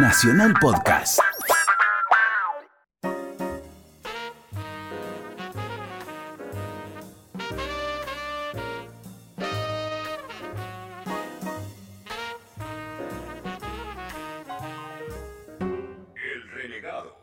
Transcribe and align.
Nacional 0.00 0.54
Podcast. 0.60 1.18
El 16.14 16.50
renegado. 16.52 17.16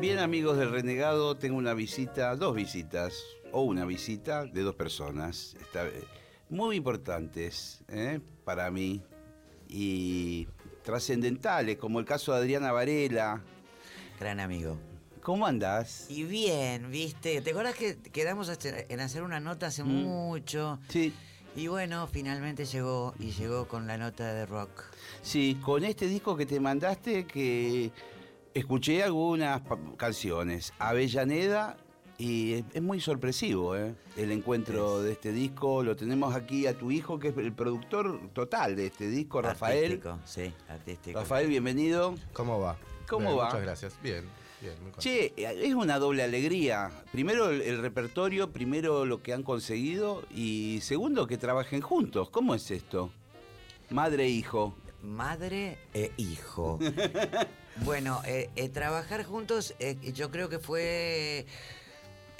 Bien 0.00 0.20
amigos 0.20 0.56
del 0.56 0.70
Renegado, 0.70 1.36
tengo 1.36 1.56
una 1.56 1.74
visita, 1.74 2.36
dos 2.36 2.54
visitas, 2.54 3.20
o 3.50 3.62
una 3.62 3.84
visita 3.84 4.44
de 4.44 4.62
dos 4.62 4.76
personas, 4.76 5.56
esta 5.60 5.82
vez, 5.82 6.04
muy 6.50 6.76
importantes 6.76 7.82
¿eh? 7.88 8.20
para 8.44 8.70
mí 8.70 9.02
y 9.68 10.48
trascendentales, 10.82 11.76
como 11.78 12.00
el 12.00 12.04
caso 12.06 12.32
de 12.32 12.38
Adriana 12.38 12.72
Varela. 12.72 13.40
Gran 14.18 14.40
amigo. 14.40 14.76
¿Cómo 15.22 15.46
andás? 15.46 16.06
Y 16.10 16.24
bien, 16.24 16.90
viste, 16.90 17.40
¿te 17.42 17.50
acuerdas 17.50 17.74
que 17.76 17.96
quedamos 17.98 18.50
en 18.64 19.00
hacer 19.00 19.22
una 19.22 19.38
nota 19.38 19.66
hace 19.66 19.84
Mm. 19.84 19.88
mucho? 19.88 20.78
Sí, 20.88 21.12
Y 21.56 21.66
bueno, 21.66 22.06
finalmente 22.06 22.64
llegó 22.64 23.12
y 23.18 23.32
llegó 23.32 23.66
con 23.66 23.86
la 23.88 23.98
nota 23.98 24.32
de 24.32 24.46
rock. 24.46 24.84
sí, 25.20 25.58
con 25.62 25.84
este 25.84 26.06
disco 26.06 26.36
que 26.36 26.46
te 26.46 26.60
mandaste 26.60 27.26
que 27.26 27.90
escuché 28.54 29.02
algunas 29.02 29.60
canciones, 29.96 30.72
Avellaneda, 30.78 31.76
y 32.20 32.52
es, 32.52 32.64
es 32.74 32.82
muy 32.82 33.00
sorpresivo 33.00 33.74
¿eh? 33.76 33.94
el 34.16 34.30
encuentro 34.30 35.02
de 35.02 35.12
este 35.12 35.32
disco. 35.32 35.82
Lo 35.82 35.96
tenemos 35.96 36.34
aquí 36.34 36.66
a 36.66 36.76
tu 36.76 36.90
hijo, 36.90 37.18
que 37.18 37.28
es 37.28 37.36
el 37.38 37.52
productor 37.54 38.20
total 38.34 38.76
de 38.76 38.86
este 38.86 39.08
disco, 39.08 39.40
Rafael. 39.40 39.84
Artístico, 39.84 40.18
sí, 40.26 40.52
artístico. 40.68 41.18
Rafael, 41.18 41.48
bienvenido. 41.48 42.14
¿Cómo 42.34 42.60
va? 42.60 42.76
¿Cómo 43.08 43.28
Bien, 43.28 43.38
va? 43.38 43.46
Muchas 43.46 43.62
gracias. 43.62 43.98
Bien, 44.02 44.26
bien. 44.60 44.74
muy. 44.82 44.92
Che, 44.98 45.32
es 45.36 45.74
una 45.74 45.98
doble 45.98 46.22
alegría. 46.22 46.90
Primero 47.10 47.48
el, 47.48 47.62
el 47.62 47.80
repertorio, 47.80 48.52
primero 48.52 49.06
lo 49.06 49.22
que 49.22 49.32
han 49.32 49.42
conseguido 49.42 50.22
y 50.30 50.80
segundo 50.82 51.26
que 51.26 51.38
trabajen 51.38 51.80
juntos. 51.80 52.28
¿Cómo 52.28 52.54
es 52.54 52.70
esto? 52.70 53.10
Madre 53.88 54.26
e 54.26 54.28
hijo. 54.28 54.74
Madre 55.02 55.78
e 55.94 56.12
hijo. 56.18 56.78
bueno, 57.84 58.20
eh, 58.26 58.50
eh, 58.56 58.68
trabajar 58.68 59.24
juntos, 59.24 59.74
eh, 59.78 59.96
yo 60.12 60.30
creo 60.30 60.48
que 60.48 60.58
fue. 60.58 61.46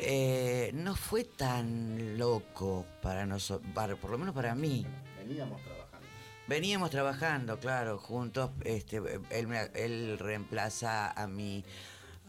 Eh, 0.03 0.70
no 0.73 0.97
fue 0.97 1.25
tan 1.25 2.19
loco 2.19 2.87
para 3.03 3.27
nosotros, 3.27 3.70
por 4.01 4.11
lo 4.11 4.19
menos 4.19 4.34
para 4.34 4.55
mí. 4.55 4.87
Veníamos 5.19 5.62
trabajando. 5.62 6.07
Veníamos 6.47 6.91
trabajando, 6.91 7.59
claro, 7.61 7.98
juntos. 7.98 8.51
Este, 8.65 9.01
él, 9.31 10.19
reemplaza 10.19 11.11
a 11.11 11.27
mi 11.27 11.65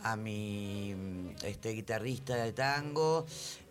a 0.03 0.15
mi 0.15 0.95
este 1.43 1.69
guitarrista 1.73 2.35
de 2.35 2.53
tango, 2.53 3.25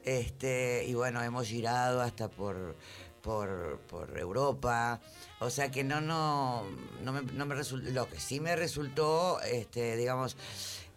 este 0.04 0.84
y 0.86 0.94
bueno 0.94 1.20
hemos 1.22 1.48
girado 1.48 2.00
hasta 2.00 2.28
por 2.28 2.76
por, 3.20 3.80
por 3.88 4.16
Europa, 4.16 5.00
o 5.40 5.50
sea 5.50 5.70
que 5.70 5.82
no 5.82 6.00
no 6.00 6.64
no 7.02 7.12
me, 7.12 7.22
no 7.22 7.46
me 7.46 7.54
resultó, 7.56 7.90
lo 7.90 8.08
que 8.08 8.20
sí 8.20 8.38
me 8.38 8.54
resultó, 8.54 9.40
este 9.42 9.96
digamos 9.96 10.36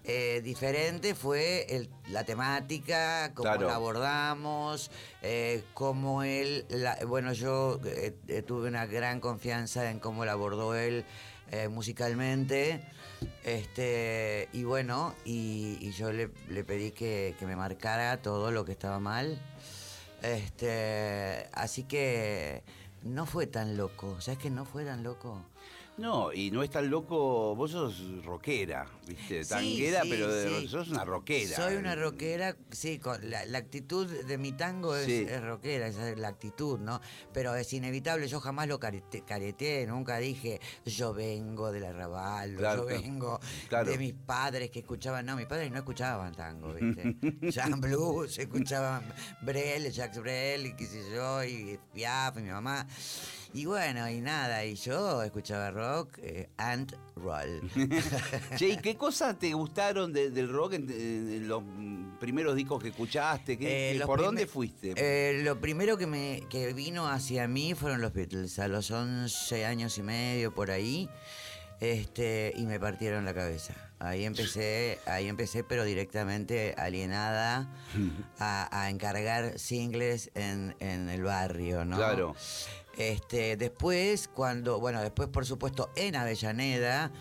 eh, 0.05 0.41
diferente 0.43 1.15
fue 1.15 1.65
el- 1.75 1.89
la 2.09 2.23
temática, 2.25 3.31
cómo 3.33 3.43
Claro. 3.51 3.67
la 3.67 3.75
abordamos, 3.75 4.91
eh, 5.21 5.63
cómo 5.73 6.23
él, 6.23 6.65
la- 6.69 6.97
bueno, 7.07 7.31
yo 7.33 7.79
eh, 7.85 8.13
eh, 8.27 8.41
tuve 8.41 8.67
una 8.67 8.85
gran 8.85 9.19
confianza 9.19 9.89
en 9.89 9.99
cómo 9.99 10.25
la 10.25 10.33
abordó 10.33 10.75
él 10.75 11.05
eh, 11.51 11.67
musicalmente, 11.67 12.81
este, 13.43 14.49
y 14.53 14.63
bueno, 14.63 15.13
y, 15.23 15.77
y 15.81 15.91
yo 15.91 16.11
le, 16.11 16.29
le 16.49 16.63
pedí 16.63 16.91
que, 16.91 17.35
que 17.37 17.45
me 17.45 17.55
marcara 17.55 18.21
todo 18.21 18.49
lo 18.51 18.65
que 18.65 18.71
estaba 18.71 18.99
mal, 18.99 19.39
este, 20.23 21.47
así 21.53 21.83
que 21.83 22.63
no 23.03 23.25
fue 23.25 23.45
tan 23.47 23.77
loco, 23.77 24.19
¿sabes 24.21 24.39
que 24.39 24.49
no 24.49 24.65
fue 24.65 24.83
tan 24.85 25.03
loco? 25.03 25.41
No, 25.95 26.33
y 26.33 26.49
no 26.49 26.63
es 26.63 26.71
tan 26.71 26.89
loco. 26.89 27.55
Vos 27.55 27.69
sos 27.69 28.23
rockera, 28.25 28.87
¿viste? 29.07 29.45
Tanguera, 29.45 30.01
sí, 30.01 30.07
pero 30.09 30.33
de- 30.33 30.61
sí. 30.61 30.67
sos 30.67 30.89
una 30.89 31.05
rockera. 31.05 31.55
Soy 31.55 31.75
una 31.75 31.93
rockera, 31.95 32.55
sí, 32.71 32.97
con 32.97 33.29
la, 33.29 33.45
la 33.45 33.59
actitud 33.59 34.07
de 34.07 34.37
mi 34.39 34.53
tango 34.53 34.95
es, 34.95 35.07
es 35.07 35.41
rockera, 35.43 35.85
esa 35.85 36.09
es 36.09 36.17
la 36.17 36.29
actitud, 36.29 36.79
¿no? 36.79 36.99
Pero 37.31 37.53
es 37.55 37.71
inevitable, 37.73 38.27
yo 38.27 38.39
jamás 38.39 38.67
lo 38.67 38.79
carete- 38.79 39.23
careteé, 39.23 39.85
nunca 39.85 40.17
dije, 40.17 40.59
yo 40.83 41.13
vengo 41.13 41.71
del 41.71 41.83
arrabal, 41.85 42.55
Claro, 42.55 42.89
yo 42.89 42.99
vengo 43.01 43.39
Claro. 43.69 43.91
de 43.91 43.97
mis 43.99 44.13
padres 44.13 44.71
que 44.71 44.79
escuchaban, 44.79 45.23
no, 45.27 45.35
mis 45.35 45.45
padres 45.45 45.69
no 45.71 45.77
escuchaban 45.77 46.33
tango, 46.33 46.73
¿viste? 46.73 47.15
Jean 47.51 47.79
Blues, 47.79 48.39
escuchaban 48.39 49.03
Brel, 49.43 49.91
Jacques 49.91 50.19
Brel, 50.21 50.65
y 50.65 50.73
qué 50.75 50.87
sé 50.87 51.03
yo, 51.13 51.43
y 51.43 51.79
Piaf, 51.93 52.35
y 52.39 52.41
mi 52.41 52.49
mamá. 52.49 52.87
Y 53.55 53.65
bueno, 53.65 54.09
y 54.09 54.19
nada, 54.19 54.65
y 54.65 54.73
yo 54.73 55.21
escuchaba 55.21 55.69
rock 55.69 56.17
eh, 56.23 56.49
and 56.57 56.95
roll. 57.15 57.61
Che, 58.57 58.69
¿y 58.69 58.77
qué 58.77 58.95
cosas 58.97 59.37
te 59.37 59.53
gustaron 59.53 60.11
de- 60.11 60.31
del 60.31 60.49
rock 60.49 60.73
en, 60.73 60.89
en 60.89 61.47
los 61.47 61.61
primeros 62.19 62.55
discos 62.55 62.81
que 62.81 62.89
escuchaste? 62.89 63.57
¿Qué- 63.59 63.91
Eh, 63.97 64.01
¿Por 64.05 64.21
dónde 64.21 64.47
fuiste? 64.47 64.93
Eh, 64.97 65.41
lo 65.43 65.61
primero 65.61 65.97
que 65.97 66.07
me 66.07 66.41
que 66.49 66.73
vino 66.73 67.07
hacia 67.07 67.47
mí 67.47 67.75
fueron 67.75 68.01
los 68.01 68.11
Beatles, 68.13 68.57
a 68.57 68.67
los 68.67 68.89
11 68.89 69.65
años 69.67 69.99
y 69.99 70.03
medio 70.03 70.51
por 70.51 70.71
ahí, 70.71 71.07
este, 71.79 72.53
y 72.55 72.65
me 72.65 72.79
partieron 72.79 73.23
la 73.23 73.35
cabeza. 73.35 73.75
Ahí 73.99 74.25
empecé, 74.25 74.99
ahí 75.05 75.27
empecé, 75.27 75.63
pero 75.63 75.83
directamente 75.85 76.73
alienada 76.77 77.69
a, 78.39 78.81
a 78.81 78.89
encargar 78.89 79.59
singles 79.59 80.31
en, 80.33 80.75
en 80.79 81.07
el 81.09 81.21
barrio, 81.23 81.85
¿no? 81.85 81.97
Claro. 81.97 82.35
Este, 82.97 83.57
después, 83.57 84.27
cuando, 84.27 84.79
bueno, 84.79 85.01
después 85.01 85.29
por 85.29 85.45
supuesto 85.45 85.91
en 85.95 86.15
Avellaneda, 86.15 87.11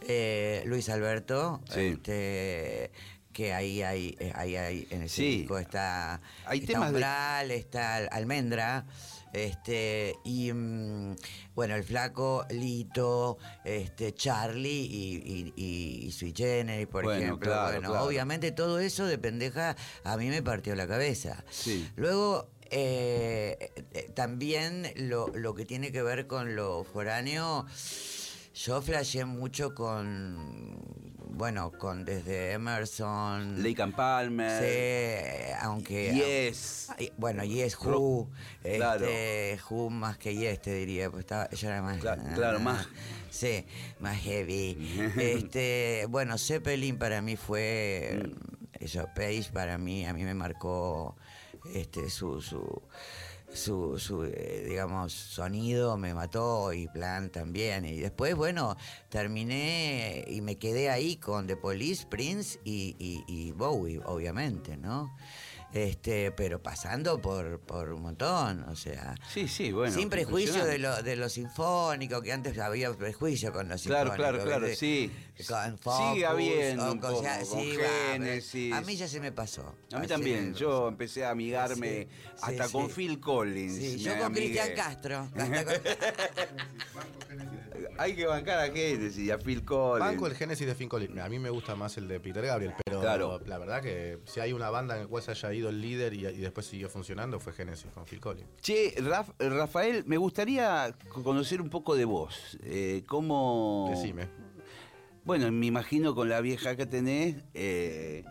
eh, 0.00 0.62
Luis 0.66 0.88
Alberto, 0.88 1.60
Sí. 1.72 1.80
este, 1.94 2.90
que 3.32 3.54
ahí 3.54 3.82
hay, 3.82 4.16
eh, 4.18 4.32
ahí 4.34 4.56
hay 4.56 4.86
en 4.90 5.02
ese 5.02 5.16
Sí. 5.16 5.38
disco 5.38 5.58
está, 5.58 6.20
Hay 6.44 6.58
está 6.58 6.72
temas 6.72 6.88
de- 6.90 6.94
Umbral, 6.96 7.50
está 7.52 7.96
Almendra, 7.96 8.84
este, 9.32 10.16
y 10.24 10.52
mm, 10.52 11.16
bueno, 11.54 11.74
el 11.76 11.84
flaco, 11.84 12.44
Lito, 12.50 13.38
este, 13.64 14.12
Charlie 14.12 14.68
y, 14.90 15.14
y, 15.24 15.52
y, 15.56 16.06
y 16.08 16.12
Sui 16.12 16.34
Generis, 16.36 16.86
por 16.88 17.04
Bueno, 17.04 17.22
ejemplo. 17.22 17.48
claro, 17.50 17.72
bueno, 17.72 17.88
claro. 17.90 18.04
obviamente 18.04 18.52
todo 18.52 18.80
eso 18.80 19.06
de 19.06 19.16
pendeja 19.16 19.76
a 20.04 20.16
mí 20.18 20.28
me 20.28 20.42
partió 20.42 20.74
la 20.74 20.86
cabeza. 20.86 21.42
Sí. 21.50 21.88
Luego, 21.96 22.50
eh, 22.72 23.70
eh, 23.92 24.10
también 24.14 24.90
lo, 24.96 25.28
lo 25.28 25.54
que 25.54 25.64
tiene 25.64 25.92
que 25.92 26.02
ver 26.02 26.26
con 26.26 26.56
lo 26.56 26.84
foráneo, 26.84 27.66
yo 28.54 28.82
flasheé 28.82 29.24
mucho 29.24 29.74
con, 29.74 30.74
bueno, 31.30 31.70
con 31.72 32.04
desde 32.04 32.52
Emerson. 32.52 33.62
Lake 33.62 33.82
and 33.82 33.94
Palmer. 33.94 34.50
Sí, 34.62 35.52
aunque... 35.60 36.12
Yes. 36.14 36.88
Bueno, 37.16 37.44
Yes, 37.44 37.76
Who. 37.78 37.90
Ro- 37.90 38.28
claro. 38.62 39.06
Este, 39.06 39.58
Who 39.70 39.90
más 39.90 40.18
que 40.18 40.34
Yes, 40.34 40.60
te 40.62 40.74
diría. 40.74 41.10
Pues 41.10 41.20
estaba, 41.20 41.48
yo 41.50 41.68
era 41.68 41.82
más. 41.82 41.98
Cla- 41.98 42.34
claro, 42.34 42.58
más. 42.60 42.88
Sí, 43.30 43.64
más 44.00 44.18
heavy. 44.20 44.76
este, 45.18 46.06
bueno, 46.08 46.36
Zeppelin 46.38 46.98
para 46.98 47.22
mí 47.22 47.36
fue. 47.36 48.22
Mm. 48.24 48.62
Eso, 48.84 49.06
Page 49.14 49.48
para 49.52 49.78
mí, 49.78 50.04
a 50.06 50.12
mí 50.12 50.24
me 50.24 50.34
marcó 50.34 51.14
este, 51.74 52.10
su. 52.10 52.40
su 52.40 52.82
su, 53.54 54.24
eh, 54.24 54.64
digamos, 54.66 55.12
sonido 55.12 55.98
me 55.98 56.14
mató 56.14 56.72
y 56.72 56.88
Plan 56.88 57.30
también. 57.30 57.84
Y 57.84 58.00
después, 58.00 58.34
bueno, 58.34 58.76
terminé 59.10 60.24
y 60.26 60.40
me 60.40 60.56
quedé 60.56 60.88
ahí 60.88 61.16
con 61.16 61.46
The 61.46 61.56
Police, 61.56 62.06
Prince 62.08 62.58
y, 62.64 62.96
y- 62.98 63.24
y 63.28 63.52
Bowie, 63.52 64.00
obviamente, 64.06 64.76
¿no? 64.78 65.14
Este, 65.72 66.30
pero 66.32 66.62
pasando 66.62 67.18
por, 67.20 67.58
por 67.60 67.92
un 67.92 68.02
montón, 68.02 68.62
o 68.64 68.76
sea. 68.76 69.14
Sí, 69.32 69.48
sí, 69.48 69.72
bueno. 69.72 69.94
sin 69.94 70.10
prejuicio 70.10 70.64
de 70.66 70.78
lo, 70.78 71.02
de 71.02 71.16
lo 71.16 71.28
sinfónico, 71.30 72.20
que 72.20 72.30
antes 72.32 72.58
había 72.58 72.92
prejuicio 72.92 73.52
con 73.54 73.68
los 73.70 73.82
Claro, 73.82 74.10
sinfónicos. 74.10 74.16
claro, 74.16 74.44
claro, 74.44 74.66
¿viste? 74.66 74.76
sí. 74.76 75.10
Con 75.48 75.64
Sigue 75.78 75.78
Focus, 75.82 76.24
habiendo 76.24 76.86
o 76.88 76.92
un 76.92 77.00
poco, 77.00 77.22
ya- 77.22 77.38
con 77.38 77.46
sí, 77.60 77.76
va, 77.78 78.12
Génesis. 78.12 78.72
A 78.74 78.80
mí 78.82 78.96
ya 78.96 79.08
se 79.08 79.18
me 79.20 79.32
pasó. 79.32 79.74
A 79.92 79.98
mí 79.98 80.06
también, 80.06 80.54
yo 80.54 80.88
empecé 80.88 81.24
a 81.24 81.30
amigarme 81.30 82.02
Sí, 82.02 82.08
hasta 82.42 82.66
sí, 82.66 82.72
con. 82.72 82.90
Phil 82.90 83.18
Collins. 83.18 84.00
Yo 84.02 84.12
con 84.12 84.22
amigué. 84.24 84.50
Cristian 84.50 84.76
Castro. 84.76 85.28
hasta 85.34 85.64
con- 85.64 85.74
hay 87.98 88.14
que 88.14 88.26
bancar 88.26 88.58
a 88.58 88.66
Genesis 88.72 89.18
y 89.18 89.30
a 89.30 89.38
Phil 89.38 89.64
Collins. 89.64 90.00
Banco 90.00 90.26
el 90.26 90.34
Genesis 90.34 90.66
de 90.66 90.74
Phil 90.74 90.88
Collins. 90.88 91.18
A 91.20 91.28
mí 91.28 91.38
me 91.38 91.50
gusta 91.50 91.74
más 91.76 91.96
el 91.98 92.08
de 92.08 92.20
Peter 92.20 92.44
Gabriel, 92.44 92.74
pero 92.84 93.00
Claro. 93.00 93.40
la 93.46 93.58
verdad 93.58 93.82
que 93.82 94.18
si 94.24 94.40
hay 94.40 94.52
una 94.52 94.70
banda 94.70 94.96
en 94.96 95.02
la 95.02 95.08
cual 95.08 95.22
se 95.22 95.32
haya 95.32 95.52
ido 95.52 95.68
el 95.68 95.80
líder 95.80 96.14
y, 96.14 96.26
y 96.26 96.38
después 96.38 96.66
siguió 96.66 96.88
funcionando 96.88 97.40
fue 97.40 97.52
Genesis 97.52 97.86
con 97.94 98.04
Phil 98.06 98.20
Collins. 98.20 98.48
Che, 98.60 98.94
Raf- 99.02 99.34
Rafael, 99.38 100.04
me 100.06 100.16
gustaría 100.16 100.94
conocer 101.24 101.60
un 101.60 101.68
poco 101.70 101.94
de 101.96 102.04
vos. 102.04 102.58
Eh, 102.64 103.02
¿Cómo...? 103.06 103.88
Decime. 103.94 104.28
Bueno, 105.24 105.50
me 105.52 105.66
imagino 105.66 106.14
con 106.14 106.28
la 106.28 106.40
vieja 106.40 106.74
que 106.76 106.84
tenés, 106.86 107.36
eh, 107.54 108.24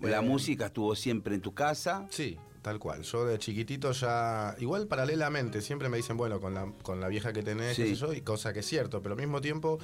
la 0.00 0.18
Eh, 0.18 0.22
música 0.22 0.66
estuvo 0.66 0.96
siempre 0.96 1.34
en 1.36 1.40
tu 1.40 1.54
casa. 1.54 2.06
Sí, 2.10 2.36
tal 2.62 2.78
cual. 2.78 3.02
Yo 3.02 3.24
de 3.24 3.38
chiquitito 3.38 3.92
ya, 3.92 4.54
igual 4.58 4.86
paralelamente, 4.86 5.60
siempre 5.62 5.88
me 5.88 5.96
dicen, 5.96 6.16
bueno, 6.16 6.40
con 6.40 6.54
la, 6.54 6.72
con 6.82 7.00
la 7.00 7.08
vieja 7.08 7.32
que 7.32 7.42
tenés, 7.42 7.76
Sí. 7.76 7.94
yo, 7.94 8.12
y 8.12 8.20
cosa 8.22 8.52
que 8.52 8.60
es 8.60 8.66
cierto, 8.66 9.02
pero 9.02 9.14
al 9.14 9.20
mismo 9.20 9.40
tiempo 9.40 9.78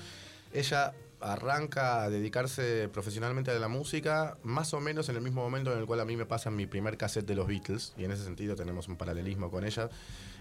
ella 0.53 0.93
arranca 1.21 2.03
a 2.05 2.11
dedicarse 2.11 2.88
profesionalmente 2.93 3.50
a 3.50 3.59
la 3.59 3.69
música 3.69 4.37
más 4.43 4.75
o 4.75 4.81
menos 4.81 5.09
en 5.09 5.17
el 5.17 5.23
mismo 5.23 5.43
momento 5.43 5.73
en 5.73 5.79
el 5.79 5.87
cual 5.87 6.00
a 6.00 6.05
mí 6.05 6.17
me 6.17 6.26
pasan 6.26 6.55
mi 6.55 6.67
primer 6.67 6.99
cassette 6.99 7.26
de 7.26 7.35
los 7.35 7.47
Beatles, 7.47 7.94
y 7.97 8.05
en 8.05 8.11
ese 8.11 8.25
sentido 8.25 8.55
tenemos 8.55 8.88
un 8.88 8.97
paralelismo 8.97 9.50
con 9.50 9.65
ella 9.65 9.88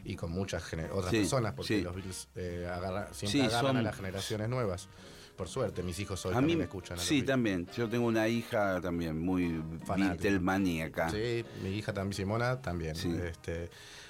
y 0.04 0.16
con 0.18 0.32
muchas 0.32 0.62
otras 0.92 1.12
Sí, 1.12 1.20
personas, 1.20 1.54
porque 1.54 1.78
sí. 1.78 1.82
los 1.82 1.96
Beatles 1.96 2.28
eh, 2.36 2.68
agarra- 2.70 3.14
siempre 3.14 3.44
agarran 3.44 3.62
son- 3.72 3.78
a 3.78 3.82
las 3.82 3.96
generaciones 3.96 4.50
nuevas. 4.50 4.90
Por 5.36 5.48
suerte, 5.48 5.82
mis 5.82 6.00
hijos 6.00 6.26
hoy 6.26 6.36
a 6.36 6.42
mí, 6.42 6.56
me 6.56 6.66
escuchan. 6.66 6.98
a 6.98 7.02
sí, 7.02 7.24
también. 7.24 7.68
Yo 7.76 7.90
tengo 7.90 8.06
una 8.06 8.28
hija 8.28 8.80
también 8.82 9.20
muy 9.20 9.64
Fanática. 9.86 10.24
Beatlemaníaca. 10.24 11.10
Sí, 11.10 11.44
mi 11.64 11.70
hija 11.70 11.94
también, 11.94 12.14
Simona, 12.14 12.62
también. 12.62 12.96
Sí. 12.96 13.16
Este, 13.24 13.70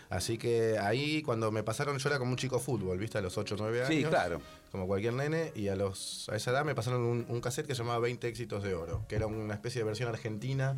así 0.10 0.38
que 0.38 0.78
ahí 0.78 1.22
cuando 1.22 1.52
me 1.52 1.64
pasaron, 1.64 1.98
yo 1.98 2.10
era 2.10 2.20
como 2.20 2.32
un 2.32 2.38
chico 2.38 2.60
fútbol, 2.60 2.98
¿viste? 2.98 3.18
A 3.18 3.22
los 3.22 3.38
8 3.38 3.56
o 3.56 3.58
9 3.58 3.86
años. 3.86 3.90
Sí, 3.90 4.04
claro. 4.04 4.42
Como 4.72 4.86
cualquier 4.86 5.14
nene. 5.14 5.52
Y 5.56 5.70
a, 5.70 5.76
los, 5.76 6.28
a 6.30 6.36
esa 6.36 6.52
edad 6.52 6.66
me 6.66 6.76
pasaron 6.76 7.02
un, 7.02 7.26
un 7.30 7.42
cassette 7.42 7.68
que 7.68 7.76
se 7.76 7.84
llamaba 7.84 8.00
20 8.00 8.28
éxitos 8.28 8.62
de 8.64 8.76
oro, 8.76 9.06
que 9.08 9.16
era 9.16 9.28
una 9.28 9.54
especie 9.54 9.80
de 9.80 9.86
versión 9.86 10.10
argentina 10.10 10.76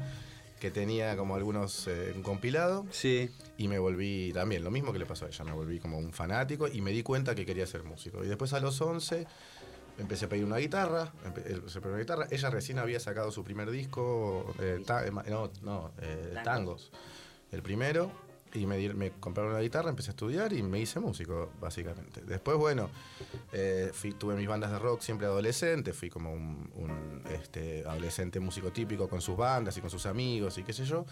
que 0.59 0.71
tenía 0.71 1.15
como 1.17 1.35
algunos, 1.35 1.87
eh, 1.87 2.13
un 2.15 2.23
compilado. 2.23 2.85
Sí. 2.91 3.29
Y 3.57 3.67
me 3.67 3.77
volví 3.77 4.31
también, 4.33 4.63
lo 4.63 4.71
mismo 4.71 4.93
que 4.93 4.99
le 4.99 5.05
pasó 5.05 5.25
a 5.25 5.27
ella, 5.27 5.43
me 5.43 5.51
volví 5.51 5.79
como 5.79 5.97
un 5.97 6.13
fanático 6.13 6.67
y 6.67 6.81
me 6.81 6.91
di 6.91 7.03
cuenta 7.03 7.35
que 7.35 7.45
quería 7.45 7.67
ser 7.67 7.83
músico. 7.83 8.23
Y 8.23 8.27
después 8.27 8.53
a 8.53 8.59
los 8.59 8.79
11 8.81 9.27
empecé 9.97 10.25
a 10.25 10.29
pedir 10.29 10.45
una 10.45 10.57
guitarra, 10.57 11.11
empe- 11.25 11.45
él 11.45 11.63
se 11.67 11.79
pidió 11.79 11.91
una 11.93 11.99
guitarra. 12.01 12.27
Ella 12.31 12.49
recién 12.49 12.79
había 12.79 12.99
sacado 12.99 13.31
su 13.31 13.43
primer 13.43 13.69
disco, 13.71 14.53
eh, 14.59 14.81
ta- 14.85 15.05
eh, 15.05 15.11
no, 15.11 15.51
no, 15.61 15.91
eh, 16.01 16.35
Tangos. 16.43 16.91
el 17.51 17.61
primero. 17.61 18.11
Y 18.53 18.65
me, 18.67 18.93
me 18.93 19.11
compraron 19.11 19.51
una 19.51 19.59
guitarra, 19.61 19.89
empecé 19.89 20.11
a 20.11 20.13
estudiar 20.13 20.53
y 20.53 20.63
me 20.63 20.79
hice 20.79 21.01
músico, 21.01 21.51
básicamente. 21.59 22.21
Después, 22.21 22.57
bueno, 22.57 22.89
fui- 23.91 24.13
tuve 24.13 24.35
mis 24.35 24.47
bandas 24.47 24.71
de 24.71 24.79
rock 24.79 25.01
siempre 25.01 25.27
adolescente, 25.27 25.91
fui 25.91 26.09
como 26.09 26.31
un, 26.31 26.71
un, 26.75 27.21
este, 27.31 27.83
adolescente 27.85 28.39
músico 28.39 28.71
típico 28.71 29.09
con 29.09 29.19
sus 29.19 29.35
bandas 29.35 29.75
y 29.75 29.81
con 29.81 29.89
sus 29.89 30.05
amigos 30.05 30.57
y 30.57 30.63
qué 30.63 30.71
sé 30.71 30.85
yo. 30.85 31.05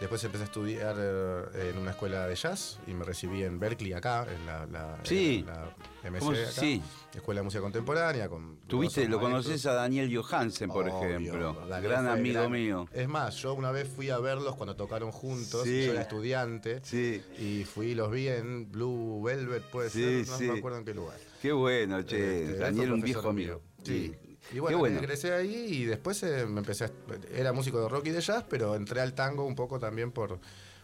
Después 0.00 0.22
empecé 0.22 0.44
a 0.44 0.46
estudiar 0.46 0.94
eh, 0.96 1.70
en 1.72 1.78
una 1.78 1.90
escuela 1.90 2.26
de 2.28 2.36
jazz 2.36 2.78
y 2.86 2.92
me 2.92 3.04
recibí 3.04 3.42
en 3.42 3.58
Berkeley 3.58 3.92
acá, 3.94 4.26
en 4.32 4.46
la, 4.46 4.64
la- 4.66 4.98
Sí. 5.02 5.38
en 5.40 5.46
la 5.46 5.74
MC 6.04 6.18
¿Cómo 6.20 6.34
se- 6.36 6.42
acá, 6.42 6.50
sí. 6.52 6.82
Escuela 7.14 7.40
de 7.40 7.44
Música 7.44 7.60
Contemporánea. 7.62 8.28
Con 8.28 8.58
Tuviste, 8.68 9.08
lo 9.08 9.18
conoces 9.18 9.66
a 9.66 9.72
Daniel 9.72 10.16
Johansen, 10.16 10.68
por 10.70 10.88
Obvio, 10.88 11.02
ejemplo. 11.08 11.54
Daniel 11.68 11.90
gran 11.90 12.06
amigo 12.06 12.40
gran- 12.40 12.52
mío. 12.52 12.86
Es 12.92 13.08
más, 13.08 13.34
yo 13.38 13.54
una 13.54 13.72
vez 13.72 13.88
fui 13.88 14.08
a 14.10 14.18
verlos 14.18 14.54
cuando 14.54 14.76
tocaron 14.76 15.10
juntos, 15.10 15.64
Sí. 15.64 15.86
yo 15.86 15.92
era 15.92 16.02
estudiante. 16.02 16.80
Sí. 16.84 17.20
Y 17.36 17.64
fui 17.64 17.86
y 17.88 17.94
los 17.96 18.08
vi 18.12 18.28
en 18.28 18.70
Blue 18.70 19.20
Velvet, 19.24 19.64
puede 19.64 19.90
ser, 19.90 20.28
no 20.28 20.52
me 20.52 20.58
acuerdo 20.60 20.78
en 20.78 20.84
qué 20.84 20.94
lugar. 20.94 21.16
Qué 21.42 21.50
bueno, 21.50 22.02
che. 22.02 22.44
Este, 22.44 22.56
Daniel, 22.58 22.92
un 22.92 23.00
viejo 23.00 23.32
mío. 23.32 23.54
amigo. 23.54 23.62
Sí. 23.82 24.14
Y 24.52 24.58
bueno, 24.60 24.78
bueno. 24.78 24.96
ingresé 24.96 25.32
ahí 25.32 25.54
y 25.54 25.84
después 25.84 26.22
eh, 26.22 26.46
me 26.46 26.60
empecé 26.60 26.86
a, 26.86 26.90
Era 27.34 27.52
músico 27.52 27.80
de 27.80 27.88
rock 27.88 28.06
y 28.06 28.10
de 28.10 28.20
jazz, 28.20 28.44
pero 28.48 28.74
entré 28.74 29.00
al 29.00 29.14
tango 29.14 29.44
un 29.44 29.54
poco 29.54 29.78
también 29.78 30.12
por... 30.12 30.38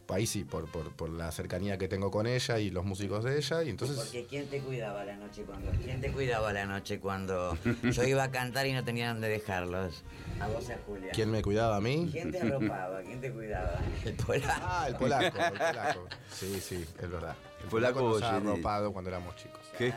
Ahí 0.09 0.27
sí, 0.27 0.45
por, 0.45 0.71
por, 0.71 0.93
por 0.93 1.09
la 1.09 1.33
cercanía 1.33 1.79
que 1.79 1.89
tengo 1.89 2.11
con 2.11 2.27
ella 2.27 2.59
y 2.59 2.71
los 2.71 2.85
músicos 2.85 3.25
de 3.25 3.39
ella. 3.39 3.63
Y 3.63 3.71
entonces... 3.71 3.97
Porque 3.97 4.27
¿quién 4.27 4.47
te 4.49 4.61
cuidaba 4.61 5.03
la 5.03 5.17
noche 5.17 5.45
cuando 5.45 5.71
quién 5.83 6.01
te 6.03 6.13
cuidaba 6.13 6.53
la 6.53 6.67
noche 6.67 7.01
cuando 7.01 7.57
yo 7.83 8.05
iba 8.05 8.23
a 8.23 8.31
cantar 8.31 8.67
y 8.67 8.75
no 8.75 8.85
tenía 8.85 9.09
dónde 9.09 9.31
dejarlos? 9.31 10.05
A 10.41 10.47
vos 10.49 10.69
a 10.69 10.77
Julia. 10.87 11.11
¿Quién 11.13 11.31
me 11.31 11.41
cuidaba 11.41 11.77
a 11.77 11.81
mí? 11.81 12.11
¿Quién 12.13 12.31
te 12.31 12.39
arropaba? 12.39 13.01
¿Quién 13.01 13.21
te 13.21 13.33
cuidaba? 13.33 13.81
El 14.05 14.13
polaco. 14.15 14.63
Ah, 14.63 14.85
el 14.89 14.97
polaco, 14.99 15.39
el 15.39 15.53
polaco. 15.53 16.09
Sí, 16.31 16.61
sí, 16.61 16.85
es 17.01 17.11
verdad. 17.11 17.35
El 17.63 17.71
Polaco 17.71 18.01
polaco, 18.01 18.21
nos 18.21 18.23
ha 18.31 18.37
arropado 18.37 18.93
cuando 18.93 19.09
éramos 19.09 19.37
chicos. 19.37 19.61
Qué, 19.79 19.95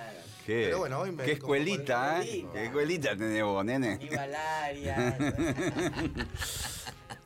qué, 0.48 0.64
Pero 0.66 0.80
bueno, 0.80 1.00
hoy 1.02 1.12
me- 1.12 1.24
qué 1.26 1.34
escuelita, 1.34 2.22
¿eh? 2.22 2.24
escuelita. 2.24 2.54
Qué 2.54 2.66
escuelita 2.66 3.10
tenés 3.18 3.44
vos, 3.44 3.64
nene. 3.66 4.00
Y 4.02 4.10
malaria. 4.16 5.18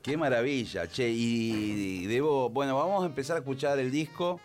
Qué 0.01 0.17
maravilla, 0.17 0.87
che. 0.87 1.09
Y 1.09 2.05
debo, 2.07 2.49
bueno, 2.49 2.75
vamos 2.75 3.03
a 3.03 3.05
empezar 3.05 3.35
a 3.35 3.39
escuchar 3.39 3.77
el 3.77 3.91
disco, 3.91 4.41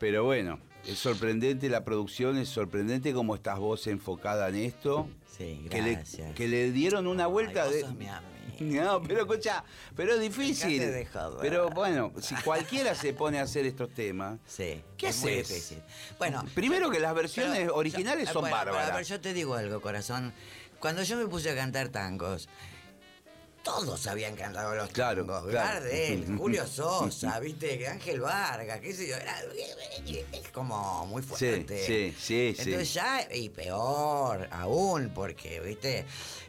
pero 0.00 0.24
bueno, 0.24 0.58
es 0.84 0.98
sorprendente 0.98 1.68
la 1.68 1.84
producción, 1.84 2.36
es 2.38 2.48
sorprendente 2.48 3.12
cómo 3.12 3.36
estás 3.36 3.58
vos 3.60 3.86
enfocada 3.86 4.48
en 4.48 4.56
esto. 4.56 5.08
Sí, 5.38 5.64
Que 5.70 5.80
le, 5.82 5.92
gracias. 5.92 6.34
que 6.34 6.48
le 6.48 6.72
dieron 6.72 7.06
una 7.06 7.26
vuelta 7.28 7.62
Ay, 7.64 7.82
vos 7.82 7.90
de. 7.98 8.06
No, 8.60 9.02
pero 9.02 9.20
escucha, 9.22 9.64
pero 9.94 10.14
es 10.14 10.20
difícil. 10.20 11.06
Pero 11.40 11.70
bueno, 11.70 12.12
si 12.20 12.34
cualquiera 12.36 12.94
se 12.94 13.12
pone 13.12 13.38
a 13.38 13.42
hacer 13.42 13.66
estos 13.66 13.90
temas. 13.94 14.38
Sí. 14.46 14.82
¿Qué 14.96 15.08
es 15.08 15.20
muy 15.22 15.32
haces? 15.34 15.48
difícil. 15.48 15.82
Bueno, 16.18 16.44
Primero 16.54 16.90
que 16.90 17.00
las 17.00 17.14
versiones 17.14 17.58
Pero, 17.58 17.74
originales 17.76 18.26
yo- 18.28 18.32
son 18.32 18.42
bueno, 18.42 18.56
bárbaras. 18.56 18.90
pero 18.90 19.02
yo 19.02 19.20
te 19.20 19.32
digo 19.32 19.54
algo, 19.54 19.80
corazón. 19.80 20.32
Cuando 20.80 21.02
yo 21.02 21.16
me 21.16 21.26
puse 21.26 21.50
a 21.50 21.54
cantar 21.54 21.88
tangos, 21.88 22.48
todos 23.62 24.06
habían 24.06 24.36
cantado 24.36 24.74
los 24.76 24.88
Claro, 24.90 25.24
tangos. 25.26 25.50
claro. 25.50 25.80
Gardel, 25.80 26.24
Julio 26.38 26.66
Sosa, 26.68 27.40
viste, 27.40 27.88
Ángel 27.88 28.20
Vargas, 28.20 28.78
qué 28.80 28.92
sé 28.94 29.08
yo. 29.08 29.16
Era 29.16 29.40
es 30.06 30.48
como 30.52 31.04
muy 31.06 31.22
fuerte. 31.22 31.84
sí, 31.84 32.14
sí, 32.16 32.54
sí. 32.54 32.62
Entonces 32.70 32.94
ya, 32.94 33.26
y 33.34 33.48
peor 33.48 34.48
aún, 34.52 35.10
porque, 35.14 35.58
viste. 35.60 36.04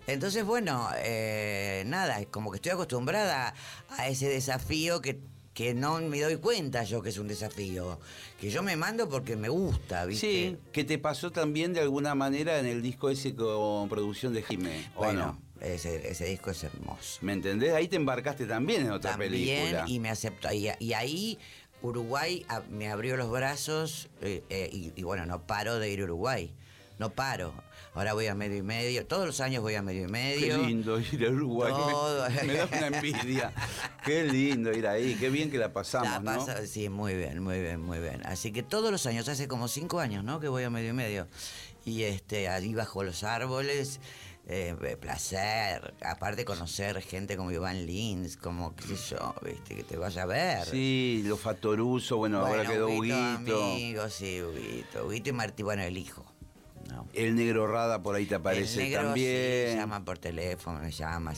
Entonces, 0.08 0.46
bueno, 0.46 0.90
eh, 0.98 1.84
nada, 1.86 2.24
como 2.32 2.50
que 2.52 2.56
estoy 2.58 2.72
acostumbrada 2.72 3.54
a 3.98 4.08
ese 4.08 4.28
desafío 4.30 5.02
que 5.02 5.20
que 5.54 5.74
no 5.74 6.00
me 6.02 6.22
doy 6.22 6.36
cuenta 6.36 6.84
yo 6.84 7.02
que 7.02 7.10
es 7.10 7.18
un 7.18 7.28
desafío. 7.28 8.00
Que 8.40 8.52
yo 8.52 8.62
me 8.62 8.76
mando 8.76 9.10
porque 9.10 9.36
me 9.36 9.50
gusta, 9.50 10.06
¿viste? 10.06 10.28
Sí, 10.28 10.58
que 10.72 10.84
te 10.84 11.00
pasó 11.00 11.32
también 11.32 11.74
de 11.74 11.80
alguna 11.82 12.14
manera 12.14 12.60
en 12.60 12.68
el 12.68 12.84
disco 12.84 13.10
ese 13.10 13.34
con 13.34 13.90
producción 13.90 14.36
de 14.36 14.44
Jimé, 14.44 14.88
¿o 14.96 15.00
Bueno, 15.06 15.40
no? 15.60 15.66
ese, 15.66 16.12
ese 16.12 16.26
disco 16.26 16.52
es 16.52 16.64
hermoso. 16.64 17.18
¿Me 17.22 17.34
entendés? 17.34 17.74
Ahí 17.74 17.88
te 17.88 17.96
embarcaste 17.96 18.46
también 18.46 18.84
en 18.84 18.92
otra 18.92 19.14
También, 19.14 19.32
película. 19.32 19.86
y 19.88 20.00
me 20.00 20.12
aceptó. 20.12 20.54
Y, 20.54 20.70
y 20.78 20.94
ahí 20.94 21.40
Uruguay 21.82 22.46
a- 22.50 22.62
me 22.70 22.92
abrió 22.92 23.18
los 23.18 23.32
brazos 23.32 24.10
eh, 24.22 24.44
eh, 24.52 24.70
y, 24.72 24.92
y 24.96 25.02
bueno, 25.02 25.26
no 25.26 25.42
paro 25.48 25.80
de 25.80 25.90
ir 25.90 26.02
a 26.02 26.04
Uruguay. 26.04 26.54
No 27.00 27.10
paro. 27.14 27.52
Ahora 27.98 28.14
voy 28.14 28.28
a 28.28 28.36
medio 28.36 28.58
y 28.58 28.62
medio. 28.62 29.06
Todos 29.08 29.26
los 29.26 29.42
años 29.42 29.62
voy 29.64 29.74
a 29.76 29.82
medio 29.82 30.04
y 30.04 30.06
Qué 30.06 30.12
medio. 30.12 30.58
lindo 30.60 31.00
ir 31.00 31.26
a 31.26 31.30
Uruguay. 31.32 31.74
me- 31.74 31.92
Todo. 31.92 32.28
Me, 32.46 32.54
da 32.54 32.66
una 32.66 32.88
envidia. 32.98 33.54
Qué 34.06 34.24
lindo 34.24 34.72
ir 34.72 34.86
ahí. 34.88 35.16
Qué 35.16 35.30
bien 35.30 35.50
que 35.50 35.58
la 35.58 35.74
pasamos, 35.74 36.10
La 36.12 36.20
¿no? 36.20 36.46
pasa- 36.46 36.66
Sí, 36.68 36.90
muy 36.90 37.16
bien, 37.16 37.42
muy 37.42 37.60
bien, 37.60 37.82
muy 37.82 38.00
bien. 38.00 38.22
Así 38.26 38.52
que 38.52 38.62
todos 38.64 38.92
los 38.92 39.06
años, 39.08 39.28
hace 39.28 39.48
como 39.48 39.68
cinco 39.68 40.00
años, 40.00 40.24
¿no? 40.24 40.40
Que 40.40 40.48
voy 40.48 40.64
a 40.64 40.70
medio 40.70 40.90
y 40.92 40.94
medio. 40.94 41.28
Y 41.86 42.04
este, 42.04 42.50
ahí 42.50 42.74
bajo 42.76 43.04
los 43.04 43.24
árboles, 43.24 44.00
eh, 44.48 44.76
placer. 45.00 45.94
Aparte 46.02 46.46
conocer 46.46 47.02
gente 47.02 47.36
como 47.36 47.52
Iván 47.52 47.86
Lins, 47.86 48.38
como, 48.38 48.76
qué 48.76 48.84
sé 48.96 49.16
yo, 49.16 49.34
viste, 49.44 49.76
que 49.76 49.84
te 49.84 49.98
vaya 49.98 50.24
a 50.24 50.26
ver. 50.26 50.66
Sí, 50.68 51.24
los 51.26 51.40
Fatoruso, 51.40 52.18
bueno, 52.18 52.40
ahora 52.40 52.58
Bueno, 52.64 52.70
quedó 52.72 52.88
Huguito, 52.90 53.16
Huguito. 53.38 53.64
amigo, 53.64 54.10
sí, 54.10 54.42
Huguito. 54.42 55.06
Huguito 55.08 55.30
y 55.30 55.34
Martí, 55.34 55.64
bueno, 55.64 55.82
el 55.84 55.98
hijo. 55.98 56.26
¿No? 56.88 57.08
El 57.14 57.36
negro 57.36 57.68
Rada 57.68 58.02
por 58.02 58.16
ahí 58.16 58.26
te 58.26 58.36
aparece 58.36 58.84
el 58.84 58.90
negro, 58.90 59.04
también. 59.06 59.70
Sí, 59.72 59.76
llama 59.76 60.04
por 60.04 60.18
teléfono, 60.18 60.80
me 60.80 60.92
llama. 60.92 61.34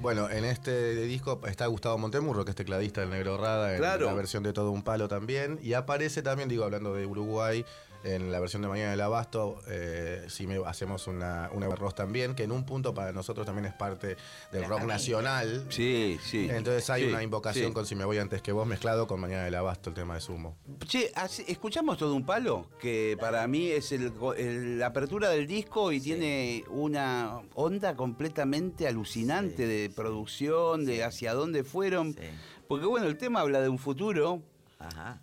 Bueno, 0.00 0.30
en 0.30 0.44
este 0.44 0.94
disco 1.02 1.40
está 1.46 1.66
Gustavo 1.66 1.98
Montemurro, 1.98 2.44
que 2.44 2.50
es 2.50 2.56
tecladista 2.56 3.00
del 3.02 3.10
Negro 3.10 3.36
Rada, 3.36 3.72
en 3.72 3.78
Claro. 3.78 4.06
la 4.06 4.14
versión 4.14 4.42
de 4.42 4.52
Todo 4.52 4.70
un 4.70 4.82
Palo 4.82 5.08
también. 5.08 5.58
Y 5.62 5.74
aparece 5.74 6.22
también, 6.22 6.48
digo, 6.48 6.64
hablando 6.64 6.94
de 6.94 7.04
Uruguay, 7.06 7.64
en 8.02 8.32
la 8.32 8.40
versión 8.40 8.62
de 8.62 8.68
Mañana 8.68 8.92
del 8.92 9.00
Abasto, 9.02 9.60
eh, 9.68 10.24
sí 10.28 10.46
me, 10.46 10.56
hacemos 10.66 11.06
una, 11.06 11.50
una 11.52 11.66
arroz 11.66 11.94
también, 11.94 12.34
que 12.34 12.44
en 12.44 12.52
un 12.52 12.64
punto 12.64 12.94
para 12.94 13.12
nosotros 13.12 13.44
también 13.46 13.66
es 13.66 13.74
parte 13.74 14.16
del 14.52 14.62
La 14.62 14.68
rock 14.68 14.78
familia. 14.78 14.94
nacional. 14.94 15.66
Sí, 15.68 16.18
sí. 16.22 16.48
Entonces 16.50 16.88
hay 16.90 17.02
Sí, 17.04 17.08
una 17.08 17.22
invocación 17.22 17.68
sí. 17.68 17.72
con 17.72 17.86
Si 17.86 17.94
me 17.94 18.04
voy 18.04 18.18
antes 18.18 18.40
que 18.42 18.52
vos 18.52 18.66
mezclado 18.66 19.06
con 19.06 19.20
Mañana 19.20 19.44
del 19.44 19.54
Abasto, 19.54 19.90
el 19.90 19.94
tema 19.94 20.14
de 20.14 20.20
Sumo. 20.20 20.56
Che, 20.86 21.12
escuchamos 21.46 21.98
todo 21.98 22.14
un 22.14 22.24
palo, 22.24 22.66
que 22.80 23.16
para 23.20 23.46
mí 23.46 23.68
es 23.68 23.92
el, 23.92 24.12
el- 24.38 24.78
la 24.78 24.86
apertura 24.86 25.28
del 25.28 25.46
disco 25.46 25.92
y 25.92 26.00
tiene 26.00 26.64
una 26.68 27.40
onda 27.54 27.94
completamente 27.96 28.88
alucinante 28.88 29.56
Sí, 29.56 29.64
de 29.64 29.86
sí. 29.88 29.94
producción, 29.94 30.84
de 30.86 31.04
hacia 31.04 31.34
dónde 31.34 31.64
fueron. 31.64 32.14
Sí. 32.14 32.20
Porque 32.68 32.86
bueno, 32.86 33.06
el 33.06 33.16
tema 33.18 33.40
habla 33.40 33.60
de 33.60 33.68
un 33.68 33.78
futuro. 33.78 34.42
Ajá. 34.78 35.20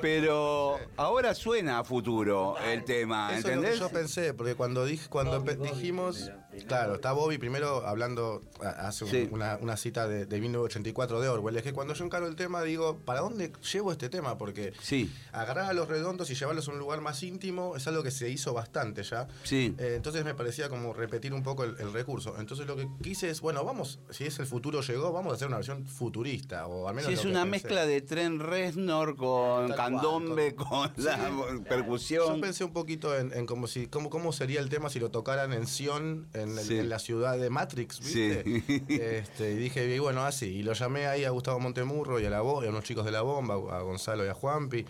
Pero 0.00 0.78
ahora 0.96 1.34
suena 1.34 1.78
a 1.78 1.84
futuro 1.84 2.56
el 2.58 2.84
tema, 2.84 3.30
Eso 3.30 3.38
es 3.38 3.42
lo 3.44 3.48
que 3.48 3.54
¿entendés? 3.54 3.80
yo 3.80 3.88
pensé, 3.90 4.34
porque 4.34 4.54
cuando 4.54 4.84
dije, 4.84 5.08
cuando 5.08 5.40
dijimos, 5.40 6.30
claro, 6.66 6.94
está 6.96 7.12
Bobby 7.12 7.38
primero 7.38 7.86
hablando, 7.86 8.42
hace 8.62 9.06
Sí. 9.06 9.28
una, 9.30 9.56
una 9.60 9.76
cita 9.76 10.08
de, 10.08 10.26
de 10.26 10.40
1984 10.40 11.20
de 11.20 11.28
Orwell, 11.28 11.56
es 11.56 11.62
que 11.62 11.72
cuando 11.72 11.94
yo 11.94 12.04
encaro 12.04 12.26
el 12.26 12.36
tema 12.36 12.62
digo, 12.62 12.98
¿para 13.04 13.20
dónde 13.20 13.52
llevo 13.72 13.92
este 13.92 14.08
tema? 14.08 14.36
Porque 14.38 14.72
Sí. 14.82 15.10
agarrar 15.32 15.66
a 15.70 15.72
los 15.72 15.88
redondos 15.88 16.30
y 16.30 16.34
llevarlos 16.34 16.68
a 16.68 16.72
un 16.72 16.78
lugar 16.78 17.00
más 17.00 17.22
íntimo 17.22 17.76
es 17.76 17.86
algo 17.86 18.02
que 18.02 18.10
se 18.10 18.28
hizo 18.28 18.52
bastante 18.52 19.02
ya. 19.02 19.28
Sí. 19.44 19.74
Eh, 19.78 19.94
entonces 19.96 20.24
me 20.24 20.34
parecía 20.34 20.68
como 20.68 20.92
repetir 20.92 21.32
un 21.34 21.42
poco 21.42 21.64
el, 21.64 21.76
el 21.78 21.92
recurso. 21.92 22.34
Entonces 22.38 22.66
lo 22.66 22.76
que 22.76 22.88
quise 23.02 23.30
es, 23.30 23.40
bueno, 23.40 23.64
vamos, 23.64 23.98
si 24.10 24.24
es 24.26 24.38
el 24.38 24.46
futuro 24.46 24.80
llegó, 24.80 25.12
vamos 25.12 25.32
a 25.32 25.36
hacer 25.36 25.48
una 25.48 25.56
versión 25.56 25.86
futurista, 25.86 26.66
o 26.66 26.88
al 26.88 26.94
menos 26.94 27.08
Sí, 27.08 27.14
es 27.14 27.24
una 27.24 27.40
pensé. 27.42 27.50
mezcla 27.50 27.86
de 27.86 28.00
Tren 28.02 28.40
Reznor 28.40 29.16
con 29.16 29.68
Tal 29.68 29.76
cual, 29.76 29.76
candombe, 29.92 30.54
con- 30.54 30.68
con, 30.90 31.04
la 31.04 31.64
percusión. 31.68 32.34
Yo 32.36 32.40
pensé 32.40 32.64
un 32.64 32.72
poquito 32.72 33.16
en, 33.16 33.32
en 33.32 33.46
cómo, 33.46 33.66
si, 33.66 33.86
cómo, 33.86 34.10
cómo 34.10 34.32
sería 34.32 34.60
el 34.60 34.68
tema 34.68 34.90
si 34.90 34.98
lo 35.00 35.10
tocaran 35.10 35.52
en 35.52 35.66
Sion, 35.66 36.28
en, 36.42 36.58
el- 36.58 36.64
Sí. 36.64 36.78
en 36.78 36.88
la 36.88 36.98
ciudad 36.98 37.38
de 37.38 37.50
Matrix, 37.50 38.00
¿viste? 38.00 38.42
Sí. 38.44 38.84
Este, 38.88 39.52
y 39.52 39.56
dije, 39.56 39.86
y 39.94 39.98
bueno, 39.98 40.24
así. 40.24 40.46
Y 40.46 40.62
lo 40.62 40.72
llamé 40.72 41.06
ahí 41.06 41.24
a 41.24 41.30
Gustavo 41.30 41.58
Montemurro 41.60 42.18
y 42.20 42.26
a, 42.26 42.30
la 42.30 42.38
y 42.38 42.66
a 42.66 42.70
unos 42.70 42.84
chicos 42.84 43.04
de 43.04 43.10
la 43.12 43.22
bomba, 43.22 43.54
a 43.54 43.80
Gonzalo 43.82 44.24
y 44.24 44.28
a 44.28 44.34
Juanpi. 44.34 44.84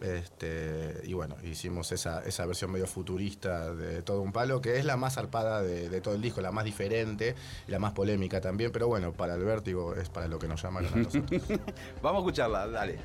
Este, 0.00 1.00
y 1.04 1.12
bueno, 1.12 1.36
hicimos 1.44 1.92
esa, 1.92 2.24
esa 2.24 2.44
versión 2.44 2.72
medio 2.72 2.88
futurista 2.88 3.72
de 3.72 4.02
todo 4.02 4.20
un 4.20 4.32
palo, 4.32 4.60
que 4.60 4.76
es 4.78 4.84
la 4.84 4.96
más 4.96 5.14
zarpada 5.14 5.62
de, 5.62 5.88
de 5.88 6.00
todo 6.00 6.14
el 6.14 6.22
disco, 6.22 6.40
la 6.40 6.50
más 6.50 6.64
diferente 6.64 7.36
y 7.68 7.70
la 7.70 7.78
más 7.78 7.92
polémica 7.92 8.40
también, 8.40 8.72
pero 8.72 8.88
bueno, 8.88 9.12
para 9.12 9.34
el 9.36 9.44
vértigo 9.44 9.94
es 9.94 10.08
para 10.08 10.26
lo 10.26 10.40
que 10.40 10.48
nos 10.48 10.60
llamaron 10.60 10.92
a 10.92 10.96
nosotros. 10.96 11.42
Vamos 12.02 12.18
a 12.18 12.24
escucharla, 12.24 12.66
dale. 12.66 12.98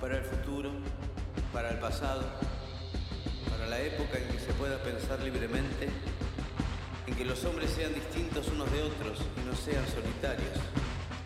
para 0.00 0.18
el 0.18 0.24
futuro, 0.24 0.70
para 1.52 1.70
el 1.70 1.78
pasado, 1.78 2.22
para 3.56 3.68
la 3.68 3.80
época 3.80 4.18
en 4.18 4.28
que 4.28 4.38
se 4.38 4.52
pueda 4.54 4.82
pensar 4.82 5.20
libremente, 5.20 5.88
en 7.06 7.14
que 7.14 7.24
los 7.24 7.44
hombres 7.44 7.70
sean 7.70 7.94
distintos 7.94 8.48
unos 8.48 8.70
de 8.72 8.82
otros 8.82 9.20
y 9.40 9.46
no 9.46 9.54
sean 9.54 9.84
solitarios, 9.86 10.58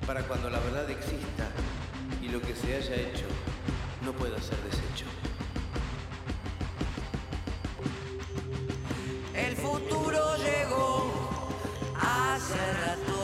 para 0.07 0.23
cuando 0.23 0.51
la 0.51 0.59
verdad 0.61 0.91
exista 0.91 1.49
y 2.23 2.29
lo 2.29 2.41
que 2.41 2.55
se 2.55 2.77
haya 2.77 2.95
hecho 2.97 3.27
no 4.05 4.13
pueda 4.13 4.39
ser 4.41 4.59
deshecho. 4.59 5.07
El 9.35 9.57
futuro 9.57 10.37
llegó 10.37 11.49
hace 11.97 12.73
rato. 12.85 13.18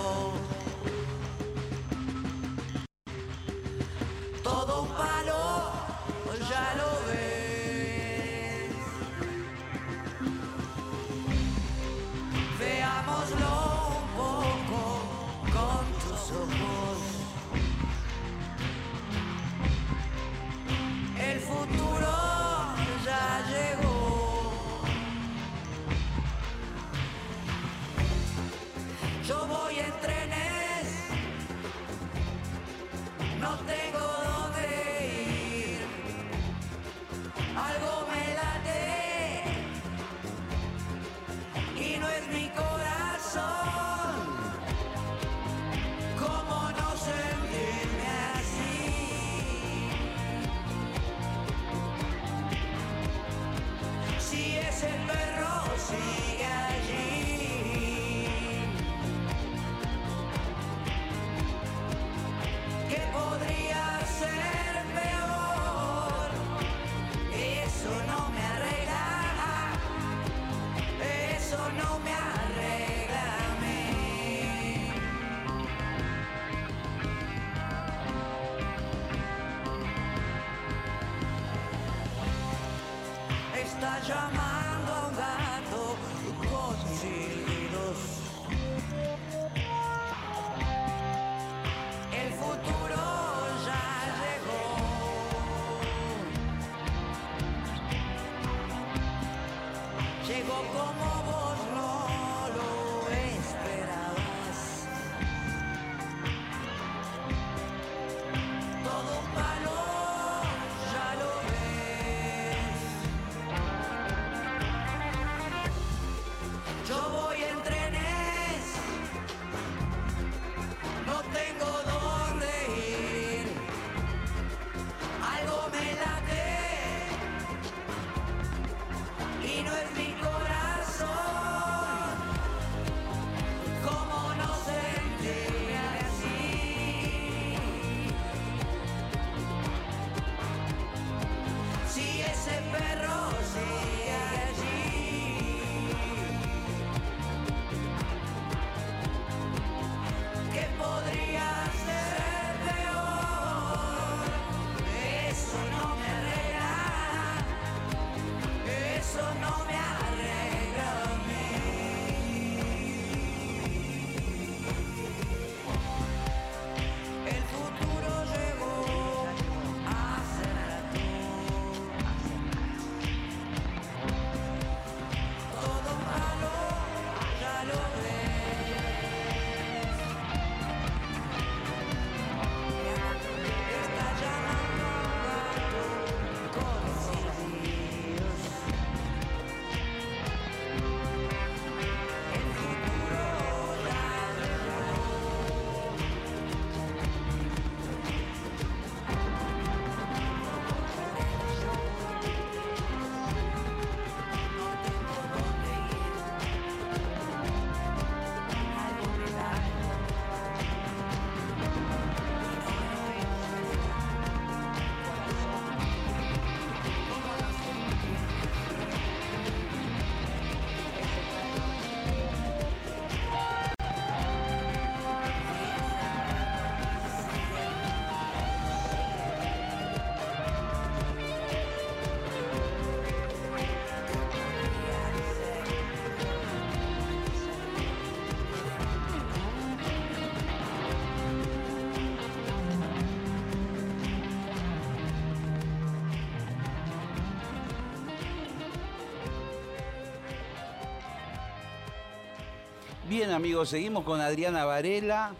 Bien, 253.08 253.30
amigos, 253.30 253.68
seguimos 253.68 254.04
con 254.04 254.20
Adriana 254.20 254.64
Varela, 254.64 255.34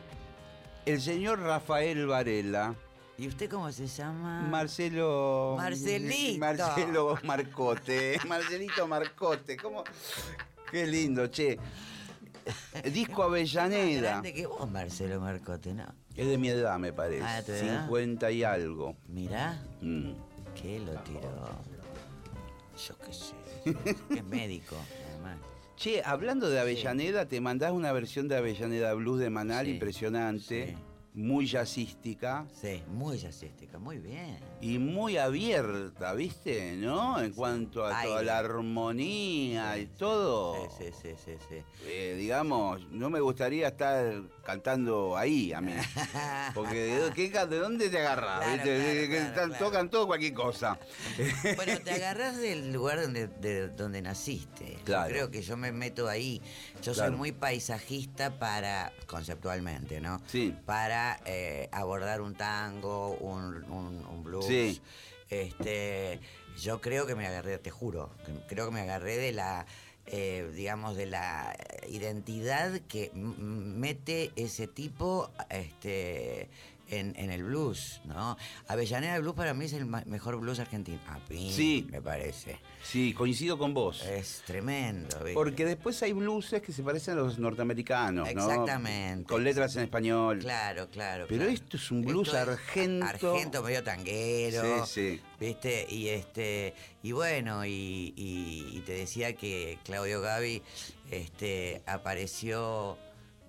el 0.87 1.01
señor 1.01 1.41
Rafael 1.41 2.07
Varela, 2.07 2.75
¿Y 3.17 3.29
usted 3.29 3.49
cómo 3.49 3.71
se 3.71 3.87
llama? 3.87 4.41
Marcelo. 4.43 5.55
Marcelito. 5.57 6.41
Marcelo 6.41 7.19
Marcote. 7.23 8.19
Marcelito 8.27 8.89
Marcote. 8.89 9.57
¿Cómo? 9.57 9.85
Qué 10.69 10.85
lindo, 10.85 11.29
che. 11.29 11.57
Disco 12.93 13.23
Avellaneda. 13.23 14.01
grande 14.11 14.35
que 14.35 14.47
vos, 14.47 14.69
Marcelo 14.69 15.21
Marcote, 15.21 15.73
¿no? 15.75 15.85
Es 16.17 16.27
de 16.27 16.37
mi 16.39 16.49
edad, 16.49 16.77
me 16.81 16.93
parece. 16.93 17.23
Ah, 17.25 17.41
¿tu 17.47 17.53
edad? 17.53 17.83
50 17.85 18.33
y 18.33 18.43
algo. 18.43 18.97
Mirá, 19.07 19.63
Mm. 19.81 20.11
que 20.61 20.81
lo 20.81 20.95
tiró. 21.05 21.49
Yo 22.77 22.99
qué 22.99 23.13
sé. 23.13 23.35
Es 24.19 24.25
médico. 24.25 24.75
Che, 25.77 26.03
hablando 26.05 26.49
de 26.51 26.61
Avellaneda, 26.61 27.27
te 27.27 27.41
mandás 27.41 27.73
una 27.73 27.93
versión 27.93 28.29
de 28.29 28.37
Avellaneda 28.37 28.95
Blues 28.95 29.19
de 29.19 29.31
Manal 29.31 29.67
Sí, 29.67 29.73
impresionante, 29.73 30.67
sí. 30.69 30.75
Muy 31.15 31.47
jazzística 31.47 32.45
Sí, 32.61 32.83
muy 32.89 33.19
jazzística, 33.19 33.79
muy 33.79 33.99
bien. 33.99 34.39
y 34.61 34.79
muy 34.79 35.17
abierta, 35.17 36.13
¿viste? 36.15 36.75
¿No? 36.77 37.21
En 37.21 37.33
cuanto 37.33 37.85
a 37.87 38.03
toda 38.03 38.23
la 38.23 38.39
armonía 38.39 39.79
y 39.79 39.87
todo. 39.87 40.69
Sí, 40.77 40.87
sí, 40.87 40.93
sí, 41.03 41.15
sí, 41.25 41.33
sí. 41.49 41.57
Eh, 41.87 42.17
digamos, 42.19 42.85
no 42.91 43.11
me 43.11 43.21
gustaría 43.21 43.69
estar 43.69 44.23
cantando 44.45 45.17
ahí 45.17 45.53
a 45.53 45.61
mí. 45.61 45.73
Porque 46.55 46.97
¿de, 46.97 47.13
qué 47.13 47.31
ca- 47.31 47.47
de 47.47 47.59
dónde 47.59 47.89
te 47.91 47.99
agarras? 48.01 48.39
Claro, 48.41 48.53
¿viste? 48.63 49.09
claro, 49.09 49.33
claro. 49.49 49.55
Tocan 49.65 49.91
todo 49.91 50.07
cualquier 50.07 50.35
cosa. 50.35 50.79
Bueno, 51.57 51.79
te 51.85 51.93
agarrás 51.93 52.37
del 52.39 52.73
lugar 52.73 53.01
donde, 53.01 53.29
de 53.29 53.69
donde 53.69 54.03
naciste. 54.03 54.79
Claro. 54.85 55.09
Yo 55.09 55.13
creo 55.15 55.31
que 55.31 55.43
yo 55.43 55.57
me 55.57 55.71
meto 55.73 56.09
ahí. 56.09 56.43
Yo 56.83 56.93
soy 56.95 57.11
muy 57.13 57.33
paisajista 57.33 58.39
para, 58.39 58.93
conceptualmente, 59.07 60.01
¿no? 60.01 60.21
Sí. 60.27 60.55
Para 60.67 61.04
eh, 61.27 61.69
abordar 61.73 62.21
un 62.21 62.35
tango, 62.35 63.11
un, 63.21 63.65
un- 63.71 64.07
un 64.07 64.23
blues. 64.25 64.47
Sí. 64.47 64.81
Este, 65.31 66.21
yo 66.61 66.81
creo 66.81 67.07
que 67.07 67.15
me 67.15 67.27
agarré, 67.27 67.59
te 67.59 67.71
juro, 67.71 68.11
creo 68.47 68.67
que 68.67 68.73
me 68.75 68.81
agarré 68.83 69.17
de 69.17 69.33
la, 69.33 69.67
eh, 70.07 70.49
digamos, 70.55 70.97
de 70.97 71.07
la 71.07 71.57
identidad 71.89 72.81
que 72.89 73.11
mete 73.15 74.31
ese 74.37 74.67
tipo, 74.69 75.31
este, 75.51 76.49
en, 76.99 77.15
en 77.17 77.31
el 77.31 77.45
blues, 77.45 78.01
¿no? 78.05 78.37
Avellaneda 78.69 79.19
Blues 79.19 79.35
para 79.35 79.55
mí 79.55 79.65
es 79.67 79.73
el 79.73 79.87
mejor 79.87 80.37
blues 80.39 80.59
argentino. 80.61 80.99
A 81.09 81.19
mí, 81.31 81.53
Sí. 81.53 81.87
me 81.91 82.01
parece. 82.01 82.59
Sí, 82.83 83.15
coincido 83.15 83.57
con 83.59 83.73
vos. 83.75 84.03
Es 84.05 84.43
tremendo. 84.47 85.17
¿viste? 85.19 85.35
Porque 85.35 85.65
después 85.65 86.03
hay 86.03 86.13
blueses 86.13 86.61
que 86.63 86.73
se 86.73 86.83
parecen 86.83 87.15
a 87.15 87.23
los 87.23 87.39
norteamericanos, 87.39 88.27
¿no? 88.35 88.41
Exactamente. 88.43 89.25
Con 89.27 89.43
letras 89.45 89.75
en 89.77 89.83
español. 89.85 90.39
Claro, 90.41 90.89
claro. 90.91 91.27
Pero 91.29 91.41
claro. 91.45 91.53
esto 91.55 91.77
es 91.77 91.91
un 91.91 92.03
blues 92.03 92.29
Esto 92.29 92.43
es 92.43 92.49
argento. 92.49 93.07
Argento, 93.07 93.63
medio 93.63 93.83
tanguero. 93.83 94.85
Sí, 94.87 94.93
sí. 95.17 95.21
¿Viste? 95.41 95.87
Y 95.89 96.09
este. 96.09 96.75
Y 97.03 97.13
bueno, 97.13 97.65
y, 97.65 98.13
y- 98.17 98.71
y 98.77 98.81
te 98.87 98.93
decía 98.93 99.35
que 99.35 99.79
Claudio 99.85 100.21
Gavi 100.21 100.63
este, 101.11 101.83
apareció. 101.87 102.99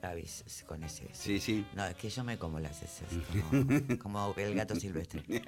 Gaby, 0.09 0.25
con 0.67 0.83
ese. 0.83 1.07
Sí, 1.13 1.39
sí. 1.39 1.65
No, 1.75 1.85
es 1.85 1.95
que 1.95 2.09
yo 2.09 2.23
me 2.23 2.37
como 2.37 2.59
las 2.59 2.81
heces, 2.83 3.07
como, 3.99 3.99
como 3.99 4.33
el 4.37 4.53
gato 4.55 4.75
silvestre. 4.75 5.23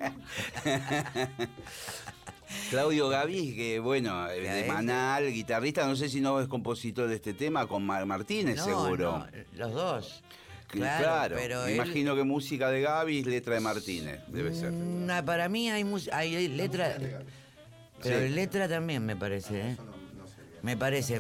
Claudio 2.69 3.09
Gavi, 3.09 3.53
que 3.55 3.79
bueno, 3.79 4.25
de 4.27 4.61
es. 4.61 4.67
Manal, 4.67 5.31
guitarrista, 5.31 5.85
no 5.85 5.95
sé 5.95 6.09
si 6.09 6.21
no 6.21 6.39
es 6.39 6.47
compositor 6.47 7.07
de 7.07 7.15
este 7.15 7.33
tema, 7.33 7.67
con 7.67 7.85
Mar 7.85 8.05
Martínez 8.05 8.57
No, 8.57 8.63
seguro. 8.65 9.19
no, 9.19 9.27
los 9.53 9.73
dos. 9.73 10.23
Claro, 10.67 11.35
pero 11.37 11.63
me 11.63 11.69
él- 11.71 11.75
imagino 11.75 12.15
que 12.15 12.23
música 12.23 12.69
de 12.69 12.81
Gaby, 12.81 13.23
letra 13.23 13.53
de 13.55 13.59
Martínez, 13.61 14.19
debe 14.27 14.53
ser. 14.53 14.71
Mm, 14.71 15.09
ah, 15.09 15.23
para 15.23 15.47
mí 15.49 15.69
hay, 15.69 15.83
mus- 15.83 16.09
hay 16.11 16.47
letra. 16.49 16.97
Pero 18.01 18.19
Sí. 18.27 18.29
letra 18.33 18.67
también 18.67 19.05
me 19.05 19.15
parece, 19.15 19.71
¿eh? 19.71 19.77
Me 20.67 20.75
parece. 20.75 21.15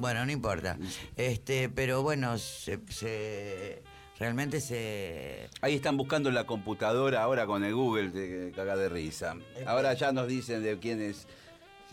Bueno, 0.00 0.26
no 0.26 0.32
importa. 0.32 0.76
Este, 1.16 1.68
pero 1.68 2.02
bueno, 2.02 2.36
se, 2.36 2.80
se- 2.88 3.80
realmente 4.18 4.60
se. 4.60 5.48
Ahí 5.60 5.76
están 5.76 5.96
buscando 5.96 6.32
la 6.32 6.44
computadora 6.44 7.22
ahora 7.22 7.46
con 7.46 7.62
el 7.62 7.72
Google, 7.76 8.08
te 8.10 8.50
caga 8.56 8.74
de 8.76 8.88
risa. 8.88 9.36
Ahora 9.66 9.94
ya 9.94 10.10
nos 10.10 10.26
dicen 10.26 10.64
de 10.64 10.78
quién 10.80 11.00
es. 11.00 11.28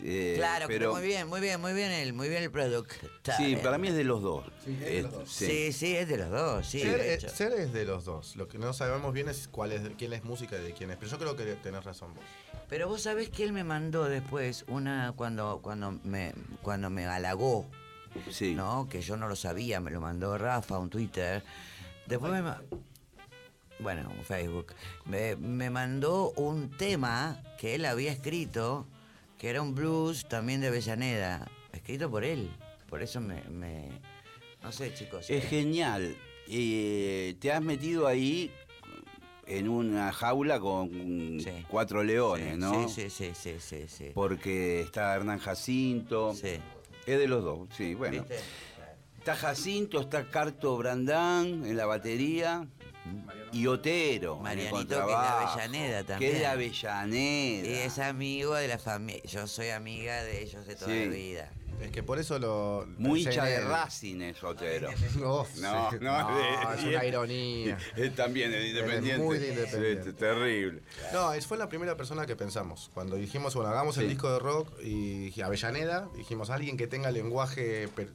Eh, 0.02 0.34
claro, 0.36 0.66
pero 0.66 0.92
muy 0.92 1.02
bien, 1.02 1.28
muy 1.28 1.40
bien, 1.40 1.60
muy 1.60 1.72
bien 1.72 1.90
el, 1.92 2.12
muy 2.12 2.28
bien 2.28 2.42
el 2.42 2.50
producto. 2.50 2.94
Sí, 3.36 3.56
para 3.56 3.78
mí 3.78 3.88
es 3.88 3.94
de 3.94 4.04
los 4.04 4.22
dos. 4.22 4.44
Sí, 4.64 4.72
es 4.72 4.80
de 4.80 5.02
los 5.02 5.12
Eh, 5.12 5.16
dos. 5.18 5.30
Sí, 5.30 5.72
sí, 5.72 5.96
es 5.96 6.08
de 6.08 6.16
los 6.18 6.30
dos, 6.30 6.66
sí. 6.66 6.80
ser, 6.80 6.98
de 7.00 7.08
eh, 7.10 7.14
hecho. 7.14 7.28
ser 7.28 7.52
es 7.52 7.72
de 7.72 7.84
los 7.84 8.04
dos. 8.04 8.36
Lo 8.36 8.48
que 8.48 8.58
no 8.58 8.72
sabemos 8.72 9.12
bien 9.12 9.28
es 9.28 9.48
cuál 9.48 9.72
es, 9.72 9.82
quién 9.96 10.12
es 10.12 10.24
música 10.24 10.56
y 10.58 10.62
de 10.64 10.72
quién 10.72 10.90
es. 10.90 10.96
Pero 10.96 11.10
yo 11.12 11.18
creo 11.18 11.36
que 11.36 11.44
tenés 11.62 11.84
razón 11.84 12.12
vos. 12.14 12.24
Pero 12.68 12.88
vos 12.88 13.02
sabés 13.02 13.28
que 13.30 13.44
él 13.44 13.52
me 13.52 13.62
mandó 13.64 14.04
después 14.04 14.64
una 14.68 15.12
cuando 15.16 15.60
cuando 15.62 15.92
me 16.02 16.32
cuando 16.62 16.90
me 16.90 17.06
halagó, 17.06 17.66
Sí. 18.30 18.54
¿no? 18.54 18.88
Que 18.88 19.00
yo 19.02 19.16
no 19.16 19.28
lo 19.28 19.36
sabía, 19.36 19.80
me 19.80 19.90
lo 19.90 20.00
mandó 20.00 20.36
Rafa 20.38 20.78
un 20.78 20.88
Twitter. 20.90 21.42
Después 22.06 22.32
me 22.32 22.42
bueno, 23.80 24.08
un 24.16 24.24
Facebook. 24.24 24.72
Me, 25.04 25.34
me 25.36 25.68
mandó 25.68 26.30
un 26.36 26.70
tema 26.70 27.42
que 27.58 27.74
él 27.74 27.84
había 27.86 28.12
escrito, 28.12 28.86
que 29.44 29.50
era 29.50 29.60
un 29.60 29.74
blues 29.74 30.24
también 30.26 30.62
de 30.62 30.68
Avellaneda, 30.68 31.46
escrito 31.70 32.10
por 32.10 32.24
él. 32.24 32.48
Por 32.88 33.02
eso 33.02 33.20
me, 33.20 33.42
me- 33.50 33.90
no 34.62 34.72
sé, 34.72 34.94
chicos. 34.94 35.28
Es 35.28 35.44
eh, 35.44 35.46
genial. 35.46 36.16
Eh, 36.48 37.36
te 37.40 37.52
has 37.52 37.60
metido 37.60 38.06
ahí 38.06 38.50
en 39.46 39.68
una 39.68 40.10
jaula 40.14 40.58
con 40.60 40.88
Sí. 41.40 41.50
cuatro 41.68 42.02
leones, 42.02 42.54
sí, 42.54 42.58
¿no? 42.58 42.88
Sí, 42.88 43.10
sí, 43.10 43.10
sí, 43.10 43.32
sí, 43.34 43.56
sí, 43.60 43.84
sí. 43.86 44.10
Porque 44.14 44.80
está 44.80 45.14
Hernán 45.14 45.40
Jacinto. 45.40 46.32
Sí. 46.32 46.56
Es 47.04 47.18
de 47.18 47.28
los 47.28 47.44
dos, 47.44 47.68
sí, 47.76 47.92
bueno. 47.92 48.22
¿Viste? 48.22 48.38
Está 49.18 49.36
Jacinto, 49.36 50.00
está 50.00 50.26
Carto 50.30 50.74
Brandán 50.78 51.66
en 51.66 51.76
la 51.76 51.84
batería 51.84 52.66
y 53.52 53.66
Otero. 53.66 54.36
Marianito, 54.38 54.76
que 54.76 54.82
es 54.82 54.88
de 54.88 55.04
Avellaneda 55.14 55.94
Que 55.96 56.00
es 56.00 56.06
también. 56.06 56.38
de 56.38 56.46
Avellaneda. 56.46 57.68
Y 57.68 57.72
es 57.74 57.98
amigo 57.98 58.54
de 58.54 58.68
la 58.68 58.78
familia. 58.78 59.22
Yo 59.24 59.46
soy 59.46 59.70
amiga 59.70 60.22
de 60.22 60.42
ellos 60.42 60.66
de 60.66 60.74
toda 60.76 60.90
Sí. 60.92 61.04
la 61.04 61.10
vida. 61.10 61.52
Es 61.80 61.90
que 61.90 62.04
por 62.04 62.20
eso 62.20 62.38
lo. 62.38 62.86
Muy 62.98 63.22
hincha 63.24 63.44
de 63.44 63.56
él. 63.56 63.64
Racing 63.68 64.20
es 64.20 64.42
Otero. 64.44 64.88
No, 65.18 65.44
sí. 65.52 65.60
no, 65.60 65.90
de- 65.90 66.74
es 66.78 66.84
una 66.84 67.04
ironía. 67.04 67.78
Es 67.96 68.14
también 68.14 68.52
el 68.54 68.66
independiente. 68.68 69.22
muy 69.22 69.38
de 69.38 69.48
Independiente. 69.48 70.04
Sí, 70.04 70.12
terrible. 70.12 70.82
No, 71.12 71.32
es, 71.32 71.46
fue 71.46 71.58
la 71.58 71.68
primera 71.68 71.96
persona 71.96 72.26
que 72.26 72.36
pensamos. 72.36 72.90
Cuando 72.94 73.16
dijimos, 73.16 73.54
bueno, 73.56 73.70
hagamos 73.70 73.98
el 73.98 74.08
disco 74.08 74.32
de 74.32 74.38
rock 74.38 74.72
y 74.82 75.38
Avellaneda, 75.42 76.08
dijimos 76.16 76.50
alguien 76.50 76.76
que 76.76 76.86
tenga 76.86 77.10
lenguaje, 77.10 77.88
per- 77.88 78.12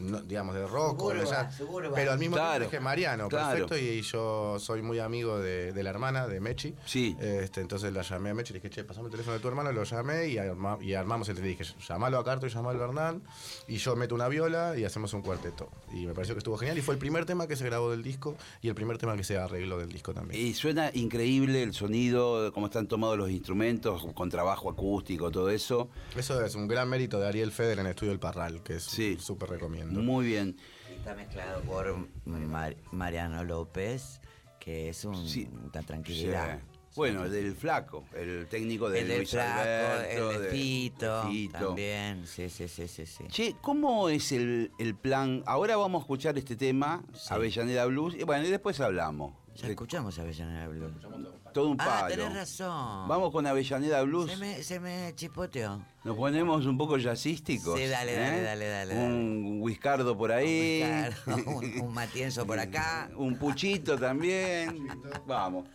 no, 0.00 0.20
digamos, 0.22 0.54
de 0.54 0.66
rock 0.66 1.02
o 1.02 1.10
de 1.10 1.20
Suburba, 1.20 1.30
jazz. 1.42 1.54
suburba. 1.56 1.94
Pero 1.94 2.12
al 2.12 2.18
mismo 2.18 2.36
Claro, 2.36 2.50
tiempo 2.52 2.70
dije 2.70 2.80
Mariano, 2.80 3.28
claro. 3.28 3.66
perfecto. 3.66 3.76
Y, 3.78 4.02
yo 4.02 4.58
soy 4.58 4.82
muy 4.82 4.98
amigo 4.98 5.38
de, 5.38 5.72
de 5.72 5.82
la 5.82 5.90
hermana, 5.90 6.26
de 6.26 6.40
Mechi. 6.40 6.74
Sí. 6.86 7.16
Este, 7.20 7.60
entonces 7.60 7.92
la 7.92 8.02
llamé 8.02 8.30
a 8.30 8.34
Mechi 8.34 8.52
y 8.52 8.54
le 8.54 8.60
dije, 8.60 8.70
che, 8.74 8.84
pasame 8.84 9.06
el 9.06 9.10
teléfono 9.12 9.34
de 9.34 9.40
tu 9.40 9.48
hermano, 9.48 9.70
lo 9.72 9.84
llamé 9.84 10.26
y, 10.28 10.36
arma- 10.38 10.78
y 10.80 10.94
armamos 10.94 11.28
el. 11.28 11.36
Le 11.36 11.42
dije, 11.48 11.64
llamalo 11.88 12.18
a 12.18 12.24
Carto 12.24 12.46
y 12.46 12.50
llamalo 12.50 12.80
a 12.82 12.84
Hernán. 12.88 13.22
Y 13.68 13.76
yo 13.76 13.96
meto 13.96 14.14
una 14.14 14.28
viola 14.28 14.76
y 14.76 14.84
hacemos 14.84 15.12
un 15.14 15.22
cuarteto. 15.22 15.70
Y 15.92 16.06
me 16.06 16.14
pareció 16.14 16.34
que 16.34 16.38
estuvo 16.38 16.56
genial. 16.56 16.76
Y 16.78 16.82
fue 16.82 16.94
el 16.94 16.98
primer 16.98 17.24
tema 17.26 17.46
que 17.46 17.56
se 17.56 17.64
grabó 17.64 17.90
del 17.90 18.02
disco 18.02 18.36
y 18.62 18.68
el 18.68 18.74
primer 18.74 18.98
tema 18.98 19.16
que 19.16 19.24
se 19.24 19.38
arregló 19.38 19.78
del 19.78 19.90
disco 19.90 20.12
también. 20.12 20.40
Y 20.44 20.54
suena 20.54 20.90
increíble 20.94 21.62
el 21.62 21.72
sonido, 21.74 22.52
cómo 22.52 22.66
están 22.66 22.86
tomados 22.88 23.16
los 23.16 23.30
instrumentos, 23.30 24.06
con 24.14 24.28
trabajo 24.30 24.70
acústico, 24.70 25.30
todo 25.30 25.50
eso. 25.50 25.88
Eso 26.16 26.44
es 26.44 26.54
un 26.54 26.68
gran 26.68 26.88
mérito 26.88 27.18
de 27.18 27.26
Ariel 27.28 27.52
Feder 27.52 27.78
en 27.78 27.86
Estudio 27.86 28.12
El 28.12 28.18
Parral, 28.18 28.62
que 28.62 28.76
es 28.76 28.84
Sí. 28.84 29.16
súper 29.20 29.48
Muy 29.90 30.26
bien. 30.26 30.56
Y 30.90 30.94
está 30.94 31.14
mezclado 31.14 31.60
por 31.62 32.08
Mar- 32.24 32.76
Mariano 32.92 33.44
López, 33.44 34.20
que 34.58 34.88
es 34.90 35.04
un- 35.04 35.26
Sí. 35.28 35.48
una 35.52 35.82
tranquilidad. 35.82 36.58
Sí. 36.58 36.64
Bueno, 36.96 37.24
el 37.24 37.30
del 37.30 37.54
flaco, 37.54 38.04
el 38.16 38.48
técnico 38.48 38.90
de 38.90 39.00
el 39.02 39.08
del 39.08 39.16
Luis 39.18 39.30
Flaco, 39.30 39.60
Alberto, 39.60 40.30
el 40.32 40.42
de 40.42 40.48
Fito, 40.50 41.24
de 41.24 41.30
Fito. 41.30 41.58
también. 41.58 42.26
Sí, 42.26 42.50
sí, 42.50 42.66
sí, 42.66 42.88
sí. 42.88 43.06
sí. 43.06 43.24
Che, 43.28 43.54
¿cómo 43.60 44.08
es 44.08 44.32
el, 44.32 44.72
el 44.78 44.96
plan? 44.96 45.44
Ahora 45.46 45.76
vamos 45.76 46.00
a 46.00 46.02
escuchar 46.02 46.36
este 46.36 46.56
tema, 46.56 47.04
Sí. 47.14 47.32
Avellaneda 47.32 47.86
Blues, 47.86 48.16
y 48.16 48.24
bueno, 48.24 48.44
y 48.44 48.50
después 48.50 48.80
hablamos. 48.80 49.34
Ya 49.54 49.68
escuchamos 49.68 50.18
a 50.18 50.22
Avellaneda 50.22 50.66
Blues. 50.66 51.00
todo 51.00 51.39
un 51.58 51.76
Ah, 51.80 51.84
palo. 52.02 52.14
tenés 52.14 52.34
razón. 52.34 53.08
Vamos 53.08 53.30
con 53.32 53.46
Avellaneda 53.46 54.02
Blues. 54.02 54.30
Se 54.30 54.36
me, 54.36 54.62
se 54.62 54.80
me 54.80 55.12
chispoteó. 55.14 55.80
Nos 56.04 56.16
ponemos 56.16 56.64
un 56.66 56.78
poco 56.78 56.96
jazzísticos. 56.98 57.78
Sí, 57.78 57.86
dale, 57.86 58.14
¿eh? 58.14 58.42
dale, 58.42 58.66
dale, 58.66 58.94
dale, 58.94 58.94
Un 58.94 59.58
whiskardo 59.60 60.16
por 60.16 60.32
ahí. 60.32 60.82
Un, 61.26 61.80
un 61.82 61.92
matienzo 61.94 62.46
por 62.46 62.58
acá. 62.58 63.10
Un 63.16 63.36
puchito 63.38 63.98
también. 63.98 64.88
Vamos. 65.26 65.66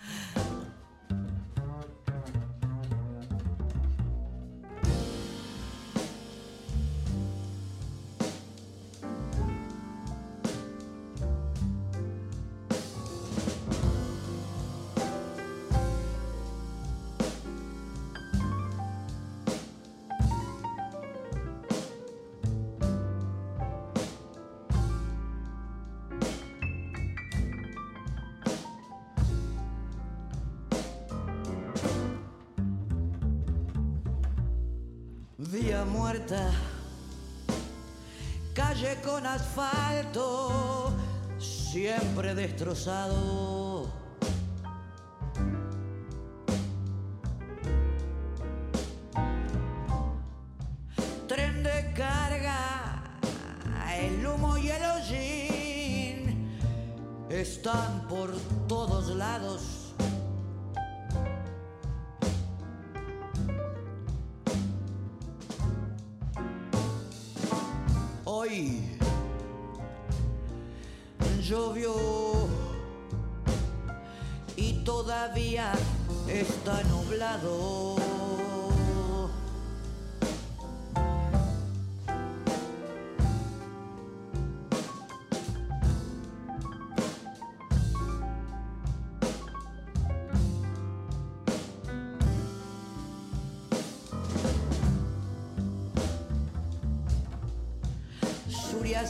Destrozado. 42.55 43.44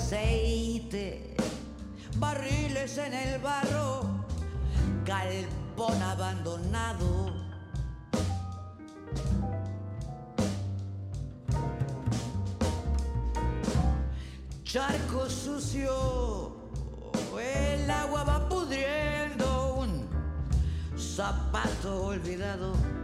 Aceite, 0.06 1.36
barriles 2.18 2.96
en 3.00 3.14
el 3.14 3.40
barro, 3.42 4.04
galpón 5.04 6.00
abandonado. 6.04 7.34
Charco 14.64 15.28
sucio, 15.28 16.56
el 17.40 17.90
agua 17.90 18.24
va 18.26 18.48
pudriendo, 18.48 19.76
un 19.80 20.08
zapato 21.00 22.06
olvidado. 22.06 22.95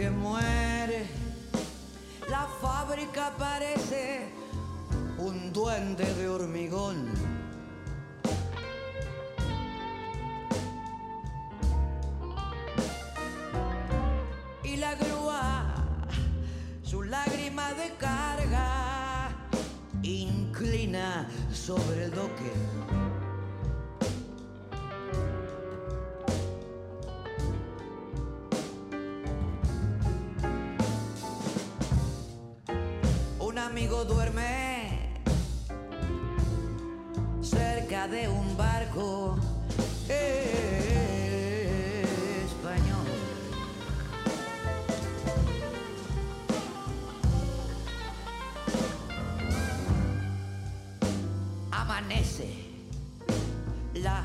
Que 0.00 0.08
muere, 0.08 1.06
la 2.30 2.46
fábrica 2.62 3.34
parece 3.36 4.30
un 5.18 5.52
duende 5.52 6.06
de 6.14 6.26
hormigón. 6.26 7.10
Y 14.64 14.76
la 14.76 14.94
grúa, 14.94 15.74
su 16.82 17.02
lágrima 17.02 17.74
de 17.74 17.90
carga, 17.98 19.28
inclina 20.02 21.28
sobre 21.52 22.04
el 22.06 22.10
doque. 22.12 22.99
Duerme 34.08 35.22
cerca 37.42 38.08
de 38.08 38.28
un 38.28 38.56
barco 38.56 39.36
español. 42.48 43.06
Amanece 51.70 52.48
la 53.94 54.24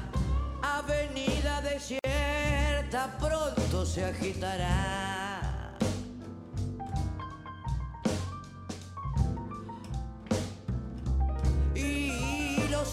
avenida 0.61 1.61
desierta, 1.61 3.17
pronto 3.19 3.85
se 3.85 4.05
agitará. 4.05 5.24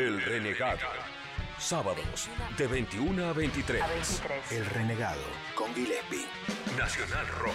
El 0.01 0.23
Renegado. 0.23 0.79
Sábados 1.59 2.31
de 2.57 2.67
21 2.67 3.23
a 3.23 3.35
23. 3.35 3.83
A 3.83 3.87
23. 3.87 4.53
El 4.53 4.65
Renegado 4.65 5.21
con 5.55 5.75
Gillespie. 5.75 6.25
Nacional 6.79 7.27
Rock 7.29 7.55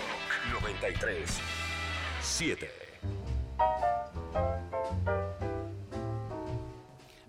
93. 0.62 1.40
7. 2.22 2.70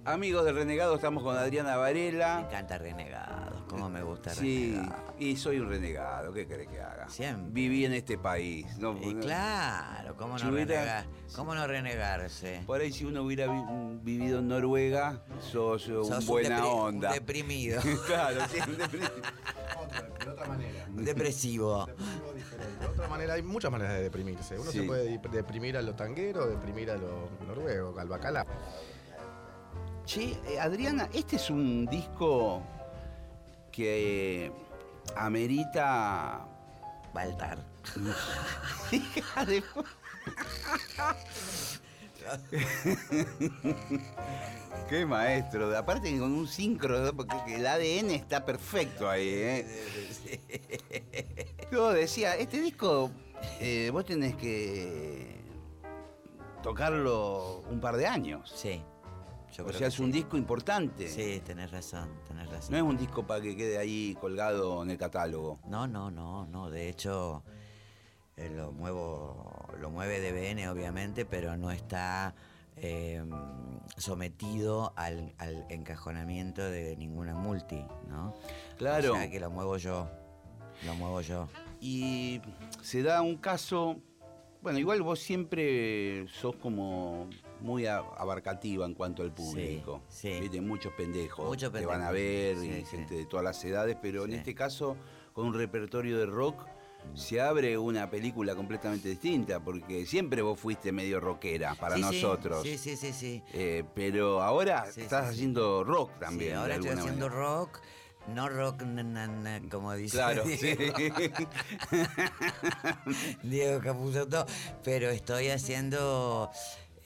Amigos 0.05 0.45
de 0.45 0.53
Renegado, 0.53 0.97
estamos 0.97 1.23
con 1.23 1.35
Adriana 1.39 1.73
Me 1.73 1.79
Varela. 1.79 2.41
encanta 2.47 2.77
Renegados, 2.77 3.36
cómo 3.69 3.89
me 3.91 4.03
gusta 4.03 4.31
Sí, 4.35 4.81
y 5.19 5.37
soy 5.37 5.59
un 5.59 5.69
renegado, 5.69 6.33
¿qué 6.33 6.47
querés 6.47 6.69
que 6.69 6.81
haga? 6.81 7.09
Siempre. 7.09 7.51
Viví 7.53 7.85
en 7.85 7.93
este 7.95 8.17
país. 8.19 8.67
¿no? 8.79 8.97
Y 9.01 9.15
claro, 9.17 10.15
¿cómo 10.17 10.39
no, 10.39 10.49
hubiera- 10.51 10.75
renegar? 10.75 11.07
¿Cómo 11.35 11.55
no 11.55 11.67
renegarse? 11.67 12.63
Por 12.67 12.81
ahí 12.81 12.93
si 12.93 13.05
uno 13.05 13.23
hubiera 13.23 13.47
vi- 13.47 13.99
vivido 14.03 14.39
en 14.39 14.49
Noruega, 14.49 15.23
sos, 15.41 15.87
un 15.89 16.05
Sos 16.05 16.21
un 16.21 16.27
buena 16.27 16.65
un 16.67 16.81
onda. 16.97 17.13
deprimido. 17.13 17.81
claro, 18.07 18.41
sí, 18.51 18.59
un 18.69 18.79
deprimido. 18.79 19.11
de 20.25 20.31
otra 20.31 20.47
manera. 20.49 20.87
Depresivo. 20.91 21.87
De 22.81 22.87
otra 22.87 23.09
manera, 23.09 23.35
hay 23.35 23.43
muchas 23.43 23.71
maneras 23.71 23.95
de 23.95 24.03
deprimirse. 24.05 24.59
Uno 24.59 24.71
Sí. 24.71 24.81
se 24.81 24.85
puede 24.85 25.11
dep- 25.21 25.31
deprimir 25.31 25.77
a 25.77 25.83
lo 25.83 25.95
tanguero, 25.95 26.47
deprimir 26.47 26.91
a 26.91 26.97
lo 26.97 27.29
noruego, 27.47 27.99
al 27.99 28.09
bacalá. 28.09 28.45
Che, 30.05 30.39
eh, 30.49 30.61
Adriana, 30.61 31.09
este 31.13 31.37
es 31.37 31.51
un 31.51 31.87
disco 31.87 32.63
que 33.77 34.47
eh, 34.47 34.53
amerita. 35.17 36.47
Baltar. 37.13 37.59
Hija 38.93 39.45
de 39.47 39.63
pu- 39.63 39.85
Qué 44.89 45.07
maestro. 45.07 45.77
Aparte 45.77 46.11
con 46.19 46.33
un 46.33 46.47
sincro, 46.49 47.13
porque 47.15 47.57
el 47.57 47.67
ADN 47.67 48.11
está 48.11 48.45
perfecto 48.45 49.09
ahí, 49.09 49.29
¿eh? 49.29 50.41
Yo 51.73 51.93
decía, 51.93 52.37
este 52.37 52.61
disco 52.61 53.11
eh, 53.61 53.91
vos 53.93 54.05
tenés 54.05 54.35
que 54.37 55.41
tocarlo 56.63 57.61
un 57.71 57.81
par 57.81 57.97
de 57.97 58.07
años. 58.07 58.53
Sí. 58.57 58.83
Yo 59.57 59.65
O 59.65 59.73
sea, 59.73 59.89
es 59.89 59.99
un 59.99 60.07
sí. 60.07 60.19
disco 60.19 60.37
importante. 60.37 61.09
Sí, 61.09 61.41
tenés 61.45 61.71
razón, 61.71 62.11
tenés 62.29 62.51
razón. 62.51 62.73
No 62.73 62.77
es 62.77 62.83
un 62.83 62.97
disco 62.97 63.27
para 63.27 63.41
que 63.41 63.57
quede 63.57 63.79
ahí 63.79 64.17
colgado 64.21 64.83
en 64.83 64.91
el 64.91 64.99
catálogo. 64.99 65.61
No, 65.67 65.87
no, 65.87 66.11
no, 66.11 66.47
no. 66.47 66.69
De 66.71 66.89
hecho, 66.89 67.43
eh, 68.37 68.51
lo 68.51 68.73
muevo, 68.73 69.69
lo 69.81 69.91
mueve 69.91 70.21
DBN, 70.21 70.69
obviamente, 70.69 71.25
pero 71.25 71.57
no 71.57 71.71
está 71.71 72.35
eh, 72.77 73.25
sometido 73.97 74.93
al, 74.97 75.35
al 75.39 75.65
encajonamiento 75.71 76.63
de 76.63 76.95
ninguna 76.97 77.35
multi, 77.35 77.83
¿no? 78.09 78.35
Claro. 78.77 79.15
O 79.15 79.17
sea 79.17 79.31
que 79.31 79.41
lo 79.41 79.51
muevo 79.51 79.79
yo. 79.79 80.11
Lo 80.85 80.95
muevo 80.95 81.23
yo. 81.23 81.49
Y 81.81 82.43
se 82.83 83.03
da 83.03 83.23
un 83.23 83.37
caso, 83.37 83.97
bueno, 84.61 84.79
igual 84.79 85.01
vos 85.01 85.21
siempre 85.21 86.29
sos 86.29 86.57
como 86.57 87.31
muy 87.67 87.87
abarcativa 87.87 88.87
en 88.87 88.95
cuanto 88.95 89.23
al 89.23 89.33
público. 89.33 90.03
Sí, 90.09 90.33
sí. 90.33 90.41
Viste, 90.41 90.61
muchos 90.61 90.93
pendejos 90.95 91.47
Muchos 91.47 91.71
que 91.73 91.85
van 91.85 92.03
a 92.03 92.11
ver 92.13 92.57
y 92.65 92.85
gente 92.85 93.15
de 93.15 93.27
todas 93.27 93.45
las 93.45 93.63
edades, 93.65 93.97
pero 94.01 94.25
en 94.25 94.35
este 94.35 94.55
caso, 94.55 94.97
con 95.33 95.47
un 95.47 95.55
repertorio 95.55 96.19
de 96.19 96.27
rock, 96.27 96.65
se 97.15 97.41
abre 97.41 97.77
una 97.79 98.11
película 98.11 98.55
completamente 98.57 99.09
distinta, 99.09 99.61
porque 99.63 100.07
siempre 100.07 100.43
vos 100.43 100.59
fuiste 100.59 100.91
medio 100.93 101.21
rockera 101.21 101.75
para 101.75 101.97
Sí, 101.97 102.01
nosotros. 102.01 102.63
Sí, 102.63 102.79
sí, 102.79 102.97
sí, 102.97 103.13
sí. 103.13 103.43
Eh, 103.53 103.85
pero 103.95 104.43
ahora 104.43 104.87
Sí, 104.91 105.03
estás 105.03 105.27
sí, 105.29 105.35
haciendo 105.35 105.85
rock 105.85 106.19
también. 106.19 106.53
Sí, 106.53 106.57
ahora 106.57 106.75
estoy 106.75 106.91
haciendo 106.91 107.29
manera. 107.29 107.41
rock, 107.43 107.81
no 108.35 108.49
rock 108.49 108.83
na, 108.83 109.03
na, 109.05 109.27
na, 109.29 109.61
como 109.71 109.93
dice 109.95 110.17
Claro, 110.17 110.43
sí. 110.47 110.57
Diego, 110.57 110.95
Diego 113.43 113.81
Capuzotto, 113.81 114.47
pero 114.83 115.11
estoy 115.11 115.49
haciendo 115.51 116.51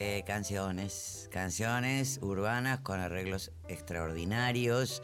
eh, 0.01 0.25
canciones, 0.27 1.29
canciones 1.31 2.19
urbanas 2.23 2.81
con 2.81 3.01
arreglos 3.01 3.53
extraordinarios, 3.69 5.03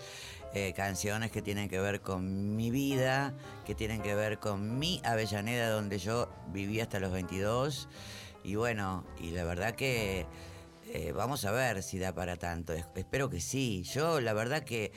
eh, 0.55 0.73
canciones 0.75 1.31
que 1.31 1.43
tienen 1.43 1.69
que 1.69 1.79
ver 1.81 2.01
con 2.01 2.57
mi 2.57 2.71
vida, 2.71 3.35
que 3.67 3.75
tienen 3.75 4.01
que 4.01 4.15
ver 4.15 4.39
con 4.39 4.79
mi 4.79 5.01
Avellaneda 5.05 5.69
donde 5.71 5.99
yo 5.99 6.31
viví 6.49 6.81
hasta 6.81 6.99
los 6.99 7.13
22 7.13 7.89
y 8.43 8.55
bueno, 8.55 9.05
y 9.21 9.33
la 9.33 9.45
verdad 9.45 9.75
que 9.75 10.25
eh, 10.89 11.13
vamos 11.13 11.45
a 11.45 11.51
ver 11.51 11.83
si 11.83 11.99
da 11.99 12.15
para 12.15 12.37
tanto. 12.37 12.73
Es- 12.73 12.87
espero 12.95 13.29
que 13.29 13.41
sí. 13.41 13.83
Yo, 13.83 14.21
la 14.21 14.33
verdad 14.35 14.63
que 14.63 14.93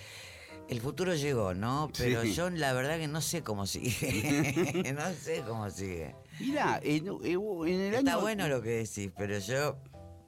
el 0.70 0.80
futuro 0.82 1.16
llegó, 1.16 1.56
¿no? 1.56 1.90
Pero 1.98 2.22
Sí. 2.22 2.36
yo, 2.36 2.52
la 2.52 2.74
verdad 2.74 3.00
que 3.00 3.08
no 3.08 3.22
sé 3.22 3.42
cómo 3.42 3.66
sigue. 3.66 4.94
no 4.96 5.12
sé 5.14 5.42
cómo 5.48 5.68
sigue. 5.72 6.16
Mira, 6.40 6.80
en, 6.84 7.08
en 7.08 7.82
el 7.82 7.94
Está 7.96 8.12
año... 8.14 8.22
bueno 8.22 8.48
lo 8.48 8.62
que 8.62 8.70
decís, 8.70 9.10
pero 9.18 9.40
yo 9.40 9.78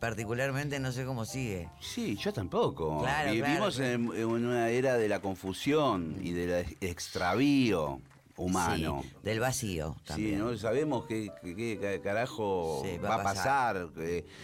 particularmente 0.01 0.79
no 0.79 0.91
sé 0.91 1.05
cómo 1.05 1.23
sigue. 1.25 1.69
Sí, 1.79 2.17
yo 2.17 2.33
tampoco. 2.33 2.99
Claro, 3.01 3.31
Vivimos 3.31 3.75
claro, 3.77 3.91
En, 3.93 4.11
en 4.17 4.25
una 4.25 4.69
era 4.69 4.97
de 4.97 5.07
la 5.07 5.21
confusión 5.21 6.17
y 6.21 6.31
del 6.31 6.65
extravío 6.81 8.01
humano. 8.35 9.01
Sí, 9.03 9.11
del 9.21 9.39
vacío 9.39 9.95
Sí, 9.99 10.03
también. 10.07 10.39
no 10.39 10.57
sabemos 10.57 11.05
qué, 11.05 11.31
qué- 11.43 11.55
qué 11.55 12.01
carajo 12.03 12.81
Sí, 12.83 12.97
va, 12.97 13.15
a 13.15 13.23
pasar. 13.23 13.89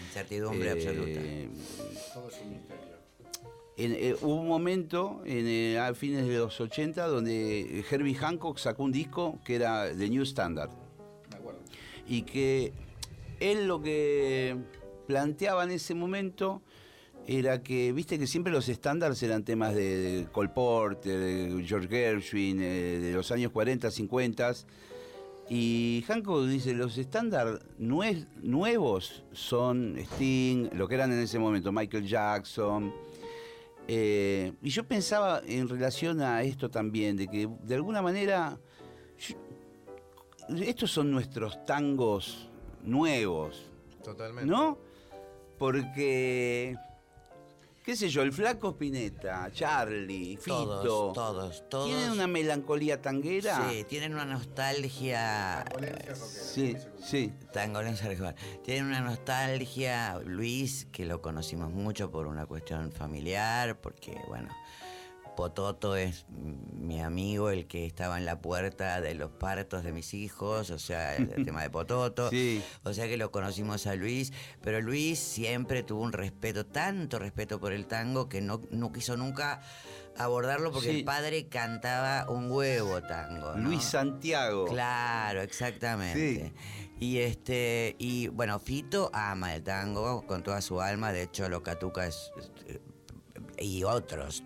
Incertidumbre 0.06 0.70
absoluta. 0.72 1.20
Todo 2.14 2.30
es 2.30 2.42
un 2.44 2.50
misterio. 2.52 2.88
en- 3.78 3.94
eh, 3.96 4.16
hubo 4.22 4.36
un 4.42 4.48
momento 4.48 5.22
en, 5.26 5.48
eh, 5.48 5.80
a 5.80 5.94
fines 5.96 6.28
de 6.28 6.38
los 6.38 6.60
80 6.62 7.08
donde 7.08 7.84
Herbie 7.90 8.14
Hancock 8.16 8.58
sacó 8.60 8.84
un 8.84 8.92
disco 8.92 9.40
que 9.44 9.56
era 9.56 9.90
The 9.96 10.08
New 10.10 10.22
Standard. 10.24 10.70
Me 11.32 11.36
acuerdo. 11.38 11.60
y 12.08 12.22
que 12.24 12.74
él 13.40 13.68
lo 13.68 13.82
que 13.82 14.56
planteaba 15.08 15.64
en 15.64 15.72
ese 15.72 15.94
momento 15.96 16.62
era 17.26 17.62
que, 17.64 17.92
viste 17.92 18.18
que 18.20 18.28
siempre 18.28 18.54
los 18.54 18.70
estándares 18.70 19.22
eran 19.24 19.44
temas 19.44 19.74
de, 19.76 19.98
de 19.98 20.26
Cole 20.32 20.50
Porter, 20.50 21.20
de 21.20 21.64
George 21.66 21.88
Gershwin, 21.90 22.62
eh, 22.62 23.00
de 23.00 23.12
los 23.14 23.32
años 23.32 23.52
40, 23.52 23.90
50. 23.92 24.54
Y 25.50 26.04
Hancock 26.08 26.46
dice, 26.46 26.74
los 26.74 26.98
estándares 26.98 27.60
nuevos 27.80 29.24
son 29.32 29.96
Sting, 29.98 30.70
lo 30.74 30.88
que 30.88 30.96
eran 30.96 31.12
en 31.12 31.20
ese 31.20 31.40
momento, 31.40 31.72
Michael 31.72 32.06
Jackson. 32.06 32.94
Eh, 33.90 34.52
y 34.62 34.70
yo 34.70 34.84
pensaba 34.86 35.42
en 35.46 35.70
relación 35.70 36.22
a 36.22 36.44
esto 36.44 36.70
también, 36.70 37.16
de 37.16 37.28
que 37.28 37.48
de 37.64 37.76
alguna 37.76 38.02
manera 38.02 38.58
yo- 39.18 39.36
estos 40.64 40.92
son 40.92 41.12
nuestros 41.12 41.66
tangos 41.66 42.50
nuevos, 42.84 43.70
Totalmente. 44.04 44.50
¿no? 44.50 44.78
Porque, 45.58 46.76
qué 47.84 47.96
sé 47.96 48.10
yo, 48.10 48.22
el 48.22 48.32
flaco 48.32 48.70
Spinetta, 48.72 49.50
Charlie, 49.52 50.38
Fito, 50.38 50.82
Todos, 50.82 51.14
todos, 51.14 51.70
todos. 51.70 51.86
¿tienen 51.88 52.12
una 52.12 52.28
melancolía 52.28 53.02
tanguera? 53.02 53.70
Sí, 53.70 53.84
tienen 53.86 54.14
una 54.14 54.26
nostalgia. 54.26 55.66
sí, 56.14 56.76
sí. 57.04 57.34
Tangolense 57.52 58.08
Rival. 58.08 58.36
Tienen 58.64 58.86
una 58.86 59.02
nostalgia, 59.02 60.20
Luis, 60.24 60.86
que 60.92 61.06
lo 61.06 61.22
conocimos 61.22 61.72
mucho 61.72 62.12
por 62.12 62.28
una 62.28 62.46
cuestión 62.46 62.92
familiar, 62.92 63.80
porque, 63.82 64.20
bueno, 64.28 64.50
Pototo 65.38 65.96
es 65.96 66.26
mi 66.74 67.00
amigo, 67.00 67.52
el 67.52 67.68
que 67.68 67.86
estaba 67.86 68.18
en 68.18 68.26
la 68.26 68.42
puerta 68.42 69.00
de 69.02 69.14
los 69.14 69.30
partos 69.30 69.84
de 69.84 69.92
mis 69.94 70.16
hijos, 70.16 70.72
o 70.72 70.80
sea, 70.80 71.16
el, 71.16 71.32
el 71.38 71.46
tema 71.46 71.62
de 71.62 71.70
Pototo. 71.70 72.30
Sí. 72.32 72.62
O 72.84 72.92
sea 72.92 73.08
que 73.08 73.18
lo 73.18 73.32
conocimos 73.32 73.86
a 73.86 73.94
Luis, 73.96 74.34
pero 74.64 74.82
Luis 74.82 75.20
siempre 75.20 75.84
tuvo 75.84 76.02
un 76.02 76.12
respeto, 76.12 76.66
tanto 76.66 77.20
respeto 77.20 77.60
por 77.60 77.72
el 77.72 77.86
tango, 77.86 78.28
que 78.28 78.42
no, 78.42 78.62
no 78.72 78.92
quiso 78.92 79.16
nunca 79.16 79.62
abordarlo 80.18 80.72
porque 80.72 80.90
Sí. 80.92 80.98
el 81.00 81.06
padre 81.06 81.48
cantaba 81.48 82.26
un 82.32 82.50
huevo 82.52 83.00
tango. 83.04 83.54
¿no? 83.54 83.70
Luis 83.70 83.84
Santiago. 83.84 84.66
Claro, 84.66 85.44
exactamente. 85.44 86.52
Y 87.00 87.20
este, 87.20 87.96
y 88.00 88.28
bueno, 88.30 88.58
Fito 88.58 89.12
ama 89.14 89.54
el 89.54 89.62
tango 89.62 90.26
con 90.26 90.42
toda 90.42 90.62
su 90.62 90.82
alma, 90.82 91.14
de 91.14 91.22
hecho 91.22 91.48
lo 91.48 91.62
catuca 91.62 92.08
es, 92.08 92.32
es- 92.66 92.80
y 93.60 93.84
otros. 93.84 94.44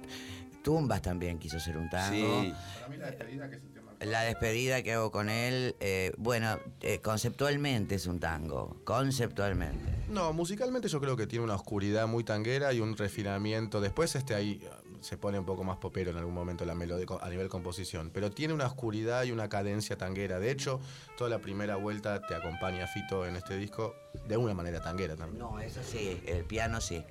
Tumbas 0.63 1.01
también 1.01 1.39
quiso 1.39 1.59
ser 1.59 1.77
un 1.77 1.89
tango. 1.89 2.41
Sí. 2.41 2.53
Para 2.75 2.87
mí 2.89 2.97
la 2.97 3.07
despedida 3.07 3.49
que 3.49 3.55
es 3.55 3.63
el 3.63 3.73
tema. 3.73 3.91
La 4.01 4.23
despedida 4.23 4.81
que 4.81 4.93
hago 4.93 5.11
con 5.11 5.29
él, 5.29 5.75
eh, 5.79 6.11
bueno, 6.17 6.57
eh, 6.81 6.99
conceptualmente 7.01 7.95
es 7.95 8.07
un 8.07 8.19
tango, 8.19 8.77
conceptualmente. 8.83 9.91
No, 10.09 10.33
musicalmente 10.33 10.87
yo 10.87 10.99
creo 10.99 11.15
que 11.15 11.27
tiene 11.27 11.45
una 11.45 11.53
oscuridad 11.53 12.07
muy 12.07 12.23
tanguera 12.23 12.73
y 12.73 12.79
un 12.79 12.97
refinamiento. 12.97 13.79
Después 13.79 14.15
este 14.15 14.33
ahí 14.33 14.59
uh, 14.63 15.03
se 15.03 15.17
pone 15.17 15.37
un 15.37 15.45
poco 15.45 15.63
más 15.63 15.77
popero 15.77 16.09
en 16.09 16.17
algún 16.17 16.33
momento 16.33 16.65
la 16.65 16.73
melodía 16.73 17.05
a 17.21 17.29
nivel 17.29 17.47
composición, 17.47 18.09
pero 18.11 18.31
tiene 18.31 18.55
una 18.55 18.65
oscuridad 18.65 19.23
y 19.23 19.31
una 19.31 19.49
cadencia 19.49 19.97
tanguera. 19.97 20.39
De 20.39 20.49
hecho, 20.49 20.79
toda 21.15 21.29
la 21.29 21.37
primera 21.37 21.75
vuelta 21.75 22.21
te 22.25 22.33
acompaña 22.33 22.87
Fito 22.87 23.27
en 23.27 23.35
este 23.35 23.55
disco 23.55 23.93
de 24.27 24.35
una 24.35 24.55
manera 24.55 24.81
tanguera 24.81 25.15
también. 25.15 25.39
No, 25.39 25.59
eso 25.59 25.81
sí, 25.83 26.19
el 26.25 26.43
piano 26.45 26.81
sí. 26.81 27.03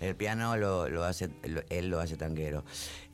El 0.00 0.14
piano 0.16 0.56
lo, 0.56 0.88
lo 0.88 1.04
hace, 1.04 1.28
lo- 1.44 1.62
él 1.70 1.88
lo 1.88 2.00
hace 2.00 2.16
tanguero. 2.16 2.64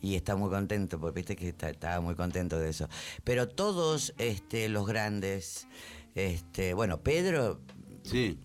Y 0.00 0.16
está 0.16 0.34
muy 0.36 0.50
contento, 0.50 0.98
porque 0.98 1.20
viste 1.20 1.36
que 1.36 1.48
está- 1.50 1.70
estaba 1.70 2.00
muy 2.00 2.14
contento 2.14 2.58
de 2.58 2.70
eso. 2.70 2.88
Pero 3.24 3.48
todos 3.48 4.14
este, 4.18 4.68
los 4.68 4.86
grandes, 4.86 5.66
este, 6.14 6.74
bueno, 6.74 7.00
Pedro, 7.00 7.60
Sí. 8.04 8.36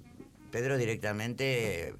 Pedro 0.51 0.77
directamente 0.77 1.89
eh, 1.89 1.95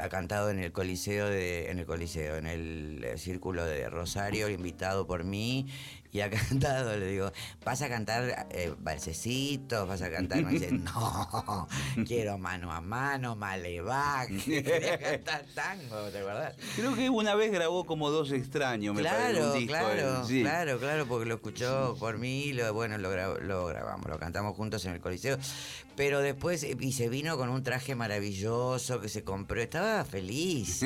ha 0.00 0.08
cantado 0.08 0.48
en 0.50 0.58
el 0.60 0.72
Coliseo 0.72 1.26
de, 1.28 1.70
en 1.70 1.78
el 1.80 1.86
Coliseo, 1.86 2.36
en 2.36 2.46
el 2.46 3.02
eh, 3.04 3.18
Círculo 3.18 3.64
de 3.66 3.90
Rosario, 3.90 4.48
invitado 4.48 5.06
por 5.06 5.24
mí, 5.24 5.66
y 6.12 6.20
ha 6.20 6.30
cantado, 6.48 6.96
le 6.96 7.06
digo, 7.06 7.32
¿vas 7.64 7.82
a 7.82 7.88
cantar 7.88 8.48
eh, 8.50 8.74
balsecitos? 8.78 9.86
¿Vas 9.86 10.02
a 10.02 10.10
cantar? 10.10 10.42
Me 10.42 10.52
dice, 10.52 10.72
no, 10.72 11.68
quiero 12.06 12.38
mano 12.38 12.72
a 12.72 12.80
mano, 12.80 13.36
malevac, 13.36 14.28
quería 14.44 14.98
cantar 14.98 15.44
tango, 15.54 16.08
¿te 16.10 16.18
acordás? 16.18 16.54
Creo 16.76 16.94
que 16.94 17.10
una 17.10 17.34
vez 17.34 17.52
grabó 17.52 17.84
como 17.84 18.10
dos 18.10 18.32
extraños, 18.32 18.94
me 18.94 19.02
parece. 19.02 19.32
Claro, 19.32 19.52
un 19.52 19.58
disco, 19.58 19.72
claro, 19.72 20.24
sí. 20.24 20.42
claro, 20.42 20.78
claro, 20.78 21.06
porque 21.06 21.26
lo 21.26 21.34
escuchó 21.34 21.96
por 21.98 22.18
mí, 22.18 22.52
lo, 22.52 22.72
bueno, 22.72 22.98
lo, 22.98 23.38
lo 23.40 23.66
grabamos, 23.66 24.08
lo 24.08 24.18
cantamos 24.18 24.56
juntos 24.56 24.84
en 24.86 24.92
el 24.92 25.00
Coliseo, 25.00 25.38
pero 25.96 26.20
después, 26.20 26.62
eh, 26.62 26.76
y 26.78 26.92
se 26.92 27.08
vino 27.08 27.36
con 27.36 27.48
un 27.48 27.62
traje 27.62 27.94
maravilloso 27.94 29.00
que 29.00 29.08
se 29.08 29.24
compró, 29.24 29.60
estaba 29.60 30.04
feliz, 30.04 30.80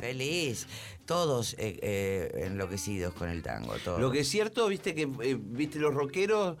feliz, 0.00 0.66
todos 1.12 1.54
eh, 1.54 1.78
eh, 1.80 2.44
enloquecidos 2.46 3.14
con 3.14 3.30
el 3.30 3.42
tango, 3.42 3.72
todos. 3.82 3.98
Lo 3.98 4.10
que 4.12 4.20
es 4.20 4.28
cierto, 4.28 4.68
viste 4.68 4.94
que 4.94 5.08
eh, 5.22 5.38
viste 5.40 5.78
los 5.78 5.94
rockeros 5.94 6.58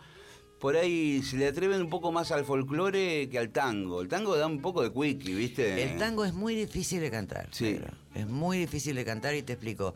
por 0.58 0.74
ahí 0.74 1.22
se 1.22 1.36
le 1.36 1.46
atreven 1.46 1.82
un 1.82 1.90
poco 1.90 2.10
más 2.10 2.32
al 2.32 2.44
folclore 2.46 3.28
que 3.28 3.38
al 3.38 3.50
tango. 3.50 4.00
El 4.00 4.08
tango 4.08 4.36
da 4.36 4.46
un 4.46 4.60
poco 4.60 4.82
de 4.82 4.90
quickie, 4.92 5.34
¿viste? 5.34 5.80
El 5.84 5.98
tango 5.98 6.24
es 6.24 6.32
muy 6.32 6.54
difícil 6.56 7.00
de 7.00 7.10
cantar. 7.10 7.48
Sí. 7.52 7.74
Pedro. 7.74 7.92
Es 8.14 8.26
muy 8.26 8.58
difícil 8.58 8.96
de 8.96 9.04
cantar 9.04 9.34
y 9.36 9.42
te 9.42 9.52
explico. 9.52 9.94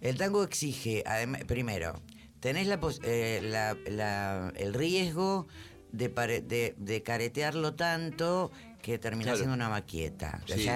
El 0.00 0.16
tango 0.16 0.42
exige, 0.42 1.04
primero, 1.46 2.00
tenés 2.40 2.66
la, 2.66 2.80
pos- 2.80 3.00
eh, 3.04 3.40
la- 3.42 3.76
la- 3.86 4.50
el 4.56 4.72
riesgo 4.74 5.46
de, 5.92 6.08
pare- 6.08 6.40
de- 6.40 6.74
de 6.78 7.02
caretearlo 7.02 7.74
tanto 7.74 8.50
que 8.84 8.98
terminás 8.98 9.24
Claro. 9.24 9.38
siendo 9.38 9.54
una 9.54 9.70
maqueta. 9.70 10.40
Sí. 10.46 10.68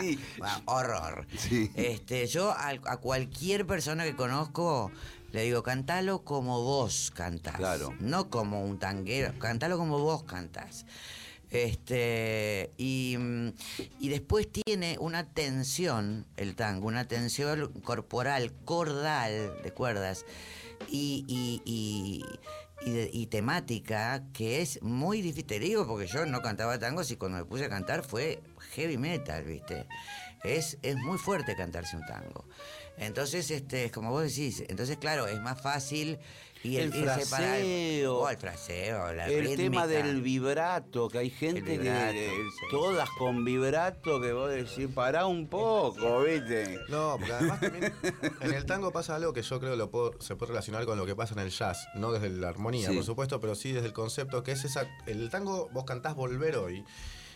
Sí. 0.00 0.18
Bueno, 0.36 0.62
horror. 0.66 1.26
Sí. 1.38 1.70
Este, 1.74 2.26
yo 2.26 2.50
a, 2.50 2.68
a 2.68 2.96
cualquier 2.98 3.66
persona 3.66 4.04
que 4.04 4.14
conozco 4.14 4.90
le 5.32 5.42
digo, 5.44 5.62
cantalo 5.62 6.22
como 6.22 6.62
vos 6.62 7.10
cantás. 7.14 7.56
Claro. 7.56 7.94
No 8.00 8.28
como 8.28 8.62
un 8.62 8.78
tanguero, 8.78 9.32
cantalo 9.38 9.78
como 9.78 9.98
vos 9.98 10.24
cantás. 10.24 10.84
Este, 11.50 12.70
y, 12.76 13.16
mm, 13.18 13.48
y 14.00 14.08
después 14.10 14.46
tiene 14.52 14.98
una 15.00 15.24
tensión, 15.24 16.26
el 16.36 16.54
tango, 16.54 16.86
una 16.86 17.06
tensión 17.08 17.72
corporal, 17.82 18.52
cordal 18.66 19.52
de 19.62 19.72
cuerdas 19.72 20.26
y, 20.90 21.24
y- 21.26 21.62
y- 21.64 22.24
y 22.84 22.90
de- 22.92 23.10
y 23.12 23.26
temática 23.26 24.24
que 24.32 24.60
es 24.62 24.82
muy 24.82 25.22
difícil. 25.22 25.46
Te 25.46 25.58
digo 25.58 25.86
porque 25.86 26.06
yo 26.06 26.26
no 26.26 26.42
cantaba 26.42 26.78
tangos 26.78 27.10
y 27.10 27.16
cuando 27.16 27.38
me 27.38 27.44
puse 27.44 27.64
a 27.64 27.68
cantar 27.68 28.02
fue 28.04 28.42
heavy 28.74 28.98
metal, 28.98 29.44
¿viste? 29.44 29.86
Es, 30.42 30.78
es 30.82 30.96
muy 30.96 31.16
fuerte 31.18 31.56
cantarse 31.56 31.96
un 31.96 32.04
tango. 32.04 32.44
Entonces, 32.98 33.50
este, 33.50 33.90
como 33.90 34.10
vos 34.10 34.22
decís, 34.22 34.62
entonces 34.68 34.96
claro, 34.98 35.26
es 35.26 35.40
más 35.40 35.60
fácil 35.60 36.18
y 36.62 36.76
El 36.78 36.92
fraseo. 36.94 38.20
Oh, 38.20 38.28
el 38.30 38.38
fraseo, 38.38 39.12
la 39.12 39.26
el 39.26 39.40
rítmica. 39.40 39.56
tema 39.62 39.86
del 39.86 40.22
vibrato, 40.22 41.08
que 41.10 41.18
hay 41.18 41.28
gente 41.28 41.76
vibrato, 41.76 42.12
que 42.12 42.26
eh, 42.26 42.30
sí, 42.58 42.66
todas 42.70 43.10
con 43.18 43.44
vibrato 43.44 44.18
que 44.20 44.32
vos 44.32 44.50
decís, 44.50 44.88
pará 44.94 45.26
un 45.26 45.46
poco, 45.48 46.22
¿viste? 46.22 46.78
No, 46.88 47.16
porque 47.18 47.32
además 47.34 47.60
también 47.60 47.92
en 48.40 48.54
el 48.54 48.64
tango 48.64 48.92
pasa 48.92 49.14
algo 49.16 49.34
que 49.34 49.42
yo 49.42 49.60
creo 49.60 49.76
lo 49.76 49.90
puedo- 49.90 50.18
se 50.22 50.36
puede 50.36 50.50
relacionar 50.52 50.86
con 50.86 50.96
lo 50.96 51.04
que 51.04 51.14
pasa 51.14 51.34
en 51.34 51.40
el 51.40 51.50
jazz, 51.50 51.86
no 51.96 52.12
desde 52.12 52.30
la 52.30 52.48
armonía, 52.48 52.88
Sí. 52.88 52.94
por 52.94 53.04
supuesto, 53.04 53.40
pero 53.40 53.54
sí 53.54 53.72
desde 53.72 53.88
el 53.88 53.92
concepto 53.92 54.42
que 54.42 54.52
es 54.52 54.64
esa. 54.64 54.88
El 55.06 55.28
tango, 55.28 55.68
vos 55.72 55.84
cantás 55.84 56.14
volver 56.14 56.56
hoy. 56.56 56.82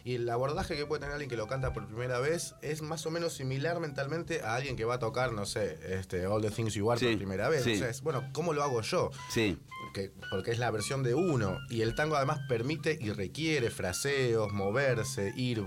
Y 0.08 0.14
el 0.14 0.30
abordaje 0.30 0.74
que 0.74 0.86
puede 0.86 1.00
tener 1.00 1.12
alguien 1.12 1.28
que 1.28 1.36
lo 1.36 1.46
canta 1.48 1.74
por 1.74 1.86
primera 1.86 2.18
vez 2.18 2.54
es 2.62 2.80
más 2.80 3.04
o 3.04 3.10
menos 3.10 3.34
similar 3.34 3.78
mentalmente 3.78 4.40
a 4.40 4.54
alguien 4.54 4.74
que 4.74 4.86
va 4.86 4.94
a 4.94 4.98
tocar, 4.98 5.34
no 5.34 5.44
sé, 5.44 5.78
este, 5.98 6.26
All 6.26 6.40
the 6.40 6.50
Things 6.50 6.72
You 6.72 6.90
Are 6.90 6.98
Sí, 6.98 7.08
por 7.08 7.16
primera 7.18 7.50
vez. 7.50 7.62
sí. 7.62 7.74
O 7.74 7.76
sea, 7.76 7.90
es, 7.90 8.00
bueno, 8.00 8.26
¿cómo 8.32 8.54
lo 8.54 8.62
hago 8.62 8.80
yo? 8.80 9.10
Sí. 9.28 9.58
que- 9.92 10.10
porque 10.30 10.50
es 10.50 10.58
la 10.58 10.70
versión 10.70 11.02
de 11.02 11.14
uno. 11.14 11.58
Y 11.68 11.82
el 11.82 11.94
tango 11.94 12.16
además 12.16 12.40
permite 12.48 12.96
y 13.00 13.10
requiere 13.12 13.70
fraseos, 13.70 14.50
moverse, 14.52 15.32
ir, 15.36 15.62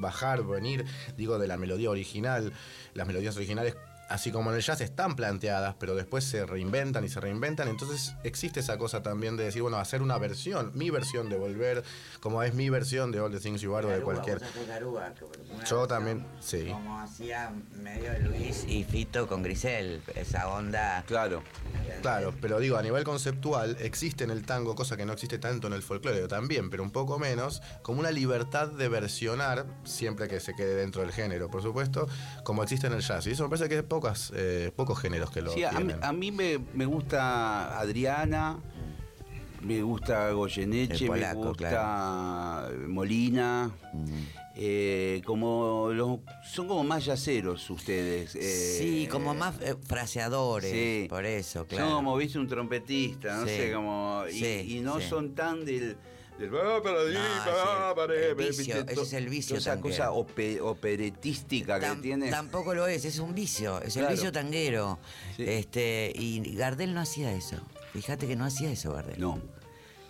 bajar, 0.00 0.42
venir, 0.44 0.84
digo, 1.16 1.38
de 1.38 1.48
la 1.48 1.56
melodía 1.56 1.88
original. 1.90 2.52
Las 2.94 3.06
melodías 3.06 3.36
originales, 3.36 3.74
así 4.08 4.32
como 4.32 4.50
en 4.50 4.56
el 4.56 4.62
jazz, 4.62 4.80
están 4.80 5.16
planteadas, 5.16 5.76
pero 5.78 5.94
después 5.94 6.24
se 6.24 6.46
reinventan 6.46 7.04
y 7.04 7.08
se 7.08 7.20
reinventan. 7.20 7.68
Entonces 7.68 8.14
existe 8.24 8.60
esa 8.60 8.78
cosa 8.78 9.02
también 9.02 9.36
de 9.36 9.44
decir, 9.44 9.62
bueno, 9.62 9.78
hacer 9.78 10.02
una 10.02 10.18
versión, 10.18 10.72
mi 10.74 10.90
versión 10.90 11.28
de 11.28 11.36
volver, 11.36 11.84
como 12.20 12.42
es 12.42 12.54
mi 12.54 12.70
versión 12.70 13.12
de 13.12 13.20
All 13.20 13.30
the 13.30 13.40
Things 13.40 13.60
You 13.60 13.74
Are 13.76 13.86
o 13.86 13.90
de 13.90 14.00
cualquier. 14.00 14.40
Garúa, 14.66 15.12
Yo 15.68 15.86
también, 15.86 16.26
sí. 16.40 16.66
Como 16.70 17.00
hacía 17.00 17.52
medio 17.74 18.18
Luis 18.20 18.64
y 18.66 18.84
Fito 18.84 19.26
con 19.26 19.42
Grisel, 19.42 20.02
esa 20.14 20.48
onda. 20.48 21.04
Claro. 21.06 21.42
Claro, 22.02 22.34
pero 22.40 22.60
digo, 22.60 22.76
a 22.76 22.82
nivel 22.82 23.04
conceptual, 23.04 23.76
existe 23.80 24.24
en 24.24 24.30
el 24.30 24.44
tango, 24.44 24.74
cosa 24.74 24.96
que 24.96 25.04
no 25.04 25.12
existe 25.12 25.38
tanto 25.38 25.66
en 25.66 25.72
el 25.72 25.82
folclore 25.82 26.28
también, 26.28 26.70
pero 26.70 26.82
un 26.82 26.90
poco 26.90 27.18
menos, 27.18 27.62
como 27.82 28.00
una 28.00 28.10
libertad 28.10 28.68
de 28.68 28.88
versionar, 28.88 29.66
siempre 29.84 30.28
que 30.28 30.40
se 30.40 30.54
quede 30.54 30.74
dentro 30.76 31.02
del 31.02 31.12
género, 31.12 31.50
por 31.50 31.62
supuesto, 31.62 32.08
como 32.44 32.62
existe 32.62 32.86
en 32.86 32.92
el 32.92 33.00
jazz. 33.00 33.26
Y 33.26 33.32
eso 33.32 33.42
me 33.42 33.48
parece 33.48 33.68
que 33.68 33.76
hay 33.76 33.82
pocas, 34.00 34.32
eh, 34.36 34.70
pocos 34.74 34.98
géneros 35.00 35.30
que 35.30 35.42
lo 35.42 35.52
Sí, 35.52 35.64
a 35.64 35.72
mí, 35.72 35.76
tienen. 35.78 36.04
a 36.04 36.12
mí 36.12 36.30
me, 36.32 36.58
me 36.74 36.86
gusta 36.86 37.78
Adriana, 37.78 38.58
me 39.62 39.82
gusta 39.82 40.30
Goyeneche, 40.30 41.06
polaco, 41.06 41.40
me 41.40 41.46
gusta 41.48 42.70
Molina. 42.86 43.70
eh, 44.60 45.22
como 45.24 45.90
los, 45.92 46.18
son 46.44 46.66
como 46.66 46.82
más 46.84 47.04
yaceros 47.04 47.70
ustedes. 47.70 48.34
eh, 48.34 48.76
sí, 48.78 49.06
como 49.08 49.32
más 49.34 49.54
eh, 49.60 49.76
fraseadores, 49.86 50.70
sí. 50.70 51.06
por 51.08 51.24
eso, 51.24 51.64
claro. 51.66 51.86
Son 51.86 51.94
como, 51.96 52.16
viste, 52.16 52.38
un 52.40 52.48
trompetista, 52.48 53.36
no 53.36 53.46
Sí. 53.46 53.50
sé, 53.56 53.72
como. 53.72 54.22
Y, 54.28 54.32
Sí, 54.32 54.76
y 54.76 54.80
no 54.80 54.98
sí. 55.00 55.06
son 55.08 55.34
tan 55.34 55.64
del. 55.64 55.96
"Ah, 56.40 56.80
para 56.82 57.00
allí, 57.00 57.14
No, 57.14 57.44
para, 57.44 57.88
sí, 57.90 57.94
para", 57.96 58.14
el 58.14 58.34
vicio, 58.34 58.74
ese 58.88 59.02
es 59.02 59.12
el 59.12 59.28
vicio 59.28 59.56
Esa 59.56 59.72
tanguero. 59.72 59.96
cosa 59.96 60.10
ope- 60.12 60.60
operetística 60.60 61.80
que 61.80 62.00
tiene. 62.00 62.30
Tampoco 62.30 62.74
lo 62.74 62.86
es, 62.86 63.04
es 63.04 63.18
un 63.18 63.34
vicio, 63.34 63.80
es 63.82 63.96
el 63.96 64.06
vicio 64.06 64.30
tanguero. 64.32 64.98
Sí. 65.36 65.44
Este, 65.46 66.12
y 66.14 66.54
Gardel 66.54 66.94
no 66.94 67.00
hacía 67.00 67.32
eso. 67.32 67.56
Fíjate 67.92 68.26
que 68.26 68.36
no 68.36 68.44
hacía 68.44 68.70
eso, 68.70 68.92
Gardel. 68.92 69.20
No. 69.20 69.40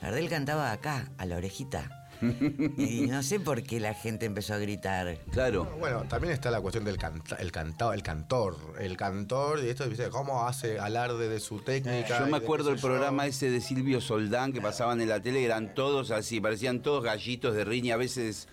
Gardel 0.03 0.29
cantaba 0.29 0.71
acá, 0.73 1.11
a 1.19 1.27
la 1.27 1.37
orejita. 1.37 1.98
y 2.79 3.07
no 3.09 3.23
sé 3.23 3.39
por 3.41 3.63
qué 3.63 3.81
la 3.81 3.95
gente 3.95 4.27
empezó 4.27 4.55
a 4.55 4.59
gritar. 4.59 5.19
Claro. 5.31 5.65
Bueno, 5.79 6.05
también 6.09 6.33
está 6.35 6.51
la 6.51 6.61
cuestión 6.61 6.85
del 6.85 6.97
canta, 6.99 7.37
el, 7.37 7.53
canta- 7.53 7.95
el 7.95 8.03
cantor. 8.03 8.57
El 8.79 8.97
cantor, 8.97 9.61
y 9.65 9.69
esto, 9.69 9.89
¿viste? 9.89 10.09
¿cómo 10.11 10.47
hace 10.47 10.79
alarde 10.79 11.29
de 11.29 11.41
su 11.41 11.61
técnica? 11.61 12.19
Yo 12.21 12.27
me 12.27 12.37
acuerdo 12.39 12.75
yo? 12.75 12.81
programa 12.81 13.27
ese 13.27 13.51
de 13.51 13.61
Silvio 13.61 14.01
Soldán 14.01 14.53
que 14.53 14.61
pasaban 14.61 15.01
en 15.01 15.09
la 15.09 15.21
tele, 15.21 15.45
eran 15.45 15.75
todos 15.75 16.11
así, 16.11 16.41
parecían 16.41 16.81
todos 16.81 17.05
gallitos 17.05 17.55
de 17.55 17.65
riña, 17.65 17.95
a 17.95 17.99
veces 17.99 18.49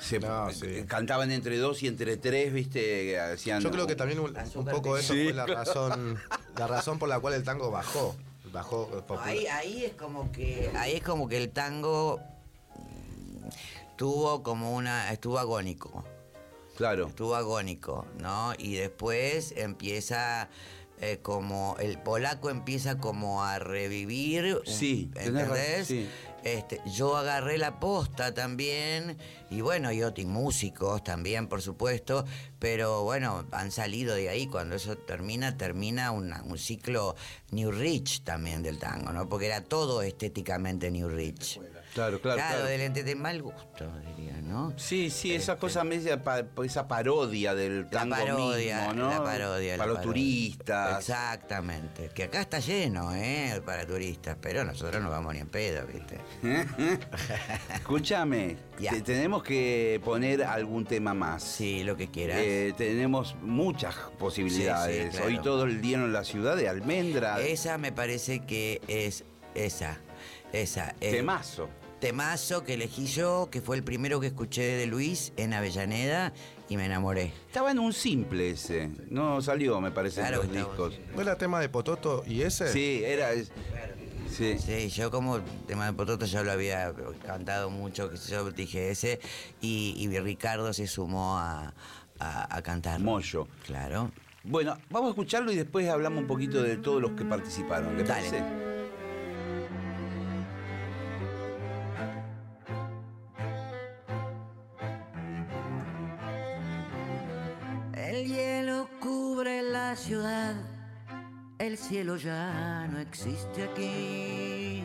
se 0.00 0.20
No, 0.20 0.50
sí. 0.52 0.84
cantaban 0.86 1.30
entre 1.32 1.58
dos 1.58 1.82
y 1.82 1.88
entre 1.88 2.16
tres, 2.16 2.52
viste, 2.52 3.18
hacían 3.20 3.60
Yo 3.60 3.70
creo 3.70 3.86
que 3.86 3.96
también 3.96 4.20
un, 4.20 4.32
poco 4.64 4.96
eso 4.96 5.12
Sí, 5.12 5.24
fue 5.24 5.32
la 5.34 5.46
razón, 5.46 6.18
la 6.56 6.66
razón 6.66 6.98
por 6.98 7.08
la 7.08 7.18
cual 7.20 7.34
el 7.34 7.44
tango 7.44 7.70
bajó. 7.70 8.16
Bajó 8.52 8.86
popular. 9.06 9.28
Ahí, 9.28 9.46
ahí 9.46 9.84
es 9.84 9.92
como 9.92 10.32
que. 10.32 10.70
Ahí 10.76 10.92
es 10.94 11.02
como 11.02 11.28
que 11.28 11.36
el 11.36 11.50
tango 11.50 12.18
tuvo 13.96 14.42
como 14.42 14.74
una. 14.74 15.12
estuvo 15.12 15.38
agónico. 15.38 16.04
Claro. 16.76 17.08
Estuvo 17.08 17.34
agónico, 17.34 18.06
¿no? 18.20 18.52
Y 18.56 18.74
después 18.76 19.52
empieza 19.56 20.48
eh, 21.00 21.18
como. 21.22 21.76
El 21.80 21.98
polaco 22.00 22.50
empieza 22.50 22.98
como 22.98 23.42
a 23.44 23.58
revivir. 23.58 24.60
Sí, 24.66 25.10
¿Entendés? 25.16 25.86
sí. 25.88 26.08
Este, 26.44 26.80
yo 26.86 27.16
agarré 27.16 27.58
la 27.58 27.80
posta 27.80 28.32
también, 28.32 29.18
y 29.50 29.60
bueno, 29.60 29.90
y 29.90 30.04
otros 30.04 30.24
músicos 30.28 31.02
también, 31.02 31.48
por 31.48 31.60
supuesto, 31.62 32.24
pero 32.60 33.02
bueno, 33.02 33.44
han 33.50 33.72
salido 33.72 34.14
de 34.14 34.28
ahí. 34.28 34.46
Cuando 34.46 34.76
eso 34.76 34.96
termina, 34.96 35.56
termina 35.56 36.12
una- 36.12 36.42
un 36.44 36.56
ciclo 36.56 37.16
New 37.50 37.72
Rich 37.72 38.22
también 38.22 38.62
del 38.62 38.78
tango, 38.78 39.12
¿no? 39.12 39.28
Porque 39.28 39.46
era 39.46 39.64
todo 39.64 40.00
estéticamente 40.00 40.92
New 40.92 41.08
Rich. 41.08 41.60
Claro, 41.94 42.20
claro, 42.20 42.36
claro. 42.36 42.64
de 42.66 42.78
lente 42.78 43.02
de 43.02 43.14
mal 43.16 43.42
gusto, 43.42 43.90
diría, 44.06 44.40
¿no? 44.42 44.72
Sí, 44.76 45.10
sí, 45.10 45.34
esa 45.34 45.52
Este. 45.52 45.60
cosa 45.60 45.84
media, 45.84 46.22
esa 46.64 46.86
parodia 46.86 47.54
del 47.54 47.82
La 47.84 47.90
tango 47.90 48.14
parodia, 48.16 48.78
mismo, 48.88 48.94
¿no? 48.94 49.10
la 49.10 49.24
parodia. 49.24 49.72
la 49.72 49.78
Para 49.78 49.88
los 49.88 49.98
parodia. 49.98 50.02
turistas. 50.02 50.98
Exactamente. 51.00 52.10
Que 52.14 52.24
acá 52.24 52.40
está 52.40 52.58
lleno, 52.60 53.14
¿eh? 53.14 53.60
Para 53.64 53.86
turistas, 53.86 54.36
pero 54.40 54.64
nosotros 54.64 55.02
no 55.02 55.10
vamos 55.10 55.34
ni 55.34 55.40
en 55.40 55.48
pedo, 55.48 55.86
¿viste? 55.86 56.18
Escúchame, 57.74 58.56
te- 58.78 59.00
tenemos 59.02 59.42
que 59.42 60.00
poner 60.04 60.42
algún 60.44 60.84
tema 60.84 61.14
más. 61.14 61.42
Sí, 61.42 61.84
lo 61.84 61.96
que 61.96 62.08
quieras. 62.10 62.38
Eh, 62.40 62.74
tenemos 62.76 63.34
muchas 63.42 63.94
posibilidades. 64.18 64.96
Sí, 64.96 65.10
sí, 65.10 65.10
claro. 65.10 65.26
Hoy 65.26 65.38
todo 65.42 65.64
el 65.64 65.80
día 65.80 65.96
en 65.98 66.12
la 66.12 66.24
ciudad 66.24 66.56
de 66.56 66.68
Almendra. 66.68 67.40
esa 67.40 67.78
me 67.78 67.92
parece 67.92 68.40
que 68.40 68.80
es 68.88 69.24
esa. 69.54 69.98
Esa. 70.52 70.94
eh, 71.00 71.10
Temazo. 71.12 71.68
Temazo 72.00 72.62
que 72.64 72.74
elegí 72.74 73.06
yo, 73.06 73.48
que 73.50 73.60
fue 73.60 73.76
el 73.76 73.82
primero 73.82 74.20
que 74.20 74.28
escuché 74.28 74.62
de 74.76 74.86
Luis 74.86 75.32
en 75.36 75.52
Avellaneda 75.52 76.32
y 76.68 76.76
me 76.76 76.86
enamoré. 76.86 77.32
Estaba 77.46 77.70
en 77.72 77.78
un 77.80 77.92
simple 77.92 78.50
ese. 78.50 78.90
No 79.10 79.42
salió, 79.42 79.80
me 79.80 79.90
parece, 79.90 80.20
Claro 80.20 80.42
en 80.42 80.48
los 80.48 80.56
discos. 80.68 81.00
¿No 81.14 81.22
era 81.22 81.36
tema 81.36 81.60
de 81.60 81.68
Pototo 81.68 82.22
y 82.26 82.42
ese? 82.42 82.72
Sí, 82.72 83.02
era. 83.04 83.32
es- 83.32 83.50
Sí. 84.30 84.58
Sí, 84.58 84.90
yo 84.90 85.10
como 85.10 85.40
tema 85.66 85.86
de 85.86 85.94
Pototo 85.94 86.26
ya 86.26 86.42
lo 86.42 86.52
había 86.52 86.92
cantado 87.26 87.70
mucho, 87.70 88.10
que 88.10 88.18
yo 88.18 88.50
dije 88.52 88.90
ese, 88.90 89.18
y, 89.62 89.94
y 89.96 90.18
Ricardo 90.20 90.72
se 90.74 90.86
sumó 90.86 91.38
a, 91.38 91.72
a, 92.20 92.56
a 92.56 92.62
cantar. 92.62 93.00
Moyo. 93.00 93.48
Claro. 93.64 94.12
Bueno, 94.44 94.76
vamos 94.90 95.08
a 95.08 95.10
escucharlo 95.10 95.50
y 95.50 95.56
después 95.56 95.88
hablamos 95.88 96.20
un 96.20 96.26
poquito 96.26 96.62
de 96.62 96.76
todos 96.76 97.00
los 97.00 97.12
que 97.12 97.24
participaron. 97.24 97.96
¿Le 97.96 98.04
Dale. 98.04 98.28
parece? 98.30 98.77
El 108.18 108.26
hielo 108.26 108.88
cubre 108.98 109.62
la 109.62 109.94
ciudad, 109.94 110.56
el 111.56 111.78
cielo 111.78 112.16
ya 112.16 112.88
no 112.90 112.98
existe 112.98 113.62
aquí. 113.62 114.82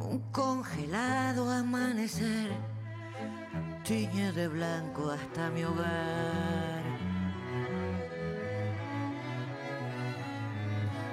Un 0.00 0.18
congelado 0.30 1.50
amanecer 1.50 2.50
tiñe 3.84 4.32
de 4.32 4.48
blanco 4.48 5.10
hasta 5.10 5.48
mi 5.48 5.64
hogar. 5.64 6.82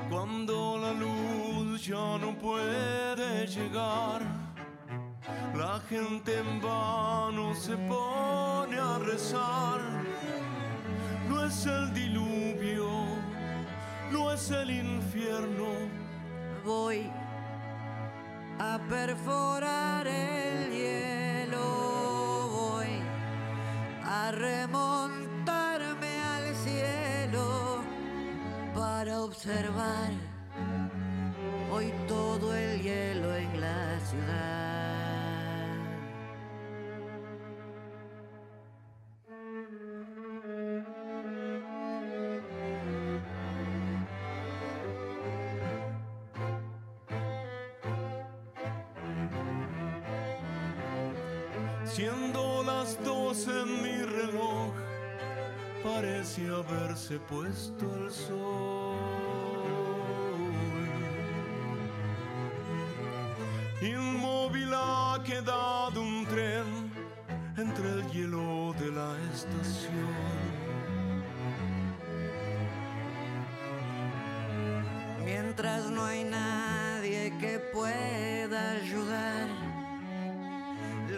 Cuando 0.09 0.77
la 0.77 0.91
luz 0.91 1.85
ya 1.85 2.17
no 2.17 2.37
puede 2.37 3.47
llegar, 3.47 4.26
gente 5.89 6.37
en 6.37 6.61
vano 6.61 7.53
se 7.55 7.77
pone 7.77 8.77
a 8.77 8.97
rezar. 8.99 9.79
No 11.29 11.45
es 11.45 11.65
el 11.65 11.93
diluvio, 11.93 12.89
no 14.11 14.31
es 14.31 14.51
el 14.51 14.69
infierno, 14.71 15.67
Voy 16.65 17.09
a 18.59 18.77
perforar 18.89 20.05
el 20.05 20.69
hielo, 20.69 22.49
voy 22.51 22.99
a 24.03 24.31
remontarme 24.31 26.21
al 26.21 26.55
cielo 26.55 27.81
para 28.75 29.21
observar 29.21 30.26
siendo 51.97 52.61
las 52.61 53.03
doce 53.03 53.49
en 53.49 53.81
mi 53.81 54.03
reloj, 54.03 54.71
parece 55.83 56.47
haberse 56.47 57.17
puesto 57.17 57.85
el 57.95 58.11
sol. 58.11 58.66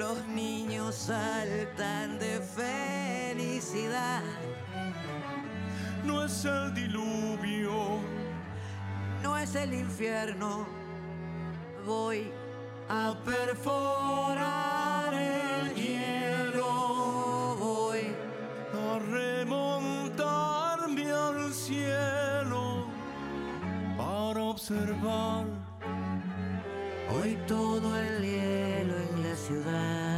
Los 0.09 0.27
niños 0.27 0.95
saltan 0.95 2.17
de 2.17 2.41
felicidad. 2.41 4.23
No 6.03 6.25
es 6.25 6.45
el 6.45 6.73
diluvio, 6.73 7.99
No 9.21 9.37
es 9.37 9.53
el 9.55 9.73
infierno, 9.73 10.65
voy 11.85 12.31
a 12.87 13.13
perforar 13.23 15.13
el 15.13 15.75
hielo, 15.75 17.55
voy 17.59 18.15
a 18.73 18.99
remontarme 19.17 21.11
al 21.11 21.53
cielo 21.53 22.87
para 23.97 24.41
observar 24.41 25.45
hoy 27.13 27.37
todo 27.45 27.95
el 27.99 28.23
hielo 28.23 28.58
en 29.49 29.65
la 29.65 30.08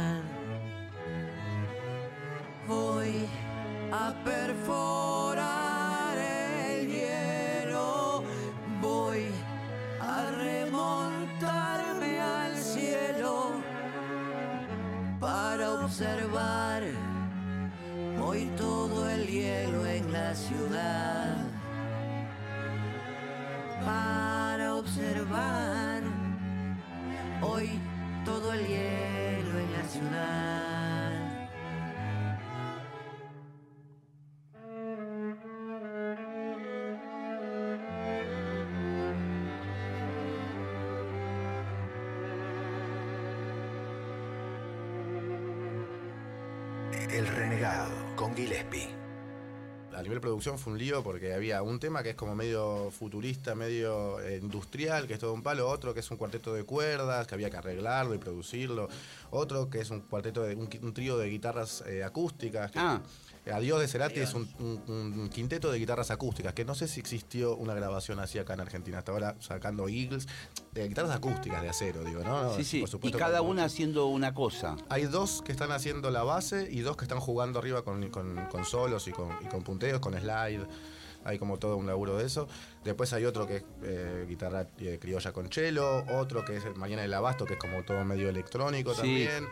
El 47.12 47.26
renegado 47.26 47.90
con 48.16 48.34
Gillespie. 48.34 48.88
A 49.94 50.02
nivel 50.02 50.20
producción 50.20 50.58
fue 50.58 50.72
un 50.72 50.78
lío 50.78 51.02
porque 51.02 51.34
había 51.34 51.62
un 51.62 51.78
tema 51.78 52.02
que 52.02 52.10
es 52.10 52.16
como 52.16 52.34
medio 52.34 52.90
futurista, 52.90 53.54
medio 53.54 54.20
eh, 54.20 54.38
industrial, 54.40 55.06
que 55.06 55.14
es 55.14 55.20
todo 55.20 55.34
un 55.34 55.42
palo, 55.42 55.68
otro 55.68 55.92
que 55.92 56.00
es 56.00 56.10
un 56.10 56.16
cuarteto 56.16 56.54
de 56.54 56.64
cuerdas, 56.64 57.26
que 57.26 57.34
había 57.34 57.50
que 57.50 57.58
arreglarlo 57.58 58.14
y 58.14 58.18
producirlo, 58.18 58.88
otro 59.30 59.68
que 59.68 59.80
es 59.80 59.90
un 59.90 60.00
cuarteto 60.00 60.42
de 60.44 60.54
un, 60.54 60.94
trío 60.94 61.18
de 61.18 61.28
guitarras 61.28 61.84
eh, 61.86 62.02
acústicas. 62.02 62.70
que- 62.70 62.78
Ah. 62.78 63.02
Adiós 63.50 63.80
de 63.80 63.88
Cerati 63.88 64.20
es 64.20 64.34
un, 64.34 64.48
un- 64.60 64.82
un 65.18 65.28
quinteto 65.28 65.72
de 65.72 65.78
guitarras 65.80 66.12
acústicas, 66.12 66.54
que 66.54 66.64
no 66.64 66.76
sé 66.76 66.86
si 66.86 67.00
existió 67.00 67.56
una 67.56 67.74
grabación 67.74 68.20
así 68.20 68.38
acá 68.38 68.54
en 68.54 68.60
Argentina, 68.60 68.98
hasta 68.98 69.10
ahora 69.10 69.34
sacando 69.40 69.88
Eagles, 69.88 70.28
de 70.72 70.86
guitarras 70.86 71.10
acústicas 71.10 71.60
de 71.60 71.68
acero, 71.68 72.04
digo, 72.04 72.22
¿no? 72.22 72.54
Sí, 72.56 72.62
sí. 72.62 72.78
por 72.80 72.88
Y 72.88 72.92
supuesto 72.92 73.18
cada 73.18 73.38
con- 73.40 73.48
una 73.48 73.64
haciendo 73.64 74.06
una 74.06 74.32
cosa. 74.32 74.76
hay 74.88 75.06
dos 75.06 75.42
que 75.42 75.50
están 75.50 75.72
haciendo 75.72 76.10
la 76.12 76.22
base 76.22 76.68
y 76.70 76.80
dos 76.82 76.96
que 76.96 77.04
están 77.04 77.18
jugando 77.18 77.58
arriba 77.58 77.82
con, 77.82 78.10
con- 78.10 78.46
con 78.46 78.64
solos 78.64 79.08
y 79.08 79.10
con, 79.12 79.30
y 79.42 79.46
con 79.46 79.62
punteos, 79.64 79.98
con 79.98 80.14
slide. 80.14 80.64
Hay 81.24 81.38
como 81.38 81.58
todo 81.58 81.76
un 81.76 81.86
laburo 81.86 82.16
de 82.16 82.26
eso. 82.26 82.48
Después 82.84 83.12
hay 83.12 83.24
otro 83.24 83.46
que 83.46 83.56
es 83.56 83.64
eh, 83.82 84.26
guitarra 84.28 84.66
eh, 84.78 84.98
criolla 85.00 85.32
con 85.32 85.48
cello, 85.50 86.04
otro 86.14 86.44
que 86.44 86.56
es 86.56 86.64
el 86.64 86.74
Mañana 86.74 87.02
del 87.02 87.14
Abasto, 87.14 87.44
que 87.44 87.54
es 87.54 87.58
como 87.58 87.84
todo 87.84 88.04
medio 88.04 88.28
electrónico 88.28 88.92
Sí. 88.94 89.00
también, 89.00 89.46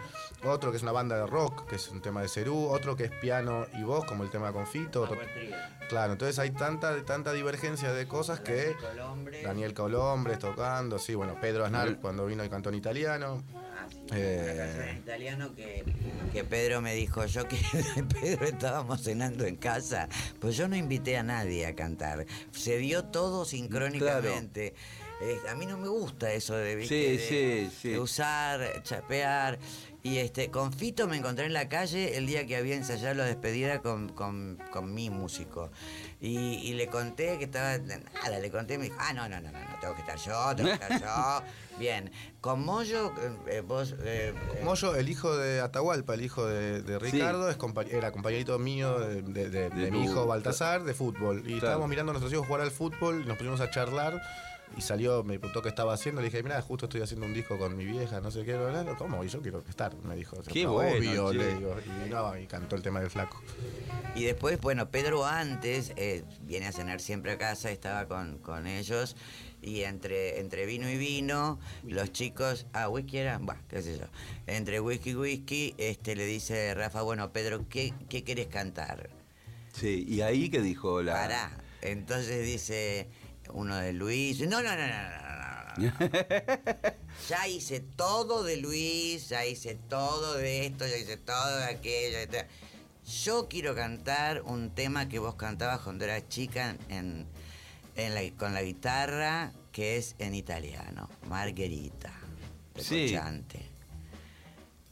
otro 0.44 0.70
que 0.70 0.76
es 0.78 0.82
una 0.82 0.92
banda 0.92 1.16
de 1.16 1.26
rock, 1.26 1.66
que 1.68 1.76
es 1.76 1.88
un 1.90 2.00
tema 2.02 2.22
de 2.22 2.28
Cerú, 2.28 2.68
otro 2.68 2.96
que 2.96 3.04
es 3.04 3.10
piano 3.10 3.66
y 3.78 3.82
voz, 3.84 4.04
como 4.04 4.24
el 4.24 4.30
tema 4.30 4.52
con 4.52 4.66
Fito. 4.66 5.02
otro- 5.02 5.16
Claro, 5.88 6.12
entonces 6.12 6.38
hay 6.38 6.50
tanta, 6.52 7.04
tanta 7.04 7.32
divergencia 7.32 7.92
de 7.92 8.06
cosas 8.06 8.40
que 8.40 8.76
Colombre. 8.80 9.42
Daniel 9.42 9.74
Colombres 9.74 10.38
tocando, 10.38 10.98
sí, 10.98 11.14
bueno, 11.14 11.34
Pedro 11.40 11.64
Aznar 11.64 11.82
Daniel- 11.86 12.00
cuando 12.00 12.26
vino 12.26 12.44
y 12.44 12.48
cantó 12.48 12.68
en 12.68 12.76
italiano. 12.76 13.42
Eh. 14.12 14.40
una 14.44 14.64
canción 14.64 14.88
en 14.88 14.96
italiano 14.98 15.54
que, 15.54 15.84
que 16.32 16.44
Pedro 16.44 16.80
me 16.80 16.94
dijo, 16.94 17.24
yo 17.26 17.46
que 17.48 17.56
Pedro 18.20 18.46
estábamos 18.46 19.02
cenando 19.02 19.44
en 19.44 19.56
casa, 19.56 20.08
pues 20.40 20.56
yo 20.56 20.68
no 20.68 20.76
invité 20.76 21.16
a 21.16 21.22
nadie 21.22 21.66
a 21.66 21.74
cantar. 21.74 22.26
Se 22.52 22.78
dio 22.78 23.04
todo 23.04 23.44
sincrónicamente. 23.44 24.74
Eh, 25.22 25.38
a 25.50 25.54
mí 25.54 25.66
no 25.66 25.76
me 25.76 25.88
gusta 25.88 26.32
eso 26.32 26.54
de, 26.56 26.76
¿viste? 26.76 26.94
Sí, 26.94 27.16
de- 27.16 27.68
sí, 27.70 27.76
sí. 27.82 27.88
de 27.90 27.98
usar, 28.00 28.82
chapear. 28.82 29.58
Y 30.02 30.16
este, 30.16 30.50
con 30.50 30.72
Fito 30.72 31.06
me 31.06 31.16
encontré 31.18 31.44
en 31.44 31.52
la 31.52 31.68
calle 31.68 32.16
el 32.16 32.26
día 32.26 32.46
que 32.46 32.56
había 32.56 32.74
ensayado 32.74 33.14
la 33.16 33.24
despedida 33.24 33.80
con, 33.82 34.08
con- 34.08 34.58
con 34.72 34.94
mi 34.94 35.10
músico. 35.10 35.70
Y, 36.22 36.36
y 36.38 36.72
le 36.74 36.86
conté 36.86 37.36
que 37.38 37.44
estaba. 37.44 37.76
Nada, 37.78 38.38
le 38.40 38.50
conté 38.50 38.74
y 38.74 38.78
me 38.78 38.84
dijo, 38.84 38.96
ah, 38.98 39.12
no, 39.12 39.28
no, 39.28 39.40
no, 39.40 39.52
no, 39.52 39.58
no, 39.58 39.78
tengo 39.80 39.94
que 39.94 40.00
estar 40.00 40.16
yo, 40.18 40.56
tengo 40.56 40.68
que 40.70 40.74
estar 40.84 41.00
yo. 41.00 41.42
Bien. 41.78 42.10
Con 42.40 42.64
Moyo, 42.64 43.08
eh, 43.20 43.36
eh, 43.48 43.60
vos. 43.60 43.94
eh, 44.02 44.32
eh, 44.56 44.60
Moyo, 44.64 44.94
el 44.96 45.08
hijo 45.08 45.36
de 45.36 45.60
Atahualpa, 45.60 46.14
el 46.14 46.22
hijo 46.22 46.46
de, 46.46 46.80
de 46.82 46.98
Ricardo, 46.98 47.50
es 47.50 47.58
compa- 47.58 47.86
era 47.90 48.10
compañerito 48.12 48.58
mío 48.58 48.98
de, 49.00 49.20
de- 49.22 49.50
de- 49.50 49.68
de 49.70 49.84
De 49.84 49.90
mi 49.90 50.04
hijo 50.04 50.26
Baltasar 50.26 50.82
de 50.84 50.94
fútbol. 50.94 51.42
Y 51.46 51.54
estábamos 51.54 51.88
mirando 51.88 52.10
a 52.10 52.14
nuestros 52.14 52.32
hijos 52.32 52.46
jugar 52.46 52.62
al 52.62 52.70
fútbol, 52.70 53.22
y 53.22 53.28
nos 53.28 53.36
pusimos 53.36 53.60
a 53.60 53.70
charlar. 53.70 54.20
Y 54.76 54.82
salió, 54.82 55.22
me 55.24 55.38
preguntó 55.38 55.62
qué 55.62 55.68
estaba 55.68 55.92
haciendo. 55.94 56.20
Le 56.20 56.28
dije, 56.28 56.42
mira, 56.42 56.60
justo 56.62 56.86
estoy 56.86 57.02
haciendo 57.02 57.26
un 57.26 57.34
disco 57.34 57.58
con 57.58 57.76
mi 57.76 57.84
vieja, 57.84 58.20
no 58.20 58.30
sé 58.30 58.44
qué. 58.44 58.54
bla, 58.56 58.82
bla". 58.82 58.96
¿Cómo? 58.96 59.22
Y 59.24 59.28
yo 59.28 59.42
quiero 59.42 59.62
estar, 59.68 59.94
me 60.04 60.14
dijo. 60.16 60.40
Qué 60.42 60.62
"No, 60.64 60.74
bueno, 60.74 60.96
Obvio, 60.96 61.32
che. 61.32 61.38
le 61.38 61.54
digo. 61.56 61.76
Y, 62.06 62.08
no, 62.08 62.38
y 62.38 62.46
cantó 62.46 62.76
el 62.76 62.82
tema 62.82 63.00
del 63.00 63.10
flaco. 63.10 63.40
Y 64.14 64.24
después, 64.24 64.60
bueno, 64.60 64.90
Pedro 64.90 65.26
antes 65.26 65.92
eh, 65.96 66.24
viene 66.42 66.66
a 66.68 66.72
cenar 66.72 67.00
siempre 67.00 67.32
a 67.32 67.38
casa, 67.38 67.70
estaba 67.70 68.06
con, 68.06 68.38
con 68.38 68.66
ellos. 68.66 69.16
Y 69.62 69.82
entre, 69.82 70.40
entre 70.40 70.64
vino 70.64 70.88
y 70.88 70.96
vino, 70.96 71.58
los 71.86 72.12
chicos, 72.12 72.66
ah, 72.72 72.88
whisky 72.88 73.18
era, 73.18 73.36
bueno, 73.38 73.60
qué 73.68 73.82
sé 73.82 73.98
yo. 73.98 74.06
Entre 74.46 74.80
whisky 74.80 75.10
y 75.10 75.14
whisky, 75.16 75.74
este, 75.76 76.16
le 76.16 76.24
dice 76.24 76.72
Rafa, 76.74 77.02
bueno, 77.02 77.30
Pedro, 77.32 77.66
¿qué, 77.68 77.92
qué 78.08 78.24
querés 78.24 78.46
cantar? 78.46 79.10
Sí, 79.74 80.06
y 80.08 80.22
ahí 80.22 80.48
que 80.48 80.62
dijo 80.62 81.02
la. 81.02 81.12
Pará. 81.12 81.50
Entonces 81.82 82.44
dice 82.44 83.08
uno 83.52 83.76
de 83.76 83.92
Luis. 83.92 84.40
No, 84.40 84.62
no, 84.62 84.76
no, 84.76 84.86
no, 84.86 84.86
no. 84.86 85.16
no, 85.18 85.30
ya 87.28 87.48
hice 87.48 87.80
todo 87.80 88.42
de 88.42 88.56
Luis, 88.56 89.28
ya 89.28 89.46
hice 89.46 89.76
todo 89.88 90.34
de 90.34 90.66
esto, 90.66 90.86
ya 90.86 90.96
hice 90.96 91.16
todo 91.16 91.56
de 91.58 91.64
aquello. 91.64 92.18
Yo 93.24 93.48
quiero 93.48 93.74
cantar 93.74 94.42
un 94.42 94.70
tema 94.70 95.08
que 95.08 95.18
vos 95.18 95.34
cantabas 95.34 95.80
cuando 95.80 96.04
eras 96.04 96.28
chica 96.28 96.76
en, 96.88 97.26
con 98.36 98.54
la 98.54 98.62
guitarra, 98.62 99.52
que 99.72 99.96
es 99.96 100.14
en 100.18 100.34
italiano, 100.34 101.08
Margherita. 101.28 102.12
Sí. 102.76 103.16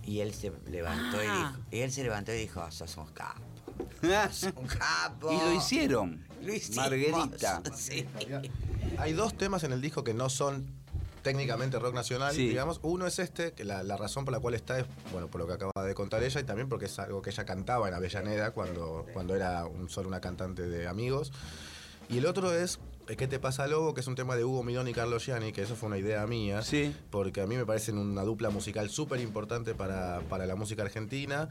Y 0.04 0.20
él 0.20 0.32
se 0.32 0.52
levantó 0.70 1.22
y 1.22 1.26
ah. 1.28 1.54
dijo, 1.54 1.66
y 1.70 1.80
él 1.80 1.92
se 1.92 2.02
levantó 2.02 2.32
y 2.32 2.38
dijo, 2.38 2.70
sos 2.70 2.96
un 2.96 3.08
capo. 3.12 3.42
Sos 4.32 4.52
un 4.56 4.66
capo. 4.66 5.32
y 5.32 5.36
lo 5.36 5.52
hicieron. 5.52 6.27
Lo 6.42 6.54
hicimos, 6.54 6.76
Marguerita. 6.76 7.62
Sí. 7.76 8.06
Hay 8.98 9.12
dos 9.12 9.36
temas 9.36 9.64
en 9.64 9.72
el 9.72 9.80
disco 9.80 10.04
que 10.04 10.14
no 10.14 10.28
son 10.28 10.66
técnicamente 11.22 11.78
rock 11.78 11.94
nacional, 11.94 12.34
Sí. 12.34 12.48
digamos. 12.48 12.80
Uno 12.82 13.06
es 13.06 13.18
este, 13.18 13.52
que 13.52 13.64
la, 13.64 13.82
la 13.82 13.96
razón 13.96 14.24
por 14.24 14.32
la 14.32 14.40
cual 14.40 14.54
está 14.54 14.78
es, 14.78 14.86
bueno, 15.12 15.26
por 15.28 15.40
lo 15.40 15.46
que 15.46 15.54
acaba 15.54 15.84
de 15.84 15.94
contar 15.94 16.22
ella, 16.22 16.40
y 16.40 16.44
también 16.44 16.68
porque 16.68 16.86
es 16.86 16.98
algo 16.98 17.20
que 17.22 17.30
ella 17.30 17.44
cantaba 17.44 17.88
en 17.88 17.94
Avellaneda 17.94 18.52
cuando, 18.52 19.04
cuando 19.12 19.34
era 19.34 19.66
un- 19.66 19.88
solo 19.90 20.08
una 20.08 20.20
cantante 20.20 20.62
de 20.66 20.86
amigos. 20.88 21.32
Y 22.08 22.18
el 22.18 22.26
otro 22.26 22.52
es 22.52 22.78
eh, 23.08 23.16
¿Qué 23.16 23.26
te 23.26 23.38
pasa, 23.38 23.66
Lobo? 23.66 23.94
Que 23.94 24.00
es 24.02 24.06
un 24.06 24.14
tema 24.16 24.36
de 24.36 24.44
Hugo 24.44 24.62
Midón 24.62 24.86
y 24.86 24.92
Carlos 24.92 25.24
Gianni, 25.24 25.50
que 25.52 25.62
eso 25.62 25.76
fue 25.76 25.86
una 25.86 25.96
idea 25.96 26.26
mía. 26.26 26.60
Sí. 26.60 26.94
Porque 27.10 27.40
a 27.40 27.46
mí 27.46 27.56
me 27.56 27.64
parecen 27.64 27.96
una 27.96 28.22
dupla 28.22 28.50
musical 28.50 28.90
súper 28.90 29.18
importante 29.20 29.74
para, 29.74 30.20
para 30.28 30.44
la 30.44 30.56
música 30.56 30.82
argentina. 30.82 31.48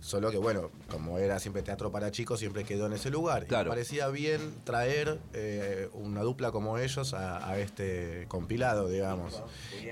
Solo 0.00 0.30
que, 0.30 0.38
bueno, 0.38 0.70
como 0.90 1.18
era 1.18 1.38
siempre 1.38 1.62
teatro 1.62 1.92
para 1.92 2.10
chicos, 2.10 2.40
siempre 2.40 2.64
quedó 2.64 2.86
en 2.86 2.94
ese 2.94 3.10
lugar. 3.10 3.42
Y 3.42 3.46
me 3.64 3.70
parecía 3.70 4.08
bien 4.08 4.54
traer 4.64 5.20
eh, 5.34 5.88
una 5.92 6.22
dupla 6.22 6.50
como 6.52 6.78
ellos 6.78 7.12
a, 7.12 7.46
a 7.48 7.58
este 7.58 8.24
compilado, 8.28 8.88
digamos. 8.88 9.42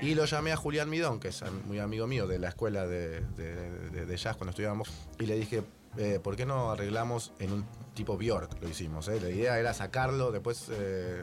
Y 0.01 0.15
lo 0.15 0.25
llamé 0.25 0.51
a 0.51 0.57
Julián 0.57 0.89
Midón, 0.89 1.19
que 1.19 1.27
es 1.27 1.43
muy 1.67 1.77
amigo 1.79 2.07
mío 2.07 2.25
de 2.27 2.39
la 2.39 2.49
escuela 2.49 2.87
de, 2.87 3.21
de- 3.37 3.89
de- 3.91 4.05
de 4.07 4.17
jazz 4.17 4.35
cuando 4.35 4.49
estudiábamos, 4.49 4.89
y 5.19 5.25
le 5.27 5.35
dije, 5.35 5.61
eh, 5.97 6.19
¿por 6.21 6.35
qué 6.35 6.45
no 6.45 6.71
arreglamos 6.71 7.31
en 7.39 7.53
un 7.53 7.65
tipo 7.93 8.17
Bjork? 8.17 8.61
Lo 8.61 8.67
hicimos, 8.67 9.07
¿eh? 9.09 9.19
La 9.21 9.29
idea 9.29 9.59
era 9.59 9.73
sacarlo, 9.75 10.31
después 10.31 10.67
eh, 10.71 11.21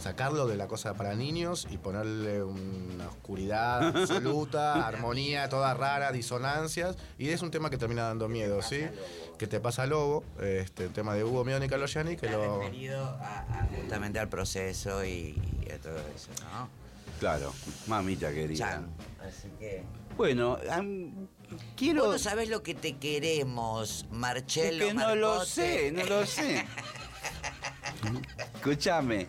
sacarlo 0.00 0.46
de 0.46 0.56
la 0.56 0.66
cosa 0.68 0.94
para 0.94 1.14
niños 1.14 1.66
y 1.70 1.76
ponerle 1.78 2.42
una 2.42 3.08
oscuridad 3.08 3.88
absoluta, 3.96 4.86
armonía 4.86 5.48
toda 5.48 5.74
rara, 5.74 6.12
disonancias, 6.12 6.96
y 7.18 7.28
es 7.30 7.42
un 7.42 7.50
tema 7.50 7.70
que 7.70 7.76
termina 7.78 8.02
dando 8.04 8.28
miedo, 8.28 8.62
¿sí? 8.62 8.86
Que 9.38 9.46
te 9.46 9.60
pasa 9.60 9.86
lobo, 9.86 10.24
este 10.40 10.84
el 10.84 10.92
tema 10.92 11.14
de 11.14 11.24
Hugo 11.24 11.44
Midón 11.44 11.62
y 11.62 11.68
Carlos 11.68 11.92
Gianni, 11.92 12.16
que 12.16 12.28
lo... 12.28 12.60
a- 12.62 13.38
a 13.48 13.68
justamente 13.76 14.18
al 14.18 14.28
proceso 14.28 15.04
y, 15.04 15.36
y 15.66 15.70
a 15.72 15.78
todo 15.78 15.98
eso, 16.14 16.28
¿no? 16.52 16.68
Claro, 17.20 17.52
mamita 17.88 18.32
querida. 18.32 18.58
Chan. 18.70 18.86
Así 19.26 19.48
que. 19.58 19.82
Bueno, 20.16 20.56
quiero. 21.76 22.04
Vos 22.04 22.12
no 22.12 22.18
sabés 22.20 22.48
lo 22.48 22.62
que 22.62 22.74
te 22.74 22.96
queremos, 22.96 24.04
Es 24.04 24.10
Marcelo. 24.12 24.86
que 24.86 24.94
no 24.94 25.16
lo 25.16 25.44
sé, 25.44 25.90
no 25.90 26.04
lo 26.04 26.24
sé. 26.26 26.64
Escúchame. 28.54 29.26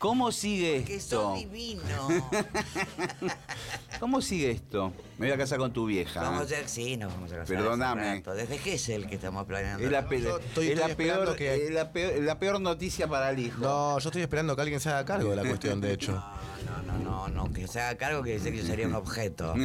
¿Cómo 0.00 0.32
sigue 0.32 0.82
Que 0.84 0.94
esto? 0.96 1.20
sos 1.34 1.38
divino. 1.40 2.08
¿Cómo 4.00 4.22
sigue 4.22 4.50
esto? 4.50 4.94
Me 5.18 5.26
voy 5.26 5.34
a 5.34 5.36
casar 5.36 5.58
con 5.58 5.74
tu 5.74 5.84
vieja. 5.84 6.22
Vamos 6.22 6.50
¿eh? 6.52 6.62
a, 6.64 6.66
sí, 6.68 6.96
nos 6.96 7.12
vamos 7.12 7.30
a 7.32 7.36
casar. 7.36 7.54
Perdóname. 7.54 8.22
Desde 8.34 8.56
que 8.56 8.74
es 8.74 8.88
el 8.88 9.06
que 9.06 9.16
estamos 9.16 9.44
planeando. 9.44 9.84
Es 9.84 9.90
la, 9.90 10.08
pe- 10.08 10.22
Yo 10.22 10.38
estoy- 10.38 10.68
es 10.70 10.78
la 10.78 10.86
estoy 10.86 11.04
esperando 11.04 11.24
peor, 11.26 11.36
que- 11.36 11.66
es 11.66 11.70
la, 11.70 11.92
peor, 11.92 12.22
la 12.22 12.38
peor 12.38 12.60
noticia 12.62 13.06
para 13.08 13.28
el 13.30 13.40
hijo. 13.40 13.60
No, 13.60 13.98
yo 13.98 14.08
estoy 14.08 14.22
esperando 14.22 14.56
que 14.56 14.62
alguien 14.62 14.80
se 14.80 14.88
haga 14.88 15.04
cargo 15.04 15.28
de 15.30 15.36
la 15.36 15.44
cuestión, 15.46 15.82
de 15.82 15.92
hecho. 15.92 16.12
No, 16.60 16.82
no, 16.82 16.98
no, 16.98 17.28
no, 17.28 17.46
no, 17.46 17.52
que 17.52 17.66
se 17.66 17.80
haga 17.80 17.96
cargo 17.98 18.22
que 18.22 18.34
dice 18.34 18.52
que 18.52 18.58
yo 18.58 18.64
sería 18.66 18.86
un 18.86 18.94
objeto. 18.94 19.54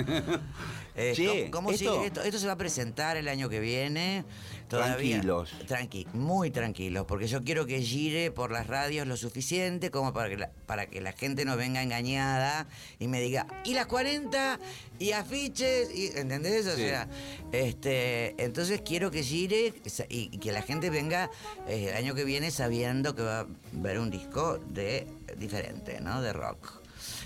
Eh, 0.97 1.11
Che, 1.13 1.49
¿Cómo, 1.51 1.67
cómo 1.67 1.71
esto- 1.71 1.93
sigue 1.95 2.05
esto? 2.07 2.21
Esto 2.21 2.39
se 2.39 2.47
va 2.47 2.53
a 2.53 2.57
presentar 2.57 3.17
el 3.17 3.27
año 3.27 3.49
que 3.49 3.59
viene. 3.59 4.23
Todavía. 4.67 5.21
Tranquilos. 5.21 5.51
Tranqui, 5.67 6.07
muy 6.13 6.49
tranquilos, 6.51 7.05
porque 7.07 7.27
yo 7.27 7.43
quiero 7.43 7.65
que 7.65 7.81
gire 7.81 8.31
por 8.31 8.51
las 8.51 8.67
radios 8.67 9.07
lo 9.07 9.15
suficiente 9.17 9.91
como 9.91 10.11
para 10.13 10.29
que 10.29 10.37
la, 10.37 10.49
para 10.65 10.87
que 10.87 11.01
la 11.01 11.11
gente 11.11 11.45
no 11.45 11.55
venga 11.55 11.83
engañada 11.83 12.67
y 12.99 13.07
me 13.07 13.21
diga, 13.21 13.45
¿y 13.63 13.73
las 13.73 13.85
40? 13.85 14.59
¿Y 14.99 15.11
afiches? 15.11 15.93
Y, 15.93 16.07
¿Entendés? 16.17 16.65
O 16.67 16.75
Sí. 16.75 16.81
sea, 16.81 17.07
este, 17.51 18.35
entonces 18.43 18.81
quiero 18.83 19.11
que 19.11 19.23
gire 19.23 19.73
y, 20.09 20.29
y 20.31 20.37
que 20.39 20.51
la 20.51 20.61
gente 20.61 20.89
venga 20.89 21.29
eh, 21.67 21.87
el 21.89 21.95
año 21.95 22.15
que 22.15 22.23
viene 22.25 22.51
sabiendo 22.51 23.15
que 23.15 23.21
va 23.21 23.39
a 23.41 23.47
ver 23.73 23.99
un 23.99 24.09
disco 24.09 24.57
de 24.69 25.07
diferente, 25.37 25.99
¿no? 26.01 26.21
De 26.21 26.33
rock 26.33 26.81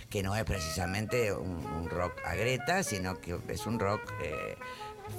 que 0.09 0.23
no 0.23 0.35
es 0.35 0.43
precisamente 0.43 1.31
un, 1.33 1.63
un 1.65 1.87
rock 1.87 2.13
a 2.25 2.33
Greta, 2.33 2.81
sino 2.81 3.19
que 3.21 3.37
es 3.47 3.67
un 3.67 3.77
rock 3.79 4.01
eh, 4.23 4.55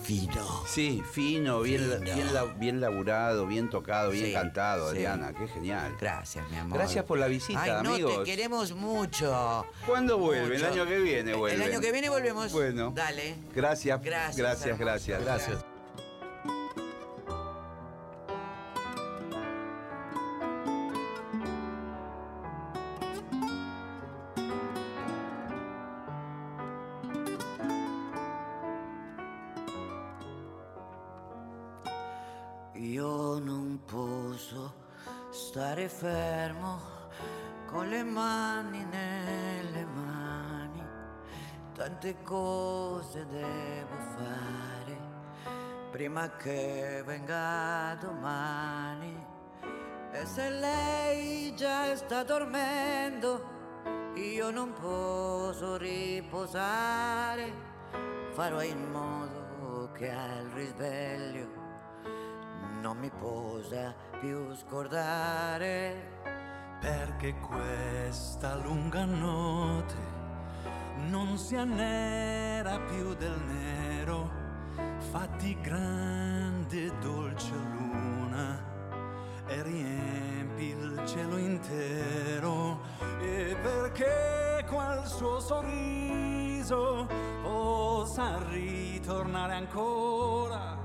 fino. 0.02 0.64
Sí, 0.66 1.02
fino, 1.12 1.60
bien, 1.60 1.82
Fino. 1.82 2.00
bien, 2.00 2.34
la- 2.34 2.44
bien 2.44 2.80
laburado, 2.80 3.46
bien 3.46 3.68
tocado, 3.70 4.10
bien 4.10 4.26
Sí, 4.26 4.32
cantado, 4.32 4.90
sí. 4.90 4.96
Adriana. 4.96 5.32
Qué 5.32 5.46
genial. 5.48 5.96
Gracias, 6.00 6.48
mi 6.50 6.56
amor. 6.56 6.78
Gracias 6.78 7.04
por 7.04 7.18
la 7.18 7.26
visita, 7.26 7.62
Ay, 7.62 7.70
no, 7.82 7.90
amigos. 7.94 8.18
te 8.18 8.24
queremos 8.24 8.72
mucho. 8.72 9.66
¿Cuándo 9.86 10.18
vuelve? 10.18 10.56
El 10.56 10.64
año 10.64 10.86
que 10.86 10.98
viene 10.98 11.34
vuelve. 11.34 11.56
El 11.64 11.70
año 11.70 11.80
que 11.80 11.92
viene 11.92 12.08
volvemos. 12.08 12.52
Bueno. 12.52 12.92
Dale. 12.94 13.34
Gracias, 13.54 14.00
Gracias, 14.02 14.36
gracias, 14.36 14.78
gracias. 14.78 15.22
Gracias. 15.24 15.69
Tante 42.10 42.22
cose 42.24 43.24
devo 43.26 43.96
fare 44.16 44.98
prima 45.92 46.28
che 46.30 47.04
venga 47.06 47.96
domani. 48.00 49.26
E 50.10 50.26
se 50.26 50.50
lei 50.50 51.54
già 51.54 51.94
sta 51.94 52.24
dormendo, 52.24 53.44
io 54.16 54.50
non 54.50 54.72
posso 54.72 55.76
riposare, 55.76 57.52
farò 58.32 58.60
in 58.60 58.90
modo 58.90 59.92
che 59.92 60.10
al 60.10 60.46
risveglio 60.52 61.46
non 62.80 62.96
mi 62.98 63.10
possa 63.10 63.94
più 64.18 64.52
scordare. 64.56 66.18
perché 66.80 67.34
questa 67.40 68.54
lunga 68.56 69.04
notte 69.04 70.19
non 71.08 71.38
sia 71.38 71.64
nera 71.64 72.78
più 72.80 73.14
del 73.14 73.38
nero, 73.46 74.30
fatti 75.10 75.56
grande 75.60 76.92
dolce 76.98 77.52
luna 77.52 78.58
e 79.46 79.62
riempi 79.62 80.64
il 80.64 81.02
cielo 81.06 81.36
intero 81.36 82.80
e 83.20 83.56
perché 83.62 84.64
quel 84.68 85.04
suo 85.06 85.40
sorriso 85.40 87.06
possa 87.42 88.38
ritornare 88.48 89.54
ancora 89.54 90.78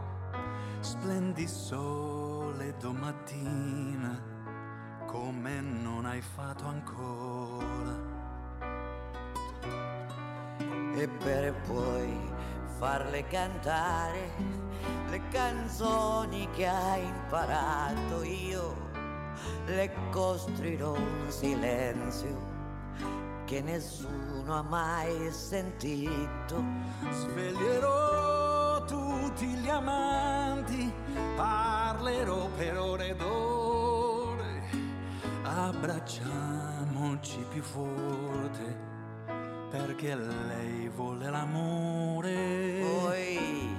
splendi 0.80 1.48
sole 1.48 2.76
domattina 2.80 4.34
come 5.06 5.62
non 5.62 6.06
hai 6.06 6.22
fatto 6.22 6.66
ancora. 6.66 8.14
E 10.96 11.10
per 11.10 11.54
poi 11.68 12.18
farle 12.78 13.28
cantare 13.28 14.32
le 15.10 15.22
canzoni 15.30 16.48
che 16.52 16.68
hai 16.68 17.06
imparato 17.06 18.24
io. 18.24 18.84
Le 19.66 19.92
costruirò 20.12 20.94
un 20.94 21.26
silenzio 21.28 22.54
che 23.44 23.62
nessuno 23.62 24.58
ha 24.58 24.62
mai 24.62 25.30
sentito. 25.32 26.64
Sveglierò 27.12 28.86
tutti 28.86 29.48
gli 29.48 29.68
amanti, 29.68 30.94
parlerò 31.36 32.48
per 32.56 32.78
ore 32.78 33.10
ed 33.10 33.22
ore, 33.22 34.70
abbracciamoci 35.44 37.46
più 37.50 37.62
forte 37.62 38.94
perché 39.76 40.16
lei 40.16 40.88
vuole 40.88 41.30
l'amore. 41.30 42.80
poi 42.82 43.76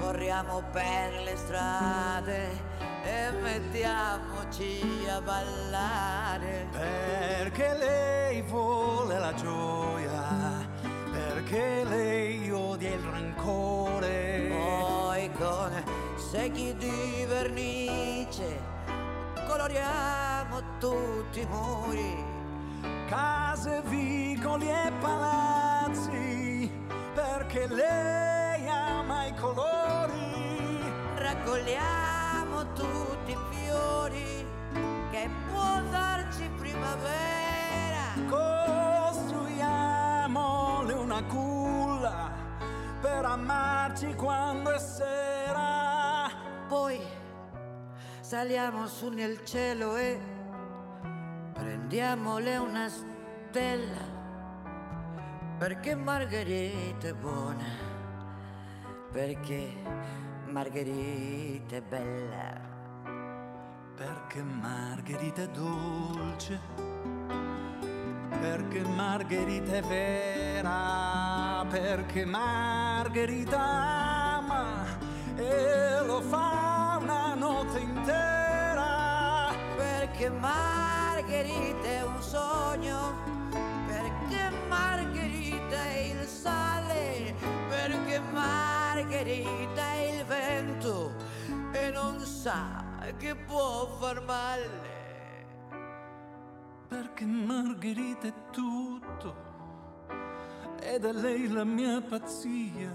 corriamo 0.00 0.62
per 0.72 1.12
le 1.22 1.36
strade 1.36 2.48
e 3.04 3.30
mettiamoci 3.42 4.80
a 5.08 5.20
ballare 5.20 6.66
Perché 6.70 7.76
lei 7.76 8.42
vuole 8.42 9.18
la 9.18 9.34
gioia, 9.34 10.66
perché 11.10 11.84
lei 11.84 12.50
odia 12.50 12.94
il 12.94 13.00
rancore. 13.00 14.48
Poi 14.48 15.30
con 15.32 15.84
secchi 16.16 16.74
di 16.76 17.26
vernice 17.28 18.60
coloriamo 19.46 20.62
tutti 20.78 21.40
i 21.40 21.46
muri. 21.46 22.31
Case, 23.12 23.82
vicoli 23.88 24.70
e 24.70 24.90
palazzi, 24.98 26.72
perché 27.12 27.66
lei 27.66 28.66
ama 28.66 29.26
i 29.26 29.34
colori. 29.34 30.80
Raccogliamo 31.16 32.72
tutti 32.72 33.32
i 33.32 33.38
fiori 33.50 34.46
che 35.10 35.28
può 35.50 35.82
darci 35.90 36.48
primavera. 36.56 38.14
Costruiamole 38.30 40.94
una 40.94 41.22
culla 41.24 42.32
per 43.02 43.26
amarci 43.26 44.14
quando 44.14 44.70
è 44.70 44.78
sera. 44.78 46.30
Poi 46.66 46.98
saliamo 48.20 48.86
su 48.86 49.10
nel 49.10 49.44
cielo 49.44 49.96
e 49.96 50.40
prendiamole 51.92 52.56
una 52.56 52.88
stella. 52.88 54.20
Perché 55.58 55.94
Margherita 55.94 57.08
è 57.08 57.12
buona, 57.12 57.66
perché 59.12 59.74
Margherita 60.46 61.76
è 61.76 61.82
bella. 61.82 62.70
Perché 63.94 64.42
Margherita 64.42 65.42
è 65.42 65.48
dolce, 65.48 66.58
perché 68.40 68.80
Margherita 68.84 69.76
è 69.76 69.82
vera, 69.82 71.66
perché 71.68 72.24
Margherita 72.24 73.60
ama 73.60 74.84
e 75.36 76.06
lo 76.06 76.22
fa 76.22 76.98
una 77.02 77.34
notte 77.34 77.78
intera. 77.80 79.52
Perché 79.76 80.30
Margherita 80.30 80.91
è 81.50 82.02
un 82.02 82.22
sogno, 82.22 83.14
perché 83.86 84.50
Margherita 84.68 85.82
è 85.84 85.98
il 85.98 86.26
sale, 86.26 87.34
perché 87.68 88.20
Margherita 88.32 89.92
è 89.92 90.12
il 90.12 90.24
vento 90.24 91.12
e 91.72 91.90
non 91.90 92.20
sa 92.20 92.84
che 93.18 93.34
può 93.34 93.86
far 93.98 94.22
male. 94.22 94.90
Perché 96.88 97.24
Margherita 97.24 98.26
è 98.26 98.32
tutto 98.50 99.50
ed 100.80 101.04
è 101.04 101.12
lei 101.12 101.48
la 101.48 101.64
mia 101.64 102.00
pazzia. 102.00 102.90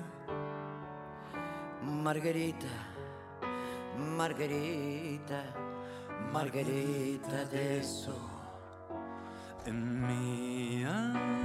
Margherita, 1.82 2.68
Margherita, 3.96 5.42
Margherita 6.32 7.40
adesso. 7.40 8.27
in 9.68 10.08
me. 10.08 10.86
I'm 10.86 11.37